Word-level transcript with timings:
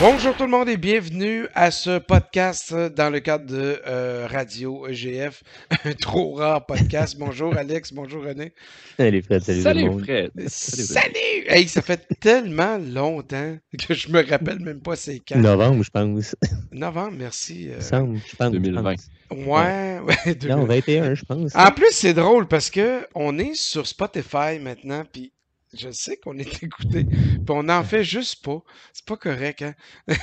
Bonjour 0.00 0.36
tout 0.36 0.44
le 0.44 0.50
monde 0.50 0.68
et 0.68 0.76
bienvenue 0.76 1.46
à 1.54 1.72
ce 1.72 1.98
podcast 1.98 2.72
dans 2.72 3.10
le 3.10 3.18
cadre 3.18 3.46
de 3.46 3.80
euh, 3.86 4.28
Radio 4.30 4.86
EGF, 4.86 5.42
un 5.84 5.92
trop 5.92 6.34
rare 6.34 6.64
podcast. 6.66 7.16
Bonjour 7.18 7.56
Alex, 7.56 7.92
bonjour 7.92 8.22
René. 8.22 8.52
Salut 8.96 9.22
Fred, 9.22 9.42
salut, 9.42 9.62
Salut, 9.62 9.80
tout 9.80 9.86
le 9.86 9.92
monde. 9.92 10.04
Fred. 10.04 10.30
Salut! 10.48 11.44
Hey, 11.48 11.66
ça 11.66 11.82
fait 11.82 12.06
tellement 12.20 12.78
longtemps 12.78 13.56
que 13.88 13.94
je 13.94 14.08
me 14.10 14.24
rappelle 14.24 14.60
même 14.60 14.80
pas 14.80 14.94
c'est 14.94 15.20
quand. 15.26 15.36
Novembre, 15.38 15.82
je 15.82 15.90
pense. 15.90 16.36
Novembre, 16.70 17.14
merci. 17.18 17.68
Euh, 17.70 17.80
semble, 17.80 18.20
je 18.30 18.36
pense. 18.36 18.52
2020. 18.52 18.92
je 18.92 19.34
pense. 19.34 19.46
Ouais, 19.46 19.98
ouais. 20.00 20.34
deux- 20.36 20.48
Non, 20.48 20.64
21, 20.64 21.14
je 21.16 21.24
pense. 21.24 21.56
En 21.56 21.70
plus, 21.72 21.90
c'est 21.90 22.14
drôle 22.14 22.46
parce 22.46 22.70
que 22.70 23.04
on 23.16 23.36
est 23.38 23.54
sur 23.54 23.86
Spotify 23.88 24.60
maintenant, 24.60 25.02
puis 25.12 25.32
je 25.74 25.90
sais 25.90 26.16
qu'on 26.16 26.38
est 26.38 26.62
écouté, 26.62 27.04
puis 27.04 27.50
on 27.50 27.64
n'en 27.64 27.84
fait 27.84 28.04
juste 28.04 28.44
pas. 28.44 28.62
C'est 28.92 29.04
pas 29.04 29.16
correct, 29.16 29.62
hein? 29.62 29.74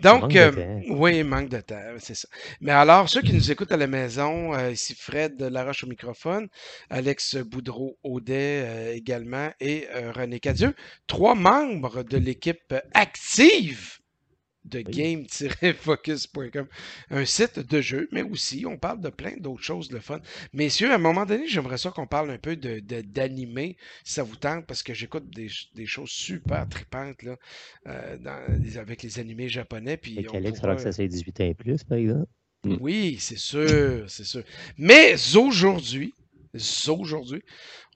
Donc, 0.00 0.36
euh, 0.36 0.80
oui, 0.88 1.22
manque 1.22 1.48
de 1.48 1.60
temps, 1.60 1.80
c'est 1.98 2.14
ça. 2.14 2.28
Mais 2.60 2.72
alors, 2.72 3.08
ceux 3.08 3.22
qui 3.22 3.32
nous 3.32 3.50
écoutent 3.50 3.72
à 3.72 3.76
la 3.76 3.86
maison, 3.86 4.54
euh, 4.54 4.72
ici 4.72 4.94
Fred 4.94 5.40
Laroche 5.40 5.84
au 5.84 5.86
microphone, 5.86 6.48
Alex 6.90 7.36
Boudreau 7.36 7.98
Audet 8.02 8.64
euh, 8.66 8.94
également, 8.94 9.50
et 9.60 9.86
euh, 9.94 10.12
René 10.12 10.40
Cadieux, 10.40 10.74
trois 11.06 11.34
membres 11.34 12.02
de 12.02 12.16
l'équipe 12.16 12.74
active 12.92 13.98
de 14.64 14.80
game-focus.com, 14.80 16.66
un 17.10 17.24
site 17.24 17.58
de 17.58 17.80
jeu, 17.80 18.08
mais 18.12 18.22
aussi 18.22 18.64
on 18.66 18.76
parle 18.76 19.00
de 19.00 19.10
plein 19.10 19.36
d'autres 19.38 19.62
choses 19.62 19.88
de 19.88 19.98
fun. 19.98 20.20
Messieurs, 20.52 20.90
à 20.90 20.94
un 20.94 20.98
moment 20.98 21.26
donné, 21.26 21.46
j'aimerais 21.48 21.78
ça 21.78 21.90
qu'on 21.90 22.06
parle 22.06 22.30
un 22.30 22.38
peu 22.38 22.56
de, 22.56 22.80
de- 22.80 23.02
d'animé, 23.02 23.76
si 24.04 24.14
ça 24.14 24.22
vous 24.22 24.36
tente, 24.36 24.66
parce 24.66 24.82
que 24.82 24.94
j'écoute 24.94 25.28
des, 25.30 25.48
des 25.74 25.86
choses 25.86 26.10
super 26.10 26.68
tripantes 26.68 27.22
là, 27.22 27.36
euh, 27.86 28.16
dans- 28.18 28.78
avec 28.80 29.02
les 29.02 29.18
animés 29.18 29.48
japonais. 29.48 29.96
Puis 29.96 30.26
on 30.30 30.34
Alex, 30.36 30.60
pourra- 30.60 30.76
que 30.76 30.82
ça 30.82 30.92
soit 30.92 31.06
18 31.08 31.40
ans 31.40 31.44
et 31.44 31.54
plus, 31.54 31.84
par 31.84 31.98
exemple. 31.98 32.26
Oui, 32.80 33.18
c'est 33.20 33.36
sûr, 33.38 34.08
c'est 34.08 34.24
sûr. 34.24 34.42
Mais 34.78 35.14
aujourd'hui, 35.36 36.14
aujourd'hui, 36.88 37.42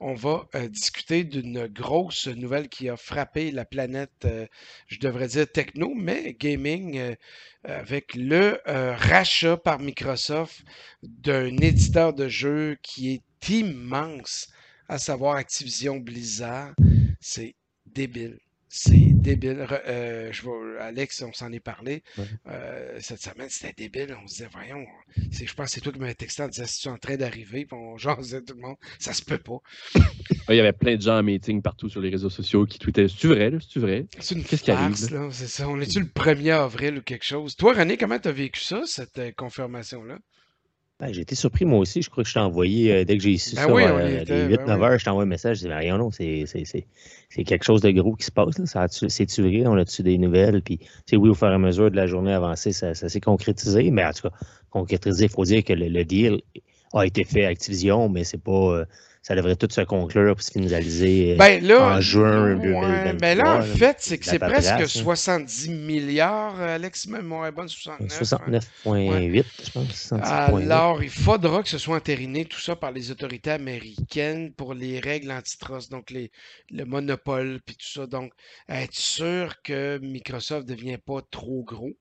on 0.01 0.15
va 0.15 0.47
euh, 0.55 0.69
discuter 0.69 1.25
d'une 1.25 1.67
grosse 1.67 2.27
nouvelle 2.27 2.69
qui 2.69 2.89
a 2.89 2.97
frappé 2.97 3.51
la 3.51 3.65
planète, 3.65 4.25
euh, 4.25 4.47
je 4.87 4.99
devrais 4.99 5.29
dire 5.29 5.51
techno, 5.51 5.93
mais 5.95 6.35
gaming, 6.39 6.99
euh, 6.99 7.15
avec 7.65 8.15
le 8.15 8.61
rachat 8.65 9.57
par 9.57 9.79
Microsoft 9.79 10.63
d'un 11.03 11.57
éditeur 11.59 12.15
de 12.15 12.29
jeux 12.29 12.79
qui 12.83 13.13
est 13.13 13.49
immense, 13.49 14.49
à 14.89 14.99
savoir 14.99 15.37
Activision 15.37 15.97
Blizzard. 15.97 16.75
C'est 17.21 17.55
débile. 17.87 18.39
C'est 18.71 18.97
débile. 19.15 19.67
Euh, 19.87 20.31
je 20.33 20.43
vais- 20.43 20.79
Alex, 20.81 21.23
on 21.23 21.33
s'en 21.33 21.51
est 21.53 21.61
parlé 21.61 22.03
Ouais. 22.19 22.25
euh, 22.49 22.99
cette 23.01 23.23
semaine. 23.23 23.49
C'était 23.49 23.73
débile. 23.89 24.15
On 24.23 24.27
se 24.27 24.35
disait, 24.35 24.49
voyons, 24.53 24.85
c'est, 25.33 25.47
je 25.47 25.55
pense 25.55 25.67
que 25.67 25.73
c'est 25.73 25.81
toi 25.81 25.93
qui 25.93 25.99
m'avais 25.99 26.15
texté 26.15 26.43
en 26.43 26.49
disant, 26.49 26.67
si 26.67 26.83
tu 26.83 26.89
es 26.89 26.91
en 26.91 26.99
train 26.99 27.17
d'arriver, 27.17 27.65
puis 27.65 27.77
on 27.79 27.97
jasait 27.99 28.43
tout 28.43 28.55
le 28.55 28.61
monde. 28.61 28.77
Ça 28.99 29.13
se 29.15 29.23
peut 29.23 29.39
pas. 29.39 29.59
Il 30.51 30.57
y 30.57 30.61
avait 30.61 30.73
plein 30.73 30.97
de 30.97 31.03
gens 31.03 31.19
en 31.19 31.23
meeting 31.23 31.63
partout 31.63 31.89
sur 31.89 32.01
les 32.01 32.11
réseaux 32.11 32.31
sociaux 32.31 32.67
qui 32.67 32.79
tweetaient 32.79 33.09
C'est-tu 33.09 33.29
vrai, 33.29 33.51
là? 33.51 33.59
C'est-tu 33.61 33.81
vrai? 33.81 34.07
C'est 34.21 34.35
une 34.35 34.45
Qu'est-ce 34.45 34.63
qui 34.63 34.71
arrive, 34.71 35.13
là? 35.13 35.29
C'est 35.33 35.47
ça. 35.47 35.69
On 35.69 35.81
est-tu 35.81 36.01
le 36.01 36.07
1er 36.07 36.51
avril 36.53 36.99
ou 36.99 37.03
quelque 37.03 37.25
chose? 37.25 37.57
Toi, 37.57 37.73
René, 37.75 37.97
comment 37.97 38.19
t'as 38.19 38.33
vécu 38.33 38.61
ça, 38.61 38.83
cette 38.87 39.19
euh, 39.19 39.33
confirmation-là? 39.33 40.19
Ben, 41.01 41.13
j'ai 41.13 41.21
été 41.21 41.37
surpris, 41.37 41.65
moi 41.65 41.79
aussi. 41.79 42.03
Je 42.03 42.11
crois 42.11 42.25
que 42.25 42.29
je 42.29 42.35
t'ai 42.35 42.41
envoyé, 42.41 42.93
euh, 42.93 43.05
dès 43.05 43.17
que 43.17 43.23
j'ai 43.23 43.39
su 43.39 43.55
Ben 43.55 43.63
ça, 43.67 43.73
oui, 43.73 43.83
euh, 43.85 44.23
était, 44.23 44.33
les 44.33 44.57
ben 44.57 44.65
8-9 44.65 44.81
oui. 44.81 44.85
heures, 44.87 44.99
je 44.99 45.05
t'envoie 45.05 45.23
un 45.23 45.27
message. 45.27 45.59
Je 45.59 45.63
dis, 45.63 45.69
ben, 45.69 45.97
non, 45.97 46.11
c'est 46.11 46.45
c'est- 46.47 46.65
c'est- 46.65 46.87
c'est 47.31 47.45
quelque 47.45 47.65
chose 47.65 47.81
de 47.83 47.91
gros 47.93 48.17
qui 48.17 48.25
se 48.25 48.33
passe. 48.33 48.59
là. 48.59 48.87
C'est-tu 48.89 49.43
vrai? 49.43 49.65
On 49.67 49.77
a-tu 49.77 50.03
des 50.03 50.19
nouvelles? 50.19 50.61
Puis, 50.61 50.79
tu 50.79 50.87
sais, 51.07 51.17
oui, 51.17 51.29
au 51.29 51.35
fur 51.35 51.49
et 51.51 51.55
à 51.55 51.59
mesure 51.59 51.91
de 51.93 51.97
la 51.97 52.09
journée 52.09 52.33
avancée, 52.33 52.73
ça, 52.73 52.95
ça 52.95 53.09
s'est 53.09 53.21
concrétisé. 53.21 53.93
Mais 53.93 54.05
en 54.05 54.13
tout 54.13 54.23
cas, 54.29 54.35
concrétisé, 54.71 55.27
il 55.27 55.31
faut 55.31 55.45
dire 55.45 55.63
que 55.63 55.73
le, 55.73 55.89
le 55.89 56.05
deal 56.05 56.41
a 56.93 57.07
été 57.07 57.23
fait 57.23 57.45
à 57.45 57.49
Activision, 57.49 58.09
mais 58.09 58.25
c'est 58.25 58.43
pas. 58.43 58.51
euh, 58.81 58.85
ça 59.29 59.37
devrait 59.37 59.57
tout 59.57 59.69
se 59.71 59.83
conclure 59.83 60.35
pour 60.35 60.43
se 60.43 60.51
finaliser. 60.53 61.35
euh, 61.35 61.37
Ben 61.37 61.63
là, 61.63 61.97
en 61.97 62.01
juin 62.01 62.57
2023, 62.57 63.13
ben 63.13 63.37
là, 63.37 63.59
en 63.59 63.63
fait, 63.63 63.99
c'est 64.01 64.19
que 64.19 64.25
c'est 64.25 64.41
presque 64.41 64.81
paperasse, 64.81 64.97
hein. 64.97 65.03
70 65.03 65.69
milliards, 65.71 66.59
Alex, 66.61 67.07
même 67.09 67.27
mon 67.27 67.47
bonne 67.53 67.69
69. 67.69 68.33
hein. 68.33 68.61
69,8, 68.85 69.45
je 69.65 69.71
pense. 69.71 70.13
66,8. 70.13 70.71
Alors, 70.71 71.03
il 71.03 71.11
faudra 71.11 71.63
que 71.63 71.69
ce 71.69 71.79
soit 71.79 71.97
entériné 71.97 72.47
tout 72.47 72.61
ça 72.61 72.75
par 72.75 72.93
les 72.93 73.11
autorités 73.11 73.51
américaines 73.51 74.53
pour 74.55 74.75
les 74.75 74.99
règles 74.99 75.31
antitrust, 75.31 75.91
donc 75.91 76.11
les, 76.11 76.33
le 76.71 76.85
monopole, 76.87 77.61
puis 77.67 77.77
tout 77.77 77.87
ça. 77.87 78.07
Donc, 78.07 78.33
être 78.69 78.95
sûr 78.95 79.61
que 79.63 79.99
Microsoft 80.03 80.69
ne 80.69 80.75
devient 80.75 80.99
pas 80.99 81.21
trop 81.31 81.65
gros. 81.65 81.97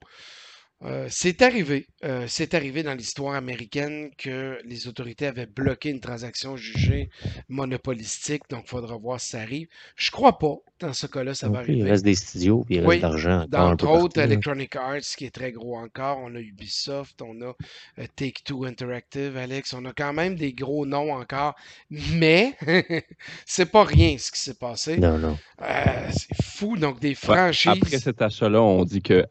Euh, 0.84 1.08
c'est 1.10 1.42
arrivé, 1.42 1.88
euh, 2.04 2.26
c'est 2.28 2.54
arrivé 2.54 2.84
dans 2.84 2.94
l'histoire 2.94 3.34
américaine 3.34 4.12
que 4.16 4.60
les 4.64 4.88
autorités 4.88 5.26
avaient 5.26 5.48
bloqué 5.48 5.90
une 5.90 6.00
transaction 6.00 6.56
jugée 6.56 7.10
monopolistique, 7.50 8.44
donc 8.50 8.66
il 8.66 8.70
faudra 8.70 8.96
voir 8.96 9.20
si 9.20 9.30
ça 9.30 9.40
arrive. 9.42 9.68
Je 9.96 10.12
crois 10.12 10.38
pas, 10.38 10.56
dans 10.80 10.94
ce 10.94 11.08
cas-là, 11.08 11.34
ça 11.34 11.50
va 11.50 11.60
Donc, 11.60 11.68
Il 11.70 11.72
arriver. 11.72 11.90
reste 11.90 12.04
des 12.06 12.14
studios, 12.14 12.64
puis 12.64 12.76
il 12.76 12.86
reste 12.86 13.04
Oui, 13.06 13.48
D'entre 13.48 13.86
peu 13.86 13.92
autres. 13.92 14.20
Electronic 14.22 14.76
Arts, 14.76 15.02
qui 15.18 15.26
est 15.26 15.34
très 15.34 15.52
gros 15.52 15.78
encore. 15.78 16.20
On 16.20 16.36
a 16.36 16.40
Ubisoft, 16.40 17.22
on 17.24 17.42
a 17.42 17.56
euh, 18.00 18.06
Take-Two 18.16 18.66
Interactive, 18.66 19.36
Alex. 19.36 19.74
On 19.74 19.84
a 19.86 19.94
quand 19.94 20.14
même 20.14 20.36
des 20.36 20.54
gros 20.54 20.86
noms 20.86 21.14
encore. 21.14 21.56
Mais 21.90 22.56
c'est 23.48 23.72
pas 23.72 23.84
rien 23.84 24.16
ce 24.20 24.32
qui 24.32 24.40
s'est 24.40 24.54
passé. 24.54 24.98
Non, 24.98 25.18
non. 25.18 25.38
Euh, 25.64 26.10
c'est 26.12 26.44
fou. 26.44 26.78
Donc, 26.78 27.00
des 27.00 27.16
franchises. 27.16 27.72
Après 27.72 27.98
cet 27.98 28.22
achat-là, 28.22 28.62
on 28.62 28.86
dit 28.86 29.02
que 29.02 29.26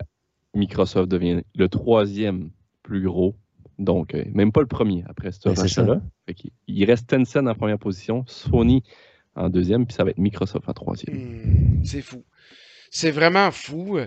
Microsoft 0.56 1.08
devient 1.10 1.42
le 1.54 1.68
troisième 1.68 2.50
plus 2.82 3.02
gros. 3.02 3.36
Donc, 3.78 4.14
euh, 4.14 4.24
même 4.32 4.52
pas 4.52 4.60
le 4.62 4.66
premier 4.66 5.04
après 5.06 5.32
ce 5.32 5.48
Ben, 5.48 5.54
rachat-là. 5.54 6.00
Qu'il- 6.34 6.50
Il 6.66 6.84
reste 6.84 7.08
Tencent 7.08 7.46
en 7.46 7.54
première 7.54 7.78
position, 7.78 8.24
Sony 8.26 8.82
en 9.34 9.50
deuxième, 9.50 9.86
puis 9.86 9.94
ça 9.94 10.02
va 10.04 10.10
être 10.10 10.18
Microsoft 10.18 10.68
en 10.68 10.72
troisième. 10.72 11.14
Hmm, 11.16 11.84
c'est 11.84 12.00
fou. 12.02 12.24
C'est 12.90 13.10
vraiment 13.10 13.50
fou. 13.50 13.98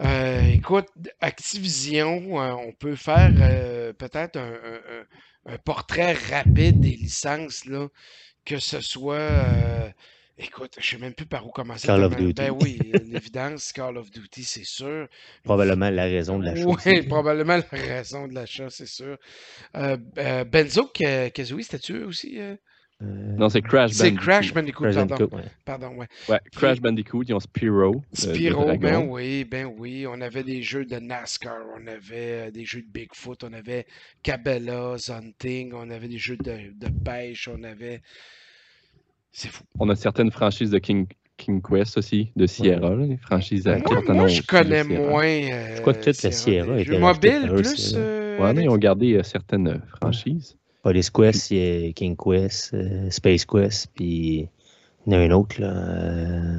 Euh, 0.00 0.40
écoute, 0.54 0.86
Activision, 1.20 2.40
euh, 2.40 2.52
on 2.66 2.72
peut 2.72 2.94
faire 2.96 3.32
euh, 3.38 3.92
peut-être 3.92 4.36
un, 4.38 4.52
un- 4.52 5.52
un- 5.52 5.54
un 5.54 5.58
portrait 5.58 6.14
rapide 6.30 6.80
des 6.80 6.96
licences, 6.96 7.66
là, 7.66 7.88
que 8.46 8.58
ce 8.58 8.80
soit. 8.80 9.92
Euh, 10.40 10.44
écoute, 10.44 10.76
je 10.80 10.86
sais 10.90 10.98
même 10.98 11.14
plus 11.14 11.26
par 11.26 11.46
où 11.46 11.50
commencer. 11.50 11.86
Call 11.86 12.04
of 12.04 12.16
Duty. 12.16 12.32
Ben 12.34 12.50
oui, 12.50 12.78
l'évidence, 12.92 13.72
Call 13.72 13.96
of 13.98 14.10
Duty, 14.10 14.44
c'est 14.44 14.64
sûr. 14.64 15.08
Probablement 15.44 15.90
la 15.90 16.04
raison 16.04 16.38
de 16.38 16.44
la 16.44 16.54
chose. 16.54 16.76
Oui, 16.86 17.02
probablement 17.02 17.56
la 17.56 17.78
raison 17.78 18.26
de 18.28 18.34
l'achat, 18.34 18.70
c'est 18.70 18.86
sûr. 18.86 19.16
Euh, 19.76 19.96
euh, 20.18 20.44
Benzo 20.44 20.86
Ka- 20.86 21.30
Kazooie, 21.30 21.62
c'était-tu 21.62 21.94
eux 21.94 22.06
aussi? 22.06 22.38
euh? 22.38 22.56
Non, 23.02 23.48
c'est 23.48 23.62
Crash 23.62 23.92
C'est 23.92 24.10
Bandicoot. 24.10 24.24
Crash 24.24 24.52
Bandicoot, 24.52 24.84
Crash 24.84 24.94
pardon. 24.94 25.14
Bandicoot, 25.16 25.36
ouais. 25.36 25.50
Pardon, 25.64 25.88
ouais. 25.96 26.06
Ouais, 26.28 26.40
Crash 26.52 26.80
Bandicoot, 26.82 27.22
ils 27.26 27.32
ont 27.34 27.40
Spyro. 27.40 27.94
le 27.94 28.16
Spyro, 28.16 28.76
ben 28.76 29.06
oui, 29.08 29.44
ben 29.44 29.72
oui. 29.78 30.06
On 30.06 30.20
avait 30.20 30.44
des 30.44 30.60
jeux 30.62 30.84
de 30.84 30.96
NASCAR, 30.98 31.64
on 31.78 31.86
avait 31.86 32.48
euh, 32.48 32.50
des 32.50 32.66
jeux 32.66 32.82
de 32.82 32.88
Bigfoot, 32.88 33.42
on 33.42 33.54
avait 33.54 33.86
Cabela's 34.22 35.08
Hunting, 35.08 35.72
on 35.74 35.88
avait 35.88 36.08
des 36.08 36.18
jeux 36.18 36.36
de, 36.36 36.72
de 36.74 36.88
pêche, 37.02 37.48
on 37.48 37.62
avait. 37.62 38.02
C'est 39.32 39.48
fou. 39.48 39.62
On 39.78 39.88
a 39.88 39.96
certaines 39.96 40.30
franchises 40.30 40.70
de 40.70 40.78
King, 40.78 41.06
King 41.36 41.62
Quest 41.62 41.96
aussi, 41.98 42.32
de 42.36 42.46
Sierra, 42.46 42.94
les 42.96 43.16
franchises 43.16 43.66
à 43.68 43.78
Moi, 43.78 44.02
moi, 44.08 44.26
je 44.26 44.42
connais 44.42 44.84
Sierra. 44.84 45.08
moins. 45.08 45.24
euh, 45.24 45.76
Je 45.76 45.80
crois 45.80 45.94
que 45.94 46.04
toute 46.04 46.22
la 46.22 46.30
Sierra 46.32 46.76
des 46.76 46.82
était 46.82 47.46
eux, 47.46 47.54
plus. 47.54 47.94
vrai. 47.94 48.02
euh, 48.02 48.42
Ouais, 48.42 48.52
mais 48.54 48.64
ils 48.64 48.68
ont 48.70 48.76
gardé 48.78 49.14
euh, 49.14 49.22
certaines 49.22 49.68
euh, 49.68 49.78
franchises. 49.96 50.56
Police 50.82 51.10
Quest, 51.10 51.50
il 51.50 51.58
y 51.58 51.88
a 51.88 51.92
King 51.92 52.16
Quest, 52.16 52.72
euh, 52.74 53.10
Space 53.10 53.44
Quest, 53.44 53.88
puis 53.94 54.48
il 55.06 55.12
y 55.12 55.16
en 55.16 55.20
a 55.20 55.22
un 55.22 55.30
autre, 55.32 55.60
là. 55.60 55.68
euh, 55.68 56.58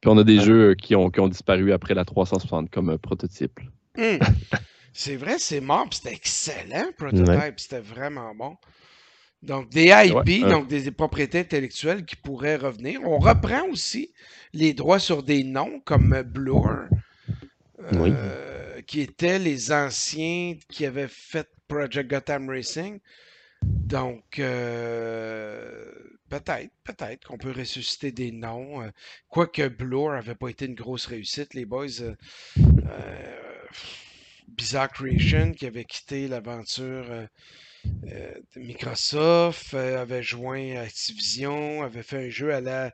Puis 0.00 0.10
on 0.10 0.18
a 0.18 0.24
des 0.24 0.38
Ouais. 0.38 0.44
jeux 0.44 0.74
qui 0.74 0.96
ont, 0.96 1.10
qui 1.10 1.20
ont 1.20 1.28
disparu 1.28 1.72
après 1.72 1.94
la 1.94 2.04
360 2.04 2.70
comme 2.70 2.98
prototype. 2.98 3.60
Hum. 3.98 4.18
C'est 4.92 5.14
vrai, 5.16 5.38
c'est 5.38 5.60
mort, 5.60 5.88
puis 5.88 6.00
c'était 6.02 6.14
excellent, 6.14 6.86
Prototype, 6.98 7.58
c'était 7.60 7.80
vraiment 7.80 8.34
bon. 8.34 8.56
Donc, 9.42 9.70
des 9.70 9.86
IP, 9.86 10.14
Ouais, 10.14 10.24
euh. 10.44 10.48
donc 10.48 10.68
des, 10.68 10.90
propriétés 10.90 11.40
intellectuelles 11.40 12.04
qui 12.04 12.16
pourraient 12.16 12.56
revenir. 12.56 13.00
On 13.04 13.18
reprend 13.18 13.66
aussi 13.70 14.12
les 14.52 14.74
droits 14.74 14.98
sur 14.98 15.22
des 15.22 15.44
noms 15.44 15.80
comme 15.80 16.22
Blur, 16.22 16.88
Oui. 17.92 18.10
euh, 18.12 18.80
qui 18.82 19.00
étaient 19.00 19.38
les 19.38 19.72
anciens 19.72 20.56
qui 20.68 20.84
avaient 20.86 21.08
fait 21.08 21.48
Project 21.68 22.10
Gotham 22.10 22.48
Racing. 22.50 23.00
Donc, 23.62 24.38
euh, 24.38 25.84
peut-être, 26.28 26.70
peut-être 26.84 27.26
qu'on 27.26 27.38
peut 27.38 27.52
ressusciter 27.52 28.12
des 28.12 28.32
noms. 28.32 28.90
Quoique 29.28 29.68
Blur 29.68 30.12
n'avait 30.12 30.34
pas 30.34 30.48
été 30.48 30.66
une 30.66 30.74
grosse 30.74 31.06
réussite, 31.06 31.54
les 31.54 31.64
boys. 31.64 32.02
euh, 32.02 32.14
Bizarre 34.48 34.90
Creation, 34.90 35.52
qui 35.52 35.66
avait 35.66 35.84
quitté 35.84 36.28
l'aventure 36.28 37.06
Microsoft, 38.56 39.74
euh, 39.74 40.02
avait 40.02 40.22
joint 40.22 40.76
Activision, 40.76 41.82
avait 41.82 42.02
fait 42.02 42.26
un 42.26 42.28
jeu 42.30 42.52
à 42.54 42.60
la. 42.60 42.92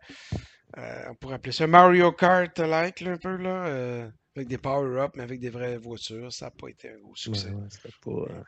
euh, 0.78 1.04
on 1.10 1.14
pourrait 1.14 1.34
appeler 1.36 1.52
ça 1.52 1.66
Mario 1.66 2.12
Kart-like, 2.12 3.00
là, 3.00 3.12
un 3.12 3.16
peu, 3.16 3.36
là. 3.36 3.66
euh, 3.66 4.08
avec 4.36 4.48
des 4.48 4.58
power-ups, 4.58 5.14
mais 5.16 5.22
avec 5.22 5.40
des 5.40 5.50
vraies 5.50 5.78
voitures. 5.78 6.32
Ça 6.32 6.46
n'a 6.46 6.50
pas 6.50 6.68
été 6.68 6.90
un 6.90 6.98
gros 6.98 7.16
succès. 7.16 7.48
Ouais, 7.48 7.54
ouais, 7.54 7.66
c'était 7.70 7.94
pas, 8.04 8.10
euh, 8.10 8.42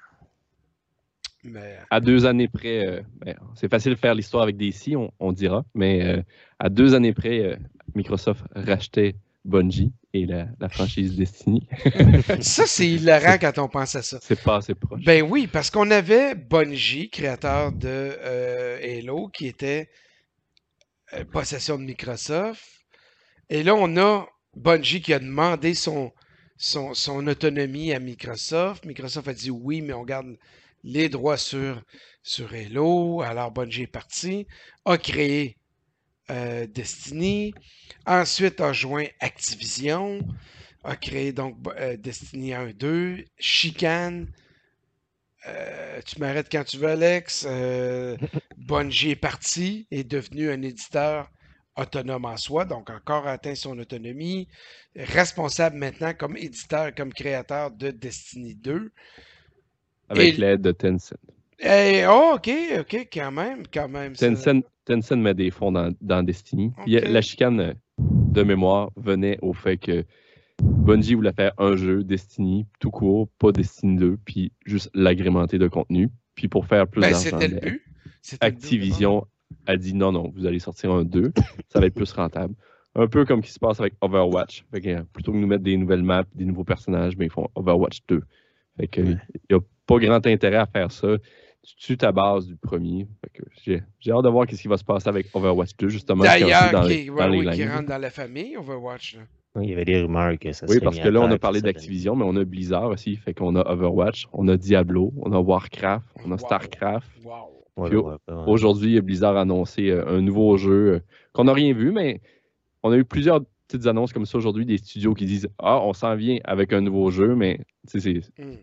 Mais 1.45 1.79
À 1.91 2.01
deux 2.01 2.27
années 2.27 2.49
près, 2.49 2.87
euh, 2.87 3.03
ben, 3.21 3.35
c'est 3.55 3.71
facile 3.71 3.93
de 3.95 3.99
faire 3.99 4.15
l'histoire 4.15 4.43
avec 4.43 4.57
des 4.57 4.73
si, 4.73 4.97
on, 4.97 5.13
on 5.21 5.33
dira, 5.33 5.65
mais 5.75 6.05
euh, 6.05 6.23
à 6.59 6.69
deux 6.69 6.95
années 6.95 7.15
près, 7.15 7.41
euh, 7.45 7.57
Microsoft 7.95 8.45
rachetait 8.55 9.15
Bungie 9.49 9.93
et 10.13 10.27
la, 10.27 10.47
la 10.61 10.69
franchise 10.69 11.17
Destiny. 11.17 11.67
ça, 12.41 12.67
c'est 12.67 12.89
hilarant 12.89 13.39
quand 13.41 13.59
on 13.59 13.69
pense 13.69 13.95
à 13.95 14.03
ça. 14.03 14.19
c'est 14.23 14.43
pas 14.43 14.57
assez 14.57 14.75
proche. 14.75 15.03
Ben 15.05 15.23
oui, 15.23 15.47
parce 15.47 15.71
qu'on 15.71 15.91
avait 15.91 16.35
Bungie, 16.35 17.09
créateur 17.11 17.73
de 17.73 17.89
euh, 17.89 18.79
Halo, 18.83 19.29
qui 19.29 19.47
était 19.47 19.89
euh, 21.15 21.25
possession 21.25 21.79
de 21.79 21.85
Microsoft. 21.85 22.63
Et 23.49 23.63
là, 23.63 23.75
on 23.75 23.97
a 23.97 24.27
Bungie 24.55 25.01
qui 25.01 25.15
a 25.15 25.19
demandé 25.19 25.75
son, 25.75 26.13
son, 26.57 26.93
son 26.93 27.27
autonomie 27.27 27.93
à 27.93 28.01
Microsoft. 28.01 28.85
Microsoft 28.85 29.29
a 29.29 29.35
dit 29.35 29.51
oui, 29.51 29.81
mais 29.81 29.95
on 29.95 30.05
garde 30.05 30.37
les 30.85 31.09
droits 31.09 31.39
sur, 31.39 31.83
sur 32.23 32.53
Halo. 32.53 33.23
Alors 33.23 33.51
Bungie 33.51 33.83
est 33.83 33.87
parti, 33.87 34.47
a 34.85 34.99
créé 34.99 35.57
euh, 36.31 36.67
Destiny, 36.67 37.55
ensuite 38.07 38.61
a 38.61 38.73
joint 38.73 39.07
Activision, 39.21 40.21
a 40.85 40.97
créé 40.97 41.33
donc 41.33 41.57
euh, 41.79 41.97
Destiny 41.97 42.55
1, 42.55 42.73
2, 42.73 43.25
Chicane. 43.39 44.29
Euh, 45.47 46.01
tu 46.05 46.19
m'arrêtes 46.21 46.49
quand 46.51 46.65
tu 46.65 46.79
veux, 46.79 46.89
Alex. 46.89 47.47
Euh, 47.49 48.17
Bungie 48.57 49.11
est 49.11 49.17
parti, 49.17 49.87
est 49.91 50.05
devenu 50.05 50.51
un 50.51 50.63
éditeur 50.63 51.31
autonome 51.77 52.25
en 52.25 52.37
soi, 52.37 52.65
donc 52.65 52.91
encore 52.91 53.27
atteint 53.27 53.55
son 53.55 53.79
autonomie. 53.79 54.49
Responsable 54.97 55.77
maintenant 55.77 56.13
comme 56.13 56.37
éditeur, 56.37 56.95
comme 56.95 57.13
créateur 57.13 57.71
de 57.71 57.91
Destiny 57.91 58.55
2. 58.57 58.91
avec 60.09 60.37
et- 60.37 60.37
l'aide 60.39 60.63
de 60.63 60.73
Tencent. 60.73 61.15
Eh, 61.61 62.05
oh, 62.07 62.33
ok, 62.37 62.49
ok, 62.81 63.09
quand 63.13 63.33
même, 63.33 63.67
quand 63.73 63.89
même. 63.89 64.15
Tencent, 64.15 64.63
Tencent 64.89 65.13
met 65.17 65.35
des 65.35 65.51
fonds 65.51 65.73
dans, 65.73 65.93
dans 66.01 66.23
Destiny. 66.23 66.73
Puis, 66.85 66.97
Ok. 66.99 67.05
La 67.09 67.21
chicane 67.21 67.61
euh, 67.61 67.73
de 67.99 68.43
mémoire 68.43 68.91
venait 68.97 69.39
au 69.43 69.53
fait 69.53 69.77
que 69.77 70.05
Bungie 70.63 71.15
voulait 71.15 71.33
faire 71.33 71.53
un 71.59 71.77
jeu 71.77 72.03
Destiny 72.03 72.67
tout 72.81 72.91
court, 72.91 73.29
pas 73.39 73.53
Destiny 73.53 73.97
2, 73.97 74.19
puis 74.25 74.53
juste 74.65 74.91
l'agrémenter 74.95 75.59
de 75.59 75.69
contenu. 75.69 76.09
Puis 76.35 76.49
pour 76.49 76.67
faire 76.67 76.87
plus 76.89 77.01
Ben, 77.01 77.11
d'argent, 77.13 77.39
c'était 77.39 77.49
le 77.49 77.61
ben, 77.61 77.79
Activision 78.41 79.27
a 79.67 79.77
dit 79.77 79.95
non, 79.95 80.13
non, 80.13 80.33
vous 80.35 80.47
allez 80.47 80.59
sortir 80.59 80.93
un 80.93 81.05
2, 81.05 81.33
ça 81.69 81.81
va 81.81 81.87
être 81.87 81.95
plus 81.95 82.13
rentable. 82.13 82.55
Un 82.95 83.07
peu 83.07 83.25
comme 83.25 83.43
ce 83.43 83.49
qui 83.49 83.53
se 83.55 83.59
passe 83.61 83.79
avec 83.81 83.95
Overwatch. 84.01 84.65
Fait 84.73 84.81
que, 84.81 84.89
euh, 84.89 85.03
plutôt 85.13 85.31
que 85.33 85.37
de 85.37 85.43
nous 85.43 85.47
mettre 85.47 85.63
des 85.63 85.77
nouvelles 85.77 86.03
maps, 86.03 86.25
des 86.35 86.45
nouveaux 86.45 86.65
personnages, 86.65 87.17
ben, 87.17 87.27
ils 87.27 87.31
font 87.31 87.49
Overwatch 87.55 88.01
2. 88.09 88.23
Fait 88.79 88.89
que, 88.89 89.01
Ouais. 89.01 89.17
il 89.35 89.41
n'y 89.51 89.57
a 89.57 89.61
pas 89.87 89.99
grand 89.99 90.27
intérêt 90.27 90.57
à 90.57 90.67
faire 90.67 90.91
ça. 90.91 91.17
Tu 91.67 91.77
tues 91.77 91.97
ta 91.99 92.13
base 92.13 92.47
du 92.47 92.57
premier? 92.57 93.07
J'ai, 93.63 93.83
j'ai 94.01 94.13
hâte 94.13 94.23
de 94.25 94.29
voir 94.29 94.47
ce 94.51 94.55
qui 94.61 94.69
va 94.69 94.77
se 94.77 94.85
passer 94.85 95.09
avec 95.09 95.27
Overwatch 95.35 95.77
2, 95.79 95.89
justement. 95.89 96.25
D'ailleurs, 96.25 96.73
dans 96.73 96.83
les, 96.83 97.05
les 97.05 97.11
oui, 97.11 97.51
qui 97.51 97.67
rentre 97.67 97.89
dans 97.89 97.99
la 97.99 98.11
famille, 98.11 98.57
Overwatch. 98.57 99.17
là. 99.17 99.23
Il 99.63 99.71
y 99.71 99.73
avait 99.73 99.85
des 99.85 100.01
rumeurs 100.03 100.39
que 100.39 100.53
ça 100.53 100.67
Oui, 100.69 100.79
parce 100.81 100.99
que 100.99 101.09
là, 101.09 101.21
on 101.21 101.31
a 101.31 101.39
parlé 101.39 101.61
d'Activision, 101.61 102.15
mais 102.15 102.25
on 102.25 102.37
a 102.37 102.45
Blizzard 102.45 102.89
aussi. 102.91 103.17
Fait 103.17 103.35
qu'on 103.35 103.57
a 103.57 103.69
Overwatch, 103.73 104.29
on 104.33 104.47
a 104.49 104.57
Diablo, 104.57 105.13
on 105.17 105.33
a 105.33 105.39
Warcraft, 105.41 106.07
on 106.25 106.31
a 106.31 106.35
Wow. 106.35 106.39
StarCraft. 106.39 107.11
Wow. 107.25 107.65
Ouais, 107.77 107.89
Puis 107.89 107.97
ouais, 107.99 108.05
ouais, 108.05 108.35
ouais. 108.35 108.43
Aujourd'hui, 108.47 109.01
Blizzard 109.01 109.37
a 109.37 109.41
annoncé 109.43 109.91
euh, 109.91 110.07
un 110.07 110.21
nouveau 110.21 110.57
jeu 110.57 110.95
euh, 110.95 111.01
qu'on 111.33 111.45
n'a 111.45 111.53
rien 111.55 111.73
vu, 111.73 111.91
mais 111.93 112.21
on 112.83 112.93
a 112.93 112.97
eu 112.97 113.05
plusieurs 113.05 113.41
petites 113.67 113.87
annonces 113.87 114.13
comme 114.13 114.27
ça 114.27 114.39
aujourd'hui, 114.39 114.65
des 114.65 114.79
studios 114.79 115.15
qui 115.15 115.27
disent 115.27 115.49
Ah, 115.59 115.81
on 115.83 115.93
s'en 115.93 116.15
vient 116.15 116.39
avec 116.45 116.73
un 116.73 116.81
nouveau 116.81 117.11
jeu, 117.11 117.35
mais 117.35 117.59
tu 117.91 118.01
sais, 118.01 118.21
c'est- 118.23 118.43
Hmm. 118.43 118.55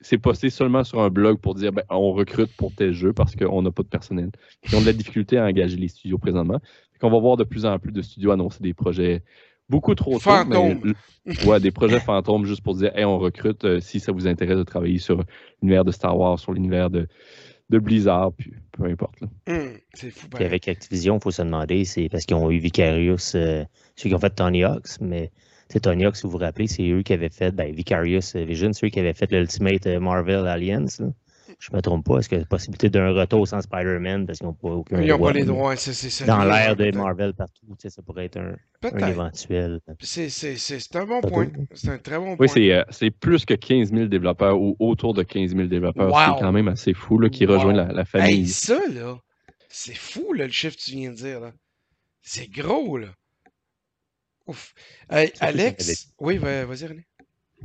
C'est 0.00 0.18
posté 0.18 0.50
seulement 0.50 0.84
sur 0.84 1.00
un 1.00 1.08
blog 1.10 1.38
pour 1.38 1.54
dire 1.54 1.72
ben, 1.72 1.82
on 1.88 2.12
recrute 2.12 2.54
pour 2.56 2.74
tel 2.74 2.92
jeu 2.92 3.12
parce 3.12 3.34
qu'on 3.34 3.62
n'a 3.62 3.70
pas 3.70 3.82
de 3.82 3.88
personnel. 3.88 4.30
Ils 4.68 4.76
ont 4.76 4.80
de 4.80 4.86
la 4.86 4.92
difficulté 4.92 5.38
à 5.38 5.46
engager 5.46 5.76
les 5.76 5.88
studios 5.88 6.18
présentement. 6.18 6.60
Qu'on 7.00 7.10
va 7.10 7.18
voir 7.18 7.36
de 7.38 7.44
plus 7.44 7.64
en 7.64 7.78
plus 7.78 7.92
de 7.92 8.02
studios 8.02 8.30
annoncer 8.30 8.62
des 8.62 8.74
projets 8.74 9.22
beaucoup 9.70 9.94
trop 9.94 10.14
tôt, 10.14 10.18
Fantômes. 10.20 10.94
mais- 11.24 11.44
ouais, 11.46 11.60
des 11.60 11.70
projets 11.70 12.00
fantômes 12.00 12.44
juste 12.44 12.62
pour 12.62 12.74
dire 12.74 12.90
hey, 12.96 13.04
on 13.04 13.18
recrute 13.18 13.64
euh, 13.64 13.80
si 13.80 14.00
ça 14.00 14.12
vous 14.12 14.26
intéresse 14.26 14.58
de 14.58 14.64
travailler 14.64 14.98
sur 14.98 15.22
l'univers 15.62 15.84
de 15.84 15.92
Star 15.92 16.18
Wars, 16.18 16.38
sur 16.38 16.52
l'univers 16.52 16.90
de, 16.90 17.06
de 17.70 17.78
Blizzard, 17.78 18.32
puis 18.32 18.52
peu 18.72 18.84
importe. 18.84 19.20
là. 19.22 19.28
Hmm. 19.48 19.76
C'est 19.94 20.10
fou. 20.10 20.28
Puis 20.28 20.44
avec 20.44 20.68
Activision, 20.68 21.16
il 21.16 21.22
faut 21.22 21.30
se 21.30 21.40
demander, 21.42 21.84
c'est 21.86 22.08
parce 22.10 22.26
qu'ils 22.26 22.36
ont 22.36 22.50
eu 22.50 22.58
Vicarious, 22.58 23.34
euh, 23.36 23.64
ceux 23.96 24.08
qui 24.08 24.14
ont 24.14 24.18
fait 24.18 24.30
Tony 24.34 24.64
Hawks, 24.64 25.00
mais 25.00 25.30
c'est 25.70 25.80
Tony 25.80 26.04
si 26.14 26.22
vous 26.24 26.30
vous 26.30 26.38
rappelez, 26.38 26.66
c'est 26.66 26.88
eux 26.88 27.02
qui 27.02 27.12
avaient 27.12 27.30
fait 27.30 27.52
ben, 27.52 27.72
Vicarious 27.72 28.20
Vision, 28.34 28.72
c'est 28.72 28.86
eux 28.86 28.90
qui 28.90 29.00
avaient 29.00 29.14
fait 29.14 29.30
l'Ultimate 29.30 29.86
euh, 29.86 30.00
Marvel 30.00 30.46
Alliance. 30.46 31.00
là. 31.00 31.06
Je 31.58 31.68
me 31.74 31.82
trompe 31.82 32.06
pas, 32.06 32.18
est-ce 32.18 32.28
qu'il 32.28 32.38
y 32.38 32.40
a 32.40 32.42
la 32.44 32.46
possibilité 32.48 32.88
d'un 32.88 33.12
retour 33.12 33.46
sans 33.46 33.60
Spider-Man? 33.60 34.26
Parce 34.26 34.38
qu'ils 34.38 34.46
n'ont 34.46 34.54
pas 34.54 34.68
aucun 34.70 35.02
Ils 35.02 35.08
n'ont 35.08 35.18
pas 35.18 35.32
les 35.32 35.44
droits, 35.44 35.76
c'est 35.76 35.92
ça. 35.92 36.24
Dans 36.24 36.44
l'ère 36.44 36.74
de. 36.74 36.90
Marvel 36.96 37.34
partout, 37.34 37.66
tu 37.66 37.74
sais, 37.78 37.90
ça 37.90 38.02
pourrait 38.02 38.26
être 38.26 38.38
un, 38.38 38.56
éventuel. 39.08 39.80
C'est- 40.00 40.96
un 40.96 41.04
bon 41.04 41.20
point. 41.20 41.48
C'est 41.74 41.90
un 41.90 41.98
très 41.98 42.18
bon 42.18 42.36
point. 42.36 42.46
Oui, 42.46 42.48
c'est 42.48 42.72
euh, 42.72 42.82
c'est 42.90 43.10
plus 43.10 43.44
que 43.44 43.54
15 43.54 43.92
000 43.92 44.06
développeurs 44.06 44.58
ou 44.60 44.74
autour 44.78 45.12
de 45.12 45.22
15 45.22 45.54
000 45.54 45.68
développeurs. 45.68 46.10
Wow. 46.10 46.34
C'est 46.36 46.40
quand 46.42 46.52
même 46.52 46.68
assez 46.68 46.94
fou 46.94 47.18
là, 47.18 47.28
qui 47.28 47.44
Wow. 47.46 47.54
rejoignent 47.54 47.76
la, 47.76 47.92
la 47.92 48.04
famille. 48.04 48.40
Hey, 48.40 48.46
ça, 48.48 48.78
là, 48.94 49.18
c'est 49.68 49.94
fou, 49.96 50.32
là, 50.32 50.46
le 50.46 50.52
chiffre 50.52 50.76
que 50.76 50.82
tu 50.82 50.92
viens 50.92 51.10
de 51.10 51.16
dire, 51.16 51.40
là. 51.40 51.52
C'est 52.22 52.50
gros, 52.50 52.96
là. 52.96 53.08
Ouf. 54.46 54.74
Hey, 55.10 55.32
Alex, 55.40 56.08
oui, 56.18 56.38
va- 56.38 56.64
vas-y, 56.64 56.86
René. 56.86 57.06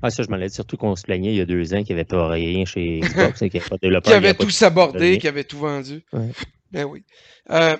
Ah, 0.01 0.09
ça, 0.11 0.23
je 0.23 0.29
m'en 0.29 0.37
ai 0.37 0.47
dit, 0.47 0.53
surtout 0.53 0.77
qu'on 0.77 0.95
se 0.95 1.03
plaignait 1.03 1.31
il 1.31 1.37
y 1.37 1.41
a 1.41 1.45
deux 1.45 1.73
ans 1.73 1.83
qu'il 1.83 1.95
n'y 1.95 2.01
avait 2.01 2.05
pas 2.05 2.27
rien 2.29 2.65
chez 2.65 2.99
Xbox, 3.03 3.41
et 3.41 3.49
qu'il 3.49 3.59
n'y 3.59 3.61
avait 3.61 3.69
pas 3.69 3.75
de 3.77 3.81
développeur. 3.81 4.11
Qui 4.11 4.19
il 4.19 4.23
y 4.23 4.27
avait 4.27 4.33
tout 4.37 4.49
sabordé, 4.49 5.09
rien. 5.11 5.17
qui 5.19 5.27
avait 5.27 5.43
tout 5.45 5.57
vendu. 5.59 6.03
Ouais. 6.11 6.29
Ben 6.71 6.83
oui. 6.85 7.03
Euh, 7.49 7.77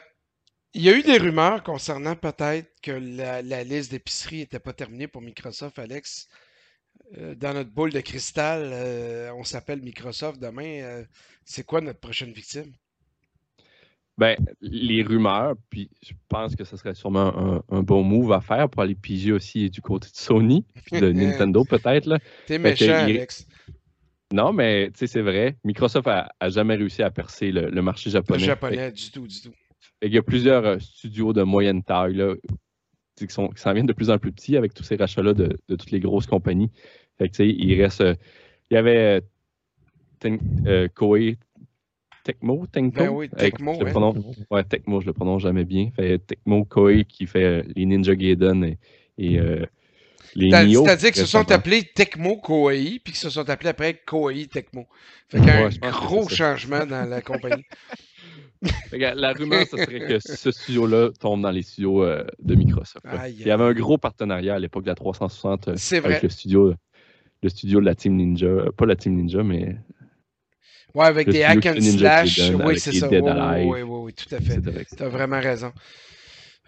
il 0.74 0.82
y 0.82 0.90
a 0.90 0.94
eu 0.98 1.04
des 1.04 1.18
rumeurs 1.18 1.64
concernant 1.64 2.16
peut-être 2.16 2.70
que 2.82 2.92
la, 2.92 3.42
la 3.42 3.64
liste 3.64 3.92
d'épicerie 3.92 4.38
n'était 4.40 4.60
pas 4.60 4.74
terminée 4.74 5.08
pour 5.08 5.22
Microsoft, 5.22 5.78
Alex. 5.80 6.28
Euh, 7.18 7.36
dans 7.36 7.54
notre 7.54 7.70
boule 7.72 7.92
de 7.92 8.00
cristal, 8.00 8.70
euh, 8.74 9.32
on 9.36 9.44
s'appelle 9.44 9.82
Microsoft 9.82 10.40
demain. 10.42 11.04
c'est 11.44 11.66
quoi 11.66 11.82
notre 11.82 12.00
prochaine 12.00 12.32
victime? 12.32 12.72
Ben, 14.18 14.38
les 14.62 15.04
rumeurs, 15.04 15.56
puis 15.70 15.90
je 16.02 16.14
pense 16.30 16.56
que 16.56 16.64
ce 16.64 16.78
serait 16.78 16.96
sûrement 16.96 17.38
un, 17.38 17.64
un 17.70 17.84
bon 17.84 18.02
move 18.04 18.32
à 18.32 18.40
faire 18.40 18.70
pour 18.70 18.82
aller 18.82 18.96
piger 18.96 19.34
aussi 19.34 19.70
du 19.70 19.82
côté 19.82 20.08
de 20.10 20.16
Sony, 20.16 20.64
puis 20.86 21.02
de 21.02 21.12
Nintendo 21.12 21.66
peut-être. 21.66 22.06
là. 22.06 22.20
T'es 22.46 22.58
que 22.58 22.62
méchant, 22.64 22.86
il- 22.86 23.18
Alex. 23.18 23.48
Non, 24.34 24.54
mais 24.54 24.88
tu 24.92 25.00
sais, 25.00 25.08
c'est 25.08 25.22
vrai. 25.22 25.58
Microsoft 25.64 26.08
a, 26.08 26.30
a 26.40 26.50
jamais 26.50 26.76
réussi 26.76 27.04
à 27.04 27.12
percer 27.12 27.52
le, 27.52 27.70
le 27.70 27.82
marché 27.82 28.10
japonais. 28.10 28.40
Fait 28.40 28.46
japonais, 28.46 28.92
du 28.92 29.12
tout, 29.12 29.28
du 29.28 29.42
tout. 29.42 29.52
Qu'il 30.02 30.14
y 30.14 30.18
a 30.18 30.24
plusieurs 30.24 30.66
euh, 30.66 30.80
studios 30.80 31.32
de 31.32 31.44
moyenne 31.44 31.84
taille 31.84 32.16
là, 32.16 32.34
qui, 33.16 33.28
sont, 33.30 33.50
qui 33.50 33.62
s'en 33.62 33.72
viennent 33.74 33.86
de 33.86 33.94
plus 33.94 34.10
en 34.10 34.18
plus 34.18 34.32
petits 34.32 34.58
avec 34.58 34.74
tous 34.74 34.84
ces 34.84 34.96
rachats-là 34.96 35.34
de, 35.34 35.58
de 35.68 35.76
toutes 35.76 35.92
les 35.92 36.00
grosses 36.00 36.26
compagnies. 36.26 36.72
Fait 37.18 37.28
que, 37.30 37.36
tu 37.36 37.38
sais, 37.38 37.50
il 37.50 37.82
reste. 37.82 38.02
euh, 38.02 38.16
il 38.72 38.74
y 38.74 38.78
avait 38.78 39.20
euh, 39.20 39.22
Ten- 40.20 40.40
euh, 40.66 40.88
Koei 40.88 41.38
Tecmo, 42.26 42.66
Tenko. 42.72 42.92
Ben 42.98 43.10
oui, 43.10 43.30
Avec- 43.38 43.54
Tecmo, 43.54 43.74
je 43.76 43.80
le 43.80 43.86
ouais. 43.86 43.92
prononce- 43.92 44.18
ouais, 44.52 44.64
Tecmo, 44.64 45.00
je 45.00 45.06
le 45.06 45.14
prononce 45.14 45.44
jamais 45.44 45.64
bien. 45.64 45.90
Fait 45.96 46.18
Tecmo 46.20 46.66
Koei 46.66 47.06
qui 47.06 47.28
fait 47.28 47.44
euh, 47.44 47.64
les 47.76 47.86
Ninja 47.86 48.16
Gaiden 48.16 48.64
et, 48.66 48.78
et, 49.18 49.40
euh, 49.40 49.64
les 50.36 50.50
Nioh. 50.50 50.84
C'est-à-dire 50.84 51.12
qu'ils 51.12 51.22
se 51.22 51.28
sont 51.28 51.50
appelés 51.52 51.84
Tecmo 51.84 52.38
Koei, 52.38 53.00
puis 53.04 53.14
qu'ils 53.14 53.16
se 53.16 53.30
sont 53.30 53.48
appelés 53.50 53.70
après 53.70 54.02
Koei 54.06 54.48
Tecmo. 54.48 54.88
Fait 55.30 55.38
qu'il 55.38 55.48
y 55.48 55.52
a 55.52 55.66
Ouais, 55.68 55.70
un 55.84 55.92
gros 55.92 56.28
changement 56.28 56.86
dans 56.86 57.08
la 57.08 57.22
compagnie. 57.22 57.64
La 58.92 59.34
rumeur, 59.34 59.66
ce 59.70 59.78
serait 59.78 60.00
que 60.08 60.20
ce 60.20 60.50
studio-là 60.52 61.12
tombe 61.20 61.42
dans 61.42 61.52
les 61.52 61.62
studios 61.62 62.04
euh, 62.04 62.26
de 62.42 62.56
Microsoft. 62.56 63.06
Il 63.30 63.46
y 63.46 63.52
avait 63.52 63.64
un 63.64 63.74
gros 63.74 63.98
partenariat 64.00 64.56
à 64.56 64.60
l'époque 64.60 64.84
de 64.84 64.90
la 64.90 64.96
360 64.96 65.68
euh, 65.68 65.74
C'est 65.78 65.98
avec 65.98 66.10
vrai. 66.10 66.20
le 66.24 66.30
studio, 66.30 66.74
le 67.44 67.50
studio 67.50 67.80
de 67.80 67.86
la 67.86 67.94
Team 67.94 68.16
Ninja. 68.16 68.48
Euh, 68.48 68.72
Pas 68.76 68.86
la 68.88 68.96
Team 68.96 69.16
Ninja, 69.16 69.44
mais 69.44 69.76
Ouais, 70.96 71.06
avec 71.06 71.30
des 71.30 71.44
hack 71.44 71.66
and 71.68 71.82
slash. 71.82 72.52
Oui, 72.56 72.76
c'est 72.78 72.94
ça. 72.94 73.12
Dead 73.12 73.22
Oui, 73.22 73.38
Alive. 73.38 73.66
oui, 73.66 73.82
oui, 73.84 74.00
oui, 74.06 74.14
tout 74.14 74.34
à 74.36 74.42
fait. 74.42 74.62
ça. 74.64 74.72
T'as 74.98 75.10
vraiment 75.10 75.40
raison. 75.40 75.72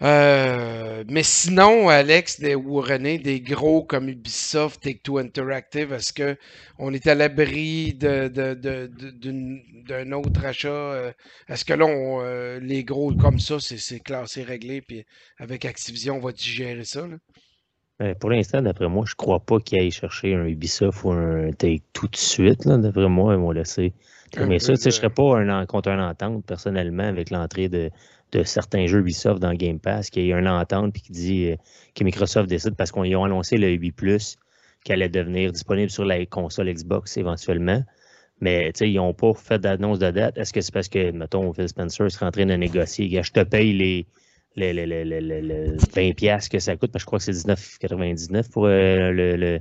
Euh, 0.02 1.02
mais 1.10 1.24
sinon, 1.24 1.88
Alex 1.88 2.38
des- 2.40 2.54
ou 2.54 2.80
René, 2.80 3.18
des 3.18 3.40
gros 3.40 3.82
comme 3.84 4.08
Ubisoft, 4.08 4.80
Take-Two 4.82 5.18
Interactive, 5.18 5.92
est-ce 5.92 6.12
que 6.12 6.36
on 6.78 6.92
est 6.94 7.06
à 7.08 7.14
l'abri 7.16 7.94
de, 7.94 8.28
de- 8.28 8.54
de- 8.54 8.90
d'un 9.88 10.12
autre 10.12 10.44
achat? 10.44 10.68
euh, 10.68 11.12
Est-ce 11.48 11.64
que 11.64 11.74
là, 11.74 11.86
on, 11.86 12.20
euh, 12.22 12.60
les 12.60 12.84
gros 12.84 13.12
comme 13.14 13.40
ça, 13.40 13.58
c'est, 13.60 13.78
c'est 13.78 14.00
classé, 14.00 14.44
réglé, 14.44 14.82
puis 14.82 15.04
avec 15.38 15.64
Activision, 15.64 16.16
on 16.16 16.20
va 16.20 16.32
digérer 16.32 16.84
ça? 16.84 17.06
là? 17.08 17.16
Euh, 18.02 18.14
Pour 18.14 18.30
l'instant, 18.30 18.62
d'après 18.62 18.88
moi, 18.88 19.04
je 19.06 19.14
crois 19.14 19.40
pas 19.40 19.58
qu'ils 19.60 19.78
aillent 19.78 19.90
chercher 19.90 20.34
un 20.34 20.44
Ubisoft 20.46 21.04
ou 21.04 21.10
un 21.12 21.52
Take 21.52 21.82
tout 21.92 22.08
de 22.08 22.16
suite. 22.16 22.64
là. 22.64 22.76
D'après 22.78 23.08
moi, 23.08 23.34
ils 23.34 23.40
vont 23.40 23.50
laisser. 23.50 23.92
Mais 24.46 24.58
ça, 24.58 24.74
je 24.74 24.90
serais 24.90 25.10
pas 25.10 25.38
un, 25.38 25.66
contre 25.66 25.90
un 25.90 26.10
entente 26.10 26.44
personnellement 26.44 27.04
avec 27.04 27.30
l'entrée 27.30 27.68
de, 27.68 27.90
de 28.32 28.42
certains 28.42 28.86
jeux 28.86 29.00
Ubisoft 29.00 29.40
dans 29.40 29.54
Game 29.54 29.78
Pass, 29.78 30.10
qu'il 30.10 30.26
y 30.26 30.32
a 30.32 30.38
une 30.38 30.48
entente 30.48 30.92
puis 30.92 31.02
qui 31.02 31.12
dit 31.12 31.54
que 31.94 32.04
Microsoft 32.04 32.48
décide 32.48 32.74
parce 32.76 32.92
qu'ils 32.92 33.16
ont 33.16 33.24
annoncé 33.24 33.56
le 33.56 33.70
Ubi 33.70 33.92
Plus 33.92 34.38
qui 34.84 34.92
allait 34.92 35.08
devenir 35.08 35.52
disponible 35.52 35.90
sur 35.90 36.04
la 36.04 36.24
console 36.26 36.72
Xbox 36.72 37.16
éventuellement. 37.16 37.82
Mais 38.40 38.70
ils 38.80 38.94
n'ont 38.94 39.14
pas 39.14 39.34
fait 39.34 39.58
d'annonce 39.58 39.98
de 39.98 40.10
date. 40.10 40.38
Est-ce 40.38 40.52
que 40.52 40.60
c'est 40.60 40.72
parce 40.72 40.88
que, 40.88 41.10
mettons, 41.10 41.52
Phil 41.52 41.68
Spencer 41.68 42.10
serait 42.10 42.26
en 42.26 42.30
train 42.30 42.46
de 42.46 42.54
négocier, 42.54 43.20
je 43.22 43.32
te 43.32 43.42
paye 43.42 43.72
les, 43.72 44.06
les, 44.54 44.72
les, 44.72 44.86
les, 44.86 45.04
les 45.20 45.76
20$ 45.76 46.48
que 46.48 46.58
ça 46.58 46.76
coûte, 46.76 46.92
parce 46.92 47.04
que 47.04 47.04
je 47.04 47.06
crois 47.06 47.18
que 47.18 47.24
c'est 47.24 47.32
19,99$ 47.32 48.50
pour 48.50 48.66
euh, 48.66 49.10
le, 49.10 49.60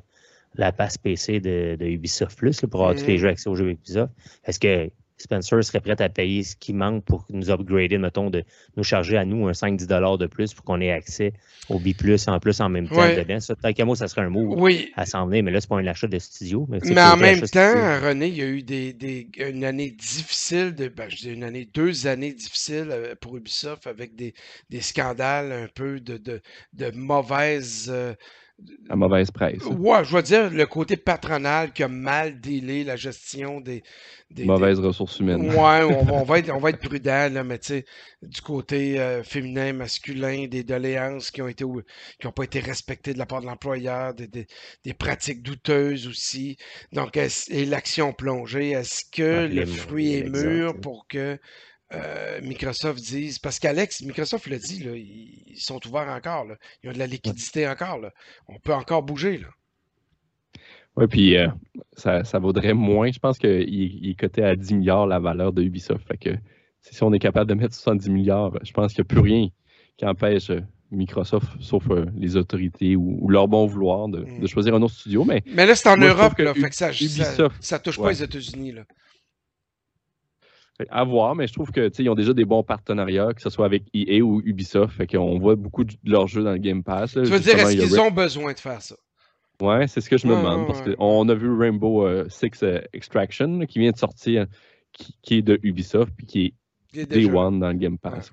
la 0.55 0.71
passe 0.71 0.97
PC 0.97 1.39
de, 1.39 1.77
de 1.79 1.85
Ubisoft 1.85 2.37
Plus, 2.37 2.61
pour 2.61 2.81
avoir 2.81 2.95
tous 2.95 3.07
les 3.07 3.15
mm. 3.15 3.19
jeux 3.19 3.29
accès 3.29 3.49
aux 3.49 3.55
jeux 3.55 3.69
Ubisoft. 3.69 4.11
Est-ce 4.45 4.59
que 4.59 4.89
Spencer 5.17 5.63
serait 5.63 5.81
prêt 5.81 5.99
à 5.99 6.09
payer 6.09 6.43
ce 6.43 6.55
qui 6.55 6.73
manque 6.73 7.03
pour 7.03 7.25
nous 7.29 7.49
upgrader, 7.49 7.97
mettons, 7.97 8.29
de 8.29 8.43
nous 8.75 8.83
charger 8.83 9.17
à 9.17 9.25
nous 9.25 9.47
un 9.47 9.51
5-10 9.51 10.17
de 10.17 10.27
plus 10.27 10.53
pour 10.53 10.63
qu'on 10.63 10.79
ait 10.79 10.91
accès 10.91 11.33
au 11.69 11.79
B+, 11.79 11.93
en 12.27 12.39
plus 12.39 12.61
en 12.61 12.69
même 12.69 12.87
temps 12.87 13.07
dedans? 13.07 13.39
Ça, 13.39 13.55
tant 13.55 13.95
ça 13.95 14.07
serait 14.07 14.21
un 14.21 14.29
mot 14.29 14.67
à 14.95 15.05
s'en 15.05 15.25
venir, 15.27 15.43
mais 15.43 15.51
là, 15.51 15.59
c'est 15.59 15.69
pas 15.69 15.77
un 15.77 15.87
achat 15.87 16.07
de 16.07 16.19
studio. 16.19 16.67
Mais, 16.69 16.79
en 16.99 17.17
même 17.17 17.41
temps, 17.41 17.73
René, 18.01 18.27
il 18.27 18.37
y 18.37 18.43
a 18.43 18.47
eu 18.47 18.61
des, 18.61 19.27
une 19.37 19.63
année 19.63 19.89
difficile, 19.89 20.75
de, 20.75 20.87
ben, 20.87 21.09
je 21.09 21.15
dis 21.15 21.33
une 21.33 21.43
année, 21.43 21.67
deux 21.73 22.05
années 22.05 22.33
difficiles 22.33 22.89
euh, 22.91 23.15
pour 23.19 23.35
Ubisoft 23.35 23.87
avec 23.87 24.15
des, 24.15 24.33
scandales 24.81 25.51
un 25.51 25.67
peu 25.73 25.99
de, 25.99 26.17
de, 26.17 26.41
de 26.73 26.91
mauvaises... 26.91 27.87
Euh, 27.89 28.13
à 28.89 28.95
mauvaise 28.95 29.29
presse. 29.29 29.63
Ouais, 29.65 30.03
je 30.03 30.15
veux 30.15 30.21
dire 30.23 30.49
le 30.49 30.65
côté 30.65 30.97
patronal 30.97 31.71
qui 31.71 31.83
a 31.83 31.87
mal 31.87 32.39
délé 32.39 32.83
la 32.83 32.95
gestion 32.95 33.61
des. 33.61 33.83
des 34.31 34.45
Mauvaises 34.45 34.79
ressources 34.79 35.19
humaines. 35.19 35.49
Ouais, 35.51 35.83
on, 36.11 36.23
va 36.23 36.39
être, 36.39 36.49
on 36.49 36.59
va 36.59 36.71
être 36.71 36.79
prudent, 36.79 37.31
là, 37.31 37.43
mais 37.43 37.59
tu 37.59 37.67
sais, 37.67 37.85
du 38.23 38.41
côté 38.41 38.99
euh, 38.99 39.23
féminin, 39.23 39.73
masculin, 39.73 40.47
des 40.47 40.63
doléances 40.63 41.29
qui 41.29 41.41
ont 41.41 41.47
été 41.47 41.65
qui 42.19 42.25
n'ont 42.25 42.33
pas 42.33 42.43
été 42.43 42.59
respectées 42.59 43.13
de 43.13 43.19
la 43.19 43.25
part 43.27 43.41
de 43.41 43.45
l'employeur, 43.45 44.15
des, 44.15 44.27
des, 44.27 44.93
pratiques 44.93 45.43
douteuses 45.43 46.07
aussi. 46.07 46.57
Donc, 46.93 47.17
et 47.17 47.65
l'action 47.65 48.11
plongée, 48.13 48.71
est-ce 48.71 49.03
que 49.11 49.47
le 49.47 49.65
fruit 49.65 50.15
est 50.15 50.29
mûr 50.29 50.79
pour 50.79 51.07
que 51.07 51.37
euh, 51.93 52.41
Microsoft 52.41 52.99
disent, 52.99 53.39
parce 53.39 53.59
qu'Alex, 53.59 54.01
Microsoft 54.01 54.47
l'a 54.47 54.57
dit, 54.57 54.83
là, 54.83 54.91
ils, 54.95 55.55
sont 55.55 55.79
ouverts 55.87 56.09
encore, 56.09 56.45
là. 56.45 56.55
ils 56.83 56.89
ont 56.89 56.93
de 56.93 56.99
la 56.99 57.07
liquidité 57.07 57.67
encore, 57.67 57.99
là. 57.99 58.11
on 58.47 58.59
peut 58.59 58.73
encore 58.73 59.03
bouger. 59.03 59.37
Là. 59.37 59.47
Oui, 60.97 61.07
puis 61.07 61.37
euh, 61.37 61.47
ça, 61.95 62.39
vaudrait 62.39 62.73
moins. 62.73 63.11
Je 63.11 63.19
pense 63.19 63.37
qu'il 63.37 63.69
il 63.69 64.09
est 64.09 64.15
coté 64.15 64.43
à 64.43 64.55
10 64.55 64.73
milliards 64.73 65.07
la 65.07 65.19
valeur 65.19 65.53
de 65.53 65.61
Ubisoft. 65.61 66.05
Fait 66.07 66.17
que 66.17 66.31
si 66.81 67.03
on 67.03 67.13
est 67.13 67.19
capable 67.19 67.49
de 67.49 67.55
mettre 67.55 67.75
70 67.75 68.09
milliards, 68.09 68.53
je 68.63 68.71
pense 68.71 68.93
qu'il 68.93 69.03
n'y 69.03 69.07
a 69.07 69.09
plus 69.09 69.21
rien 69.21 69.47
qui 69.97 70.05
empêche 70.05 70.49
euh, 70.49 70.61
Microsoft, 70.91 71.47
sauf 71.59 71.83
les 72.15 72.37
autorités 72.37 72.95
ou, 72.95 73.27
leur 73.29 73.47
bon 73.47 73.65
vouloir, 73.65 74.07
de, 74.07 74.19
hmm. 74.19 74.47
choisir 74.47 74.73
un 74.73 74.81
autre 74.81 74.93
studio. 74.93 75.25
Mais, 75.25 75.43
mais 75.45 75.65
là, 75.65 75.75
c'est 75.75 75.89
en 75.89 75.97
Europe, 75.97 76.37
là, 76.37 76.53
fait 76.53 76.69
que 76.69 76.75
ça, 76.75 76.91
ça, 77.59 77.79
touche 77.79 77.99
pas 77.99 78.09
les 78.09 78.23
États-Unis. 78.23 78.75
À 80.89 81.03
voir, 81.03 81.35
mais 81.35 81.47
je 81.47 81.53
trouve 81.53 81.71
qu'ils 81.71 82.09
ont 82.09 82.15
déjà 82.15 82.33
des 82.33 82.45
bons 82.45 82.61
partenariats, 82.61 83.33
que 83.33 83.41
ce 83.41 83.49
soit 83.49 83.65
avec 83.65 83.85
EA 83.95 84.21
ou 84.21 84.41
Ubisoft. 84.45 84.95
Fait 84.95 85.07
qu'on 85.07 85.39
voit 85.39 85.55
beaucoup 85.55 85.83
de 85.83 85.93
leurs 86.03 86.27
jeux 86.27 86.43
dans 86.43 86.51
le 86.51 86.59
Game 86.59 86.83
Pass. 86.83 87.13
Tu 87.13 87.21
veux 87.23 87.39
dire, 87.39 87.57
est-ce 87.57 87.75
qu'ils 87.75 87.99
ont 87.99 88.11
besoin 88.11 88.53
de 88.53 88.59
faire 88.59 88.81
ça? 88.81 88.95
Ouais, 89.59 89.87
c'est 89.87 90.01
ce 90.01 90.09
que 90.09 90.17
je 90.17 90.27
me 90.27 90.35
demande. 90.35 90.67
parce 90.67 90.81
qu'on 90.81 91.29
a 91.29 91.33
vu 91.33 91.51
Rainbow 91.51 92.05
euh, 92.05 92.27
Six 92.29 92.61
euh, 92.61 92.79
Extraction 92.93 93.65
qui 93.65 93.79
vient 93.79 93.91
de 93.91 93.97
sortir, 93.97 94.45
qui, 94.91 95.37
est 95.37 95.41
de 95.41 95.59
Ubisoft, 95.63 96.13
puis 96.15 96.27
qui 96.27 96.53
est 96.93 97.05
Day 97.05 97.25
One 97.25 97.59
dans 97.59 97.69
le 97.69 97.73
Game 97.73 97.97
Pass. 97.97 98.31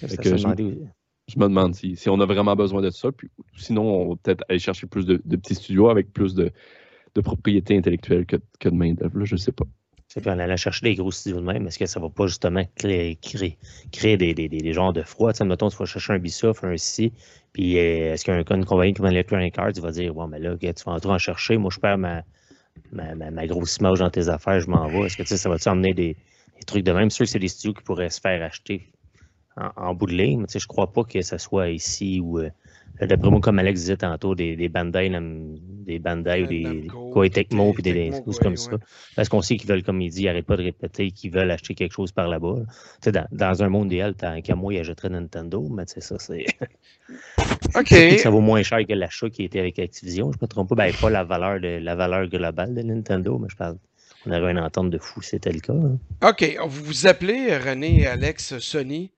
je, 0.00 1.38
me 1.38 1.44
demande 1.44 1.74
si, 1.74 1.96
on 2.08 2.20
a 2.20 2.26
vraiment 2.26 2.56
besoin 2.56 2.82
de 2.82 2.90
ça. 2.90 3.12
Puis, 3.12 3.30
sinon, 3.56 3.82
on 3.82 4.08
va 4.10 4.14
peut-être 4.20 4.44
aller 4.48 4.58
chercher 4.58 4.88
plus 4.88 5.06
de, 5.06 5.16
petits 5.16 5.54
studios 5.54 5.90
avec 5.90 6.12
plus 6.12 6.34
de, 6.34 6.50
de 7.14 7.20
propriété 7.20 7.76
intellectuelle 7.76 8.26
que, 8.26 8.36
que 8.58 8.68
de 8.68 8.74
main-d'œuvre. 8.74 9.24
Je 9.24 9.34
ne 9.36 9.40
sais 9.40 9.52
pas. 9.52 9.66
Puis 10.20 10.30
on 10.30 10.38
allait 10.38 10.56
chercher 10.56 10.86
des 10.86 10.94
gros 10.94 11.10
studios 11.10 11.40
de 11.40 11.44
même. 11.44 11.66
Est-ce 11.66 11.78
que 11.78 11.84
ça 11.84 12.00
va 12.00 12.08
pas 12.08 12.26
justement 12.26 12.64
créer, 12.74 13.18
créer, 13.92 14.16
des, 14.16 14.32
des, 14.32 14.48
des, 14.48 14.72
genres 14.72 14.94
de 14.94 15.02
froid? 15.02 15.32
Tu 15.32 15.38
sais, 15.38 15.44
mettons, 15.44 15.68
tu 15.68 15.76
vas 15.76 15.84
chercher 15.84 16.14
un 16.14 16.16
Ubisoft, 16.16 16.64
un 16.64 16.76
C, 16.78 17.12
puis 17.52 17.78
euh, 17.78 18.14
est-ce 18.14 18.24
qu'un 18.24 18.42
compagnie 18.42 18.94
comme 18.94 19.06
Electronic 19.06 19.58
Arts 19.58 19.72
va 19.80 19.90
dire, 19.90 20.14
bon, 20.14 20.26
mais 20.26 20.38
là, 20.38 20.56
tu 20.58 20.72
vas 20.86 20.92
en, 20.92 21.06
en 21.06 21.18
chercher, 21.18 21.58
moi, 21.58 21.70
je 21.72 21.78
perds 21.78 21.98
ma, 21.98 22.22
ma, 22.92 23.14
ma, 23.14 23.46
grosse 23.46 23.76
image 23.76 23.98
dans 23.98 24.10
tes 24.10 24.28
affaires, 24.28 24.60
je 24.60 24.68
m'en 24.68 24.88
vais. 24.88 25.06
Est-ce 25.06 25.16
que 25.18 25.22
tu 25.22 25.28
sais, 25.28 25.36
ça 25.36 25.50
va-tu 25.50 25.68
emmener 25.68 25.92
des, 25.92 26.16
trucs 26.66 26.84
de 26.84 26.92
même? 26.92 27.10
C'est 27.10 27.16
sûr 27.16 27.24
que 27.26 27.30
c'est 27.32 27.38
des 27.38 27.48
studios 27.48 27.74
qui 27.74 27.82
pourraient 27.82 28.10
se 28.10 28.20
faire 28.20 28.42
acheter 28.42 28.90
en, 29.76 29.94
bout 29.94 30.06
de 30.06 30.14
ligne, 30.14 30.40
mais 30.40 30.46
tu 30.46 30.58
je 30.58 30.66
crois 30.66 30.92
pas 30.92 31.04
que 31.04 31.20
ce 31.22 31.38
soit 31.38 31.70
ici 31.70 32.20
ou. 32.20 32.38
Euh, 32.38 32.50
D'après 33.00 33.30
moi, 33.30 33.40
comme 33.40 33.58
Alex 33.58 33.80
disait 33.80 33.96
tantôt, 33.96 34.34
des, 34.34 34.56
des 34.56 34.68
Bandai, 34.68 35.10
des 35.10 35.98
Bandai 35.98 36.42
ou 36.42 36.46
des 36.46 36.88
Koei 37.12 37.30
Tecmo, 37.30 37.72
puis 37.72 37.82
des, 37.82 38.10
choses 38.24 38.38
comme 38.38 38.56
ça. 38.56 38.72
Parce 39.14 39.28
qu'on 39.28 39.42
sait 39.42 39.56
qu'ils 39.56 39.68
veulent, 39.68 39.82
comme 39.82 40.00
il 40.00 40.10
dit, 40.10 40.22
ils 40.22 40.26
n'arrêtent 40.26 40.46
pas 40.46 40.56
de 40.56 40.62
répéter 40.62 41.10
qu'ils 41.10 41.30
veulent 41.30 41.50
acheter 41.50 41.74
quelque 41.74 41.92
chose 41.92 42.12
par 42.12 42.28
là-bas. 42.28 42.56
Tu 42.56 42.66
sais, 43.02 43.12
dans, 43.12 43.26
dans, 43.32 43.62
un 43.62 43.68
monde 43.68 43.92
idéal, 43.92 44.14
tant 44.14 44.40
qu'à 44.40 44.54
moi, 44.54 44.72
ils 44.72 44.80
achèteraient 44.80 45.10
Nintendo, 45.10 45.68
mais 45.68 45.84
tu 45.84 45.94
sais, 45.94 46.00
ça, 46.00 46.18
c'est. 46.18 46.46
OK. 47.74 48.18
ça 48.18 48.30
vaut 48.30 48.40
moins 48.40 48.62
cher 48.62 48.78
que 48.86 48.92
l'achat 48.92 49.28
qui 49.30 49.44
était 49.44 49.60
avec 49.60 49.78
Activision. 49.78 50.32
Je 50.32 50.38
ne 50.38 50.42
me 50.42 50.46
trompe 50.46 50.70
pas, 50.70 50.74
ben, 50.74 50.92
pas 50.94 51.10
la 51.10 51.24
valeur, 51.24 51.60
de, 51.60 51.78
la 51.78 51.94
valeur 51.94 52.26
globale 52.28 52.74
de 52.74 52.82
Nintendo, 52.82 53.38
mais 53.38 53.48
je 53.50 53.56
parle. 53.56 53.76
On 54.26 54.32
aurait 54.32 54.50
une 54.50 54.58
entente 54.58 54.90
de 54.90 54.98
fou, 54.98 55.22
c'était 55.22 55.52
le 55.52 55.60
cas. 55.60 55.72
Hein. 55.72 55.98
OK. 56.28 56.56
Vous 56.66 56.84
vous 56.84 57.06
appelez 57.06 57.56
René 57.56 58.00
et 58.00 58.06
Alex 58.06 58.58
Sony 58.58 59.12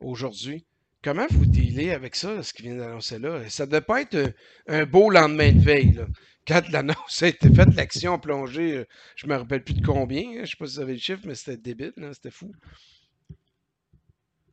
aujourd'hui? 0.00 0.64
Comment 1.02 1.26
vous 1.30 1.46
dealez 1.46 1.92
avec 1.92 2.16
ça, 2.16 2.42
ce 2.42 2.52
qui 2.52 2.62
vient 2.62 2.76
d'annoncer 2.76 3.18
là? 3.18 3.48
Ça 3.48 3.66
ne 3.66 3.70
devait 3.70 3.82
pas 3.82 4.00
être 4.00 4.34
un, 4.66 4.84
beau 4.84 5.10
lendemain 5.10 5.52
de 5.52 5.60
veille. 5.60 5.92
Là. 5.92 6.06
Quand 6.46 6.68
l'annonce 6.72 7.22
a 7.22 7.28
été 7.28 7.52
faite, 7.52 7.74
l'action 7.76 8.18
plongée, 8.18 8.84
je 9.14 9.26
ne 9.26 9.32
me 9.32 9.38
rappelle 9.38 9.62
plus 9.62 9.74
de 9.74 9.86
combien. 9.86 10.24
Je 10.34 10.40
ne 10.40 10.46
sais 10.46 10.56
pas 10.58 10.66
si 10.66 10.74
vous 10.76 10.80
avez 10.80 10.94
le 10.94 10.98
chiffre, 10.98 11.22
mais 11.24 11.34
c'était 11.34 11.56
débile, 11.56 11.92
c'était 12.12 12.32
fou. 12.32 12.52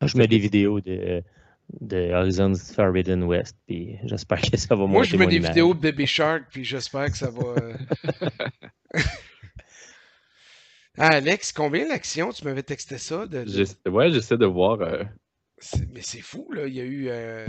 je 0.02 0.16
mets 0.16 0.28
des 0.28 0.38
vidéos 0.38 0.80
de, 0.80 1.22
de 1.80 2.12
Horizon 2.12 2.54
Forbidden 2.54 3.24
West, 3.24 3.56
puis 3.66 3.98
j'espère 4.04 4.40
que 4.40 4.56
ça 4.56 4.74
va 4.74 4.82
monter 4.82 4.92
Moi, 4.92 5.02
je 5.04 5.16
mets 5.16 5.26
des 5.26 5.40
vidéos 5.40 5.74
de 5.74 5.80
Baby 5.80 6.06
Shark, 6.06 6.44
puis 6.50 6.64
j'espère 6.64 7.10
que 7.10 7.16
ça 7.16 7.30
va. 7.30 7.42
Euh, 7.42 7.76
ah, 10.96 11.08
Alex, 11.16 11.52
combien 11.52 11.88
l'action 11.88 12.30
Tu 12.30 12.44
m'avais 12.44 12.62
texté 12.62 12.98
ça 12.98 13.26
de, 13.26 13.44
Ouais, 13.90 14.12
j'essaie 14.12 14.38
de 14.38 14.46
voir. 14.46 14.80
Euh, 14.80 15.02
mais 15.92 16.02
c'est 16.02 16.20
fou, 16.20 16.50
là. 16.52 16.66
Il 16.66 16.74
y 16.74 16.80
a 16.80 16.84
eu 16.84 17.08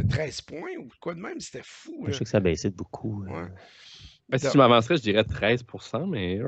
13 0.10 0.42
euh, 0.42 0.60
points 0.60 0.78
ou 0.80 0.90
quoi 1.02 1.14
de 1.14 1.20
même. 1.20 1.40
C'était 1.40 1.64
fou. 1.64 2.06
Je 2.08 2.14
sais 2.14 2.24
que 2.24 2.30
ça 2.30 2.40
baissé 2.40 2.70
de 2.70 2.76
beaucoup. 2.76 3.26
Euh. 3.26 3.48
Ben, 4.30 4.38
si 4.38 4.50
tu 4.50 4.58
m'avancerais, 4.58 4.98
je 4.98 5.04
dirais 5.04 5.24
13% 5.24 6.10
mais. 6.10 6.40